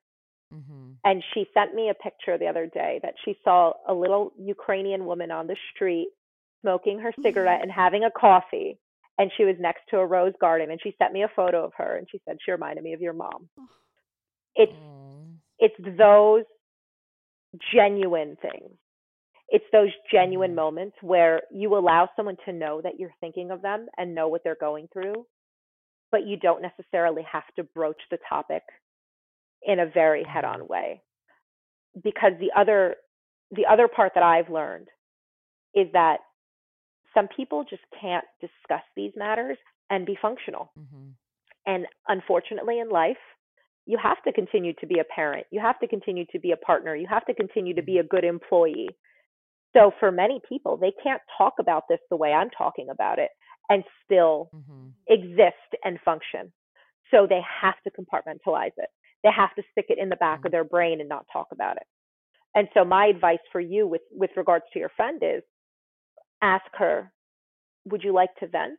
[0.53, 0.93] Mm-hmm.
[1.05, 5.07] And she sent me a picture the other day that she saw a little Ukrainian
[5.07, 6.09] woman on the street
[6.61, 8.79] smoking her cigarette and having a coffee
[9.19, 11.73] and she was next to a rose garden and she sent me a photo of
[11.77, 13.49] her and she said she reminded me of your mom.
[14.55, 14.73] It's
[15.59, 16.45] it's those
[17.73, 18.77] genuine things
[19.53, 23.87] it's those genuine moments where you allow someone to know that you're thinking of them
[23.97, 25.27] and know what they're going through
[26.11, 28.63] but you don't necessarily have to broach the topic
[29.63, 31.01] in a very head on way
[32.03, 32.97] because the other
[33.51, 34.89] the other part that i've learned
[35.75, 36.19] is that
[37.15, 39.59] some people just can't discuss these matters
[39.91, 40.71] and be functional.
[40.79, 41.11] Mm-hmm.
[41.67, 43.19] And unfortunately, in life,
[43.87, 45.47] you have to continue to be a parent.
[45.51, 46.97] You have to continue to be a partner.
[46.97, 48.89] You have to continue to be a good employee.
[49.75, 53.31] So, for many people, they can't talk about this the way I'm talking about it
[53.71, 54.89] and still mm-hmm.
[55.09, 55.55] exist
[55.85, 56.53] and function.
[57.11, 58.89] So, they have to compartmentalize it.
[59.23, 60.47] They have to stick it in the back mm-hmm.
[60.47, 61.87] of their brain and not talk about it.
[62.55, 65.43] And so, my advice for you with, with regards to your friend is
[66.43, 67.11] ask her,
[67.87, 68.79] Would you like to vent?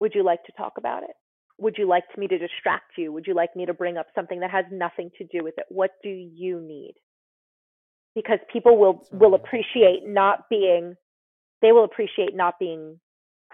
[0.00, 1.14] Would you like to talk about it?
[1.58, 3.12] Would you like me to distract you?
[3.12, 5.66] Would you like me to bring up something that has nothing to do with it?
[5.68, 6.94] What do you need?
[8.14, 10.96] Because people will will appreciate not being
[11.62, 13.00] they will appreciate not being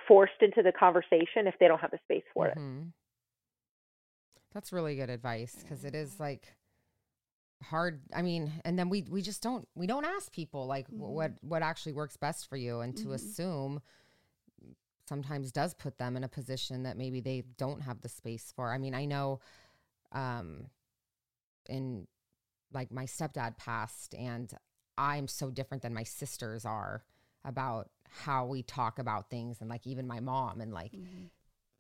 [0.07, 2.81] forced into the conversation if they don't have the space for mm-hmm.
[2.81, 2.87] it.
[4.55, 6.55] That's really good advice because it is like
[7.63, 11.01] hard i mean and then we we just don't we don't ask people like mm-hmm.
[11.01, 13.15] what what actually works best for you and to mm-hmm.
[13.15, 13.83] assume
[15.09, 18.73] sometimes does put them in a position that maybe they don't have the space for
[18.73, 19.41] i mean i know
[20.13, 20.67] um
[21.69, 22.07] in
[22.73, 24.53] like my stepdad passed and
[24.97, 27.05] i'm so different than my sisters are
[27.45, 31.27] about how we talk about things and like even my mom and like mm-hmm.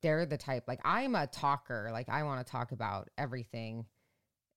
[0.02, 3.85] they're the type like i'm a talker like i want to talk about everything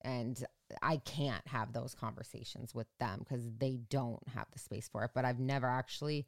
[0.03, 0.43] and
[0.81, 5.11] I can't have those conversations with them because they don't have the space for it.
[5.13, 6.27] But I've never actually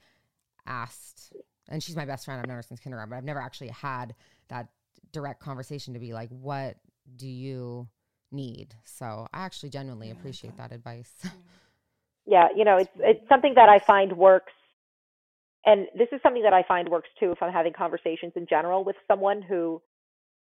[0.65, 1.33] asked,
[1.69, 2.39] and she's my best friend.
[2.39, 4.15] I've known her since kindergarten, but I've never actually had
[4.49, 4.69] that
[5.11, 6.77] direct conversation to be like, what
[7.15, 7.87] do you
[8.33, 8.75] need?
[8.83, 11.13] So I actually genuinely appreciate that advice.
[12.25, 14.53] Yeah, you know, it's it's something that I find works
[15.65, 18.83] and this is something that I find works too if I'm having conversations in general
[18.83, 19.81] with someone who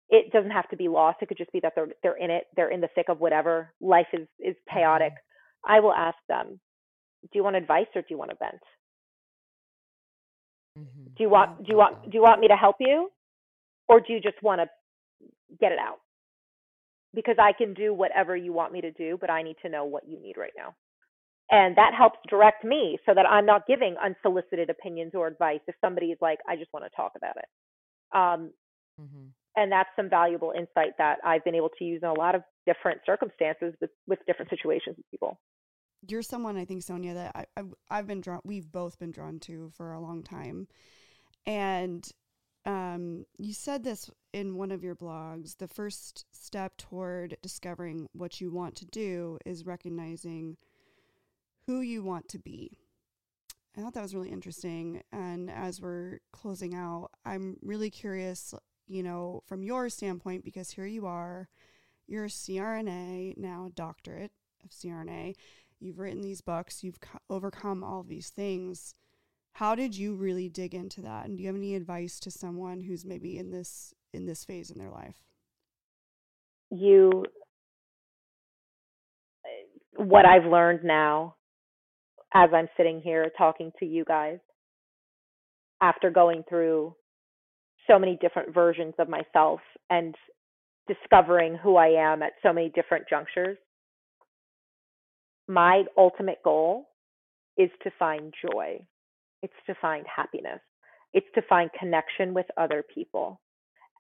[0.08, 1.18] it doesn't have to be lost.
[1.20, 2.44] It could just be that they're they're in it.
[2.54, 5.12] They're in the thick of whatever life is is chaotic.
[5.12, 5.72] Mm-hmm.
[5.72, 6.60] I will ask them,
[7.22, 8.62] "Do you want advice or do you want to vent?
[10.78, 11.04] Mm-hmm.
[11.16, 13.10] Do you want do you want do you want me to help you,
[13.88, 14.68] or do you just want to
[15.58, 15.98] get it out?
[17.16, 19.84] Because I can do whatever you want me to do, but I need to know
[19.84, 20.76] what you need right now."
[21.50, 25.74] And that helps direct me so that I'm not giving unsolicited opinions or advice if
[25.80, 27.48] somebody is like, I just want to talk about it.
[28.12, 28.52] Um,
[29.00, 29.26] mm-hmm
[29.56, 32.42] and that's some valuable insight that I've been able to use in a lot of
[32.66, 35.40] different circumstances with, with different situations with people.
[36.06, 38.40] You're someone I think Sonja that I, I've, I've been drawn.
[38.44, 40.68] We've both been drawn to for a long time,
[41.46, 42.06] and
[42.66, 45.56] um, you said this in one of your blogs.
[45.56, 50.56] The first step toward discovering what you want to do is recognizing
[51.66, 52.78] who you want to be.
[53.76, 55.02] I thought that was really interesting.
[55.12, 58.54] And as we're closing out, I'm really curious
[58.86, 61.48] you know, from your standpoint, because here you are,
[62.06, 64.32] you're a CRNA, now doctorate
[64.64, 65.34] of CRNA.
[65.80, 68.94] You've written these books, you've co- overcome all these things.
[69.56, 71.24] How did you really dig into that?
[71.24, 74.70] And do you have any advice to someone who's maybe in this in this phase
[74.70, 75.16] in their life?
[76.70, 77.24] You
[79.96, 81.36] what I've learned now
[82.34, 84.40] as I'm sitting here talking to you guys
[85.80, 86.94] after going through
[87.86, 90.14] so many different versions of myself and
[90.86, 93.56] discovering who I am at so many different junctures.
[95.48, 96.90] My ultimate goal
[97.56, 98.86] is to find joy.
[99.42, 100.60] It's to find happiness.
[101.12, 103.40] It's to find connection with other people.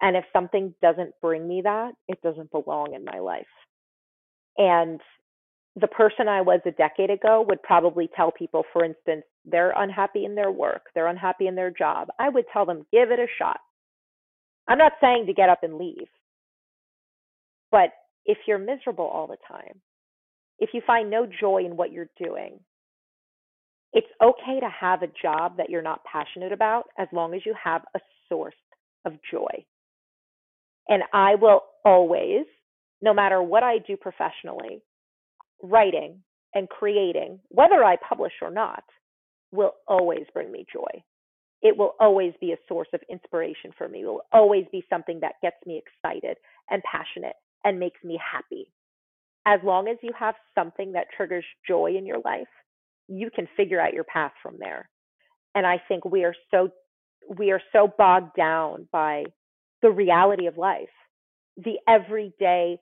[0.02, 3.46] And if something doesn't bring me that, it doesn't belong in my life.
[4.58, 5.00] And
[5.76, 10.24] the person I was a decade ago would probably tell people, for instance, they're unhappy
[10.24, 12.08] in their work, they're unhappy in their job.
[12.18, 13.60] I would tell them, give it a shot.
[14.68, 16.08] I'm not saying to get up and leave,
[17.70, 17.90] but
[18.24, 19.80] if you're miserable all the time,
[20.58, 22.58] if you find no joy in what you're doing,
[23.92, 27.54] it's okay to have a job that you're not passionate about as long as you
[27.62, 28.54] have a source
[29.04, 29.64] of joy.
[30.88, 32.46] And I will always,
[33.02, 34.82] no matter what I do professionally,
[35.62, 36.22] writing
[36.54, 38.84] and creating, whether I publish or not,
[39.52, 41.02] will always bring me joy.
[41.62, 44.02] It will always be a source of inspiration for me.
[44.02, 46.36] It will always be something that gets me excited
[46.70, 48.70] and passionate and makes me happy.
[49.46, 52.48] As long as you have something that triggers joy in your life,
[53.08, 54.88] you can figure out your path from there.
[55.54, 56.68] And I think we are so
[57.38, 59.24] we are so bogged down by
[59.82, 60.88] the reality of life,
[61.56, 62.78] the everyday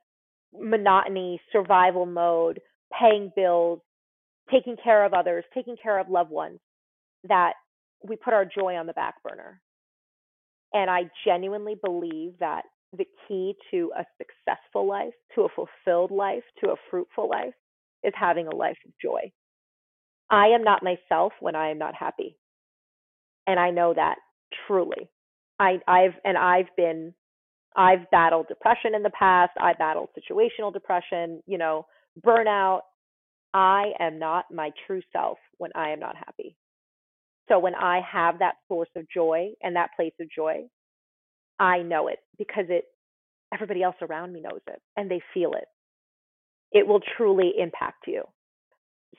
[0.53, 2.61] monotony, survival mode,
[2.99, 3.81] paying bills,
[4.51, 6.61] taking care of others, taking care of loved ones,
[7.29, 7.55] that
[8.07, 9.61] we put our joy on the back burner.
[10.73, 12.63] And I genuinely believe that
[12.97, 17.55] the key to a successful life, to a fulfilled life, to a fruitful life
[18.03, 19.33] is having a life of joy.
[20.31, 22.37] I am not myself when I am not happy.
[23.47, 24.17] And I know that
[24.67, 25.09] truly.
[25.61, 27.15] I, I've and I've been
[27.77, 29.53] I've battled depression in the past.
[29.59, 31.87] I battled situational depression, you know,
[32.25, 32.81] burnout.
[33.53, 36.57] I am not my true self when I am not happy.
[37.49, 40.65] So when I have that source of joy and that place of joy,
[41.59, 42.85] I know it because it
[43.53, 45.67] everybody else around me knows it and they feel it.
[46.73, 48.25] It will truly impact you.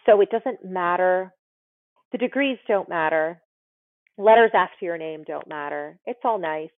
[0.06, 1.34] So it doesn't matter.
[2.12, 3.42] The degrees don't matter.
[4.18, 6.00] Letters after your name don't matter.
[6.06, 6.70] It's all nice.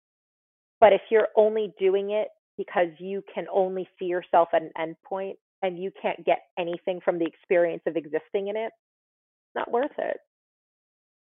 [0.80, 5.36] But if you're only doing it because you can only see yourself at an endpoint
[5.62, 9.92] and you can't get anything from the experience of existing in it, it's not worth
[9.98, 10.18] it.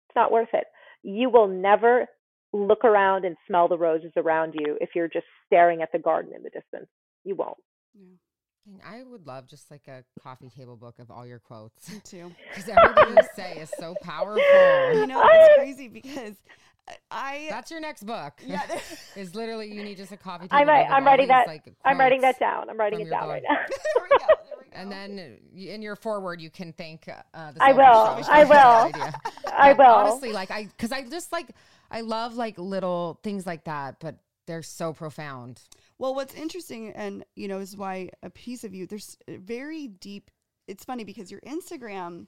[0.08, 0.64] It's not worth it.
[1.02, 2.06] You will never
[2.52, 6.32] look around and smell the roses around you if you're just staring at the garden
[6.34, 6.88] in the distance.
[7.24, 7.58] You won't.
[7.94, 8.16] Yeah.
[8.86, 11.90] I would love just like a coffee table book of all your quotes.
[11.90, 12.32] Me too.
[12.54, 14.42] Because everything you say is so powerful.
[14.94, 16.34] You know, it's crazy because
[17.10, 18.34] I That's your next book.
[18.44, 18.62] yeah,
[19.16, 20.56] is literally you need just a coffee table.
[20.56, 21.46] I'm, book I'm writing these, that.
[21.46, 22.70] like, I'm writing that down.
[22.70, 23.56] I'm writing it your down right now.
[23.68, 24.24] there we go.
[24.26, 24.72] There we go.
[24.72, 28.24] And then in your forward, you can thank uh, the I will.
[28.28, 29.12] I will.
[29.52, 29.84] I will.
[29.84, 31.50] Honestly, like I, because I just like,
[31.90, 34.16] I love like little things like that, but
[34.46, 35.60] they're so profound.
[35.98, 40.30] Well, what's interesting, and you know, is why a piece of you there's very deep.
[40.66, 42.26] It's funny because your Instagram,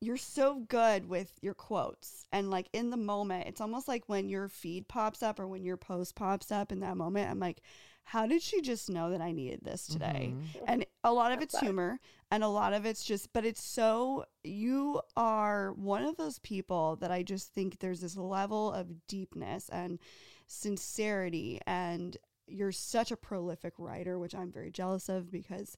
[0.00, 4.28] you're so good with your quotes, and like in the moment, it's almost like when
[4.28, 7.30] your feed pops up or when your post pops up in that moment.
[7.30, 7.60] I'm like,
[8.04, 10.34] how did she just know that I needed this today?
[10.34, 10.64] Mhm.
[10.66, 12.00] And a lot of it's humor,
[12.30, 16.96] and a lot of it's just, but it's so you are one of those people
[16.96, 19.98] that I just think there's this level of deepness and
[20.46, 22.16] sincerity and
[22.50, 25.76] you're such a prolific writer which i'm very jealous of because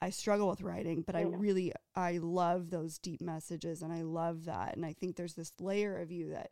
[0.00, 4.02] i struggle with writing but i I really i love those deep messages and i
[4.02, 4.76] love that.
[4.76, 6.50] And i think there's this layer of you that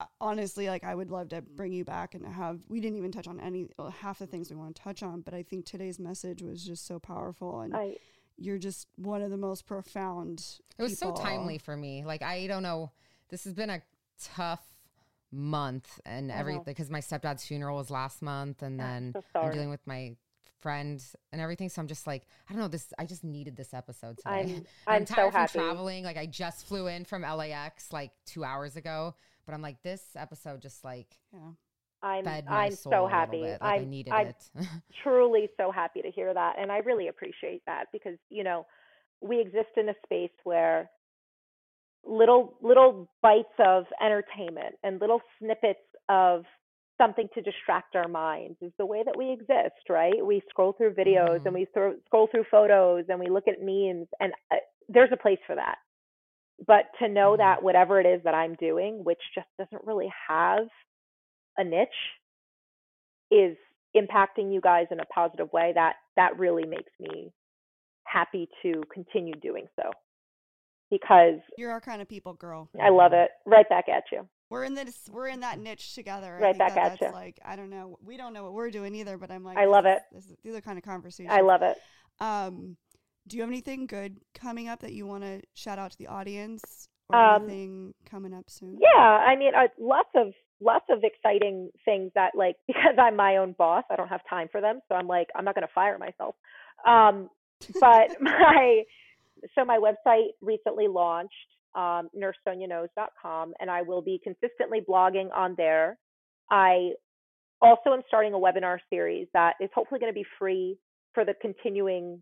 [0.00, 3.12] uh, honestly like i would love to bring you back and have we didn't even
[3.12, 5.64] touch on any well, half the things we want to touch on but i think
[5.64, 7.96] today's message was just so powerful and I,
[8.40, 10.44] you're just one of the most profound
[10.78, 12.04] It was so timely for me.
[12.04, 12.90] Like I don't know,
[13.28, 13.82] this has been a
[14.34, 14.66] tough
[15.32, 16.34] month and uh-huh.
[16.34, 16.40] I know.
[16.40, 20.16] everything because my stepdad's funeral was last month, and then so I'm dealing with my
[20.60, 21.02] friend
[21.32, 21.68] and everything.
[21.68, 22.68] So I'm just like, I don't know.
[22.68, 24.30] This I just needed this episode today.
[24.30, 25.58] I'm, And I'm, tired so from happy.
[25.58, 26.04] traveling.
[26.04, 29.14] Like I just flew in from LAX like two hours ago,
[29.46, 31.50] but I'm like, this episode just like yeah
[32.02, 33.42] I'm, my I'm soul so happy.
[33.42, 33.60] bit.
[33.60, 34.44] Like I I'm, needed I'm it.
[35.02, 36.56] truly so happy to hear that.
[36.58, 38.66] And I really appreciate that because, you know,
[39.20, 40.90] we exist in a space where
[42.04, 46.44] little little bites of entertainment and little snippets of
[46.98, 50.24] something to distract our minds is the way that we exist, right?
[50.24, 51.46] We scroll through videos Mhm.
[51.46, 54.56] and we throw, scroll through photos and we look at memes and uh,
[54.88, 55.78] there's a place for that.
[56.66, 57.38] but to know Mhm.
[57.38, 60.68] that whatever it is that I'm doing, which just doesn't really have
[61.56, 61.88] a niche,
[63.30, 63.56] is
[63.96, 67.32] impacting you guys in a positive way, that that really makes me
[68.04, 69.90] happy to continue doing so.
[70.90, 72.68] Because You're our kind of people, girl.
[72.82, 73.30] I love it.
[73.46, 74.26] Right back at you.
[74.48, 75.08] We're in this.
[75.10, 76.36] We're in that niche together.
[76.36, 77.18] I Right think back that at that's ya.
[77.18, 77.96] like I don't know.
[78.04, 80.02] We don't know what we're doing either, but I'm like, I love is- it.
[80.12, 81.32] This is, these are kind of conversations.
[81.32, 81.76] I love it.
[82.20, 82.76] Um,
[83.28, 86.08] do you have anything good coming up that you want to shout out to the
[86.08, 88.78] audience, or Um, anything coming up soon?
[88.80, 93.36] Yeah, I mean, uh, lots of lots of exciting things that like because I'm my
[93.36, 95.72] own boss, I don't have time for them, so I'm like I'm not going to
[95.72, 96.34] fire myself.
[96.84, 97.30] Um,
[97.80, 98.82] but my
[99.54, 101.34] so my website recently launched
[101.74, 105.98] um, nursesonjaknows.com and i will be consistently blogging on there.
[106.50, 106.90] I
[107.62, 110.76] also am starting a webinar series that is hopefully going to be free
[111.14, 112.20] for the continuing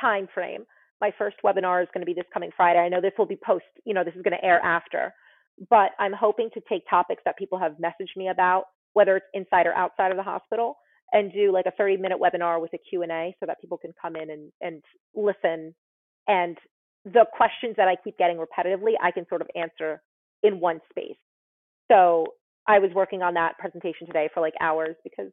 [0.00, 0.64] time frame
[1.00, 2.78] my first webinar is going to be this coming friday.
[2.78, 5.12] I know this will be post you know this is going to air after
[5.70, 9.66] but i'm hoping to take topics that people have messaged me about whether it's inside
[9.66, 10.76] or outside of the hospital
[11.12, 14.16] and do like a 30 minute webinar with a q&a so that people can come
[14.16, 14.82] in and, and
[15.14, 15.74] listen
[16.28, 16.58] and
[17.04, 20.02] the questions that i keep getting repetitively i can sort of answer
[20.42, 21.16] in one space.
[21.90, 22.26] So
[22.66, 25.32] i was working on that presentation today for like hours because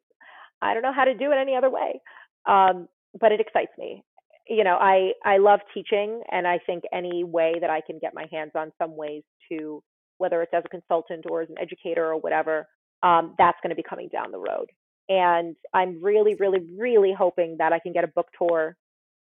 [0.62, 2.00] i don't know how to do it any other way
[2.48, 2.88] um,
[3.20, 4.04] but it excites me.
[4.50, 8.14] You know i i love teaching and i think any way that i can get
[8.14, 9.82] my hands on some ways to
[10.18, 12.68] whether it's as a consultant or as an educator or whatever
[13.04, 14.68] um, that's going to be coming down the road.
[15.10, 18.76] And i'm really really really hoping that i can get a book tour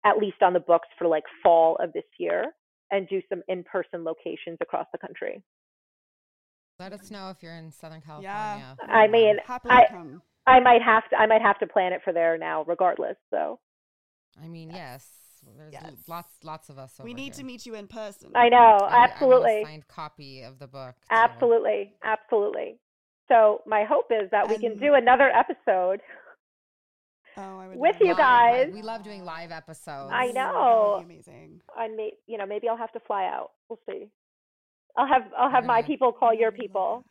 [0.04, 2.46] at least on the books for like fall of this year
[2.90, 5.42] and do some in-person locations across the country
[6.78, 8.74] Let us know if you're in Southern Yeah.
[8.76, 8.76] California.
[8.88, 10.22] I mean, I- come.
[10.46, 13.58] i might have to i might have to plan it for there now regardless so
[14.42, 15.06] I mean, yes.
[15.58, 15.92] There's Yes.
[16.08, 16.98] lots, lots of us.
[17.02, 18.30] We over need to meet you in person.
[18.34, 20.94] i know I- I absolutely signed copy of the book.
[21.00, 21.06] too.
[21.10, 22.78] Absolutely, absolutely.
[23.28, 26.00] So my hope is that we can do another episode.
[27.36, 28.70] Oh, I would With love you Live, guys.
[28.74, 30.10] we love doing live episodes.
[30.12, 30.96] I know.
[30.98, 31.60] That would be amazing.
[31.76, 33.50] I may, you know, maybe I'll have to fly out.
[33.68, 34.09] We'll see.
[34.96, 37.04] I'll have I'll have You're my gonna- people call your people,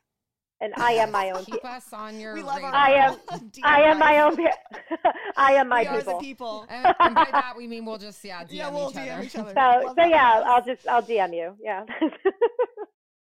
[0.60, 1.44] and I am my own.
[1.46, 2.36] Keep Pe- us on your.
[2.36, 2.72] We love our.
[2.74, 3.18] I am-
[3.64, 4.36] I am my own.
[4.38, 4.98] pe-
[5.36, 6.14] I am my we are people.
[6.14, 6.66] the people.
[6.70, 9.24] And, and by that we mean we'll just yeah DM yeah, we'll each DM other.
[9.24, 9.54] each other.
[9.56, 11.56] So so that yeah, I'll just I'll DM you.
[11.64, 11.86] Yeah.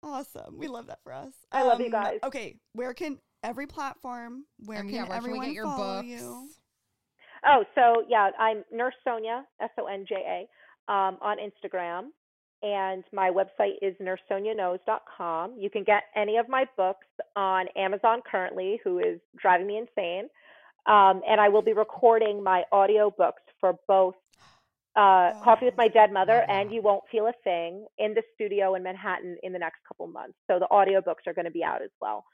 [0.02, 0.56] Awesome.
[0.58, 1.32] We love that for us.
[1.52, 2.18] I love you Um, guys.
[2.24, 4.44] Okay, where can every platform?
[4.64, 6.08] Where and can yeah, where can we everyone get your follow books?
[6.08, 6.48] you?
[7.46, 10.14] Oh, so yeah, I'm Nurse Sonja, S O N J
[10.88, 12.08] A, um, on Instagram,
[12.62, 15.54] and my website is nursesonjaknows.com.
[15.58, 17.06] You can get any of my books
[17.36, 20.28] on Amazon currently, who is driving me insane.
[20.86, 24.14] Um, and I will be recording my audio books for both
[24.96, 26.72] uh, Coffee with My Dead Mother and.
[26.72, 30.34] You Won't Feel a Thing in the studio in Manhattan in the next couple months.
[30.50, 32.24] So the audio books are going to be out as well.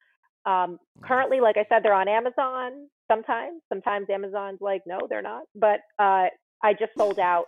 [0.47, 3.61] Um, currently, like I said, they're on Amazon sometimes.
[3.69, 5.45] Sometimes Amazon's like, no, they're not.
[5.55, 6.27] But uh,
[6.63, 7.47] I just sold out.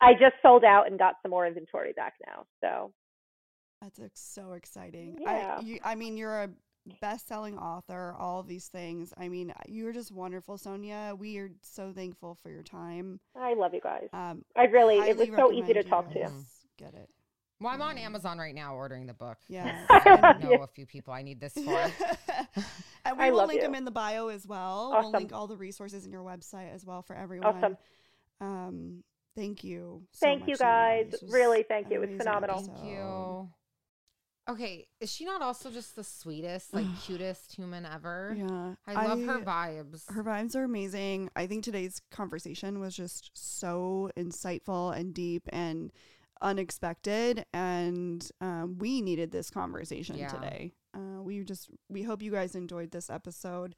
[0.00, 2.44] I just sold out and got some more inventory back now.
[2.60, 2.92] So
[3.82, 5.18] That's so exciting.
[5.20, 5.56] Yeah.
[5.58, 6.50] I, you, I mean, you're a
[7.00, 8.14] best-selling author.
[8.18, 9.12] All these things.
[9.16, 11.16] I mean, you're just wonderful, Sonja.
[11.18, 13.20] We are so thankful for your time.
[13.36, 14.08] I love you guys.
[14.12, 16.30] Um, I really, it was so easy to talk to.
[16.78, 17.08] Get it.
[17.60, 19.38] Well, I'm on Amazon right now ordering the book.
[19.48, 19.86] Yeah.
[19.86, 21.60] 'cause I I know a few people I need this for.
[23.04, 23.66] and we I will love link you.
[23.66, 24.90] them in the bio as well.
[25.00, 27.56] We'll link all the resources in your website as well for everyone.
[27.56, 27.76] Awesome.
[28.40, 29.04] Um,
[29.34, 30.02] thank you.
[30.12, 31.10] so Thank you much, Sonja.
[31.10, 31.14] guys.
[31.30, 32.02] Really, thank you.
[32.02, 32.60] It's amazing phenomenal.
[32.62, 33.48] Thank you.
[34.48, 38.36] Okay, is she not also just the sweetest, like cutest human ever?
[38.38, 38.74] Yeah.
[38.86, 40.08] I love her vibes.
[40.12, 41.30] Her vibes are amazing.
[41.34, 45.90] I think today's conversation was just so insightful and deep and
[46.42, 47.44] unexpected.
[47.52, 50.28] And um, we needed this conversation Yeah.
[50.28, 50.72] today.
[50.94, 53.74] Uh, we just, we hope you guys enjoyed this episode.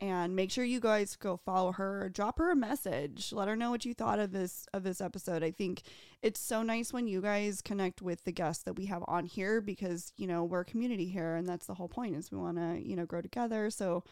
[0.00, 3.70] And make sure you guys go follow her, drop her a message, let her know
[3.70, 5.44] what you thought of this of this episode.
[5.44, 5.82] I think
[6.20, 9.60] it's so nice when you guys connect with the guests that we have on here
[9.60, 12.56] because you know we're a community here, and that's the whole point is we want
[12.58, 13.70] to you know grow together.
[13.70, 14.02] So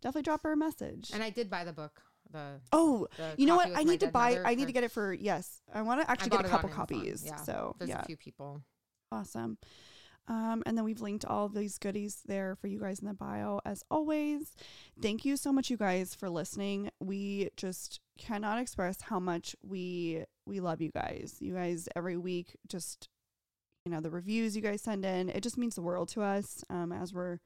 [0.00, 1.10] definitely drop her a message.
[1.12, 2.00] and I did buy the book.
[2.34, 3.70] The oh, the you know what?
[3.76, 4.40] I need to buy.
[4.44, 5.62] I need to get it for yes.
[5.72, 7.22] I want to actually get a couple copies.
[7.24, 7.36] Yeah.
[7.36, 8.60] So there's yeah, a few people.
[9.12, 9.56] awesome.
[10.26, 13.60] Um, and then we've linked all these goodies there for you guys in the bio
[13.64, 14.56] as always.
[15.00, 16.90] Thank you so much, you guys, for listening.
[16.98, 21.36] We just cannot express how much we we love you guys.
[21.40, 23.08] You guys every week just
[23.84, 26.64] you know the reviews you guys send in it just means the world to us
[26.70, 27.38] um, as we're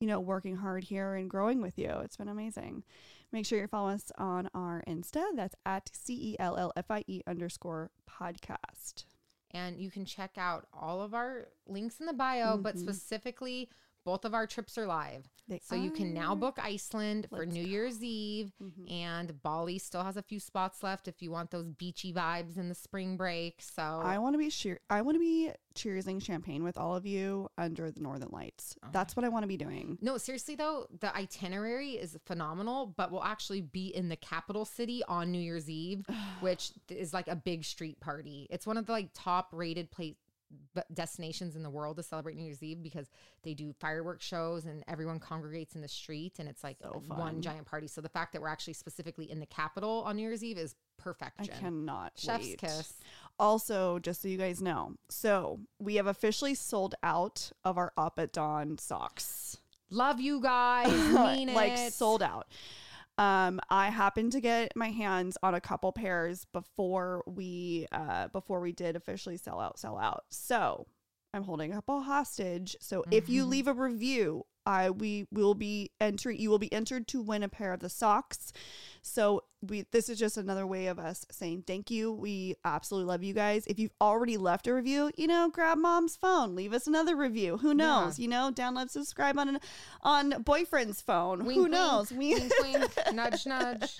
[0.00, 1.90] you know working hard here and growing with you.
[2.02, 2.84] It's been amazing.
[3.32, 5.24] Make sure you follow us on our insta.
[5.34, 9.04] That's at c-e-l-l-f-i-e underscore podcast.
[9.50, 12.84] And you can check out all of our links in the bio, but mm-hmm.
[12.84, 13.68] specifically,
[14.06, 15.28] both of our trips are live.
[15.48, 18.90] They so you can now book Iceland for Let's New Year's Eve, Mhm.
[18.90, 22.68] and Bali still has a few spots left if you want those beachy vibes in
[22.68, 23.60] the spring break.
[23.60, 24.80] So I want to be cheer.
[24.88, 28.76] I want to be cheersing champagne with all of you under the northern lights.
[28.92, 29.98] That's what I want to be doing.
[30.00, 35.02] No, seriously though, the itinerary is phenomenal, but we'll actually be in the capital city
[35.04, 36.06] on New Year's Eve,
[36.40, 38.46] which is like a big street party.
[38.50, 40.14] It's one of the like top rated place
[40.92, 43.08] destinations in the world to celebrate New Year's Eve because
[43.42, 47.40] they do fireworks shows and everyone congregates in the street and it's like So one
[47.42, 47.86] giant party.
[47.86, 50.74] So the fact that we're actually specifically in the capital on New Year's Eve is
[50.98, 51.54] perfection.
[51.54, 52.58] I cannot Chef's wait.
[52.58, 52.94] kiss.
[53.38, 58.18] Also, just so you guys know, so we have officially sold out of our Up
[58.18, 59.58] at Dawn socks.
[59.90, 60.88] Love you guys.
[61.36, 61.92] Mean like it.
[61.92, 62.46] sold out.
[63.18, 68.60] Um, I happened to get my hands on a couple pairs before we uh before
[68.60, 70.24] we did officially sell out, sell out.
[70.30, 70.86] So
[71.32, 72.76] I'm holding a couple hostage.
[72.80, 73.48] So if you Mhm.
[73.48, 77.48] leave a review, I we will be entering you will be entered to win a
[77.48, 78.52] pair of the socks.
[79.02, 82.12] So we this is just another way of us saying thank you.
[82.12, 83.66] We absolutely love you guys.
[83.66, 87.56] If you've already left a review, you know, grab mom's phone, leave us another review.
[87.58, 88.18] Who knows?
[88.18, 89.60] You know, download, subscribe on an,
[90.02, 91.44] on boyfriend's phone.
[91.44, 91.72] Wink, Who wink.
[91.74, 92.10] knows?
[92.12, 92.92] We Wink, wink.
[93.14, 93.96] nudge, nudge.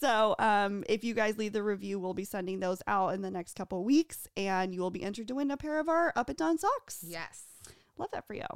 [0.00, 3.30] so um, if you guys leave the review, we'll be sending those out in the
[3.30, 6.28] next couple weeks, and you will be entered to win a pair of our Up
[6.28, 7.04] and Down socks.
[7.06, 7.44] Yes.
[7.98, 8.46] love that for you.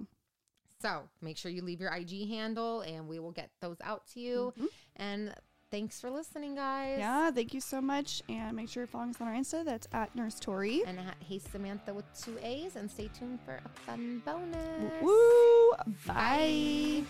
[0.87, 4.21] So make sure you leave your IG handle and we will get those out to
[4.21, 4.53] you.
[4.57, 4.67] Mm-hmm.
[4.97, 5.35] And
[5.71, 6.99] thanks for listening, guys.
[7.01, 9.65] Yeah, thank you so much, and make sure you're following us on our Insta.
[9.65, 10.85] That's at Nurse Tori.
[10.87, 14.93] And at Hey Samantha with two A's and stay tuned for a fun bonus.
[15.03, 15.73] Woo!
[16.07, 17.03] Bye.
[17.03, 17.05] Bye.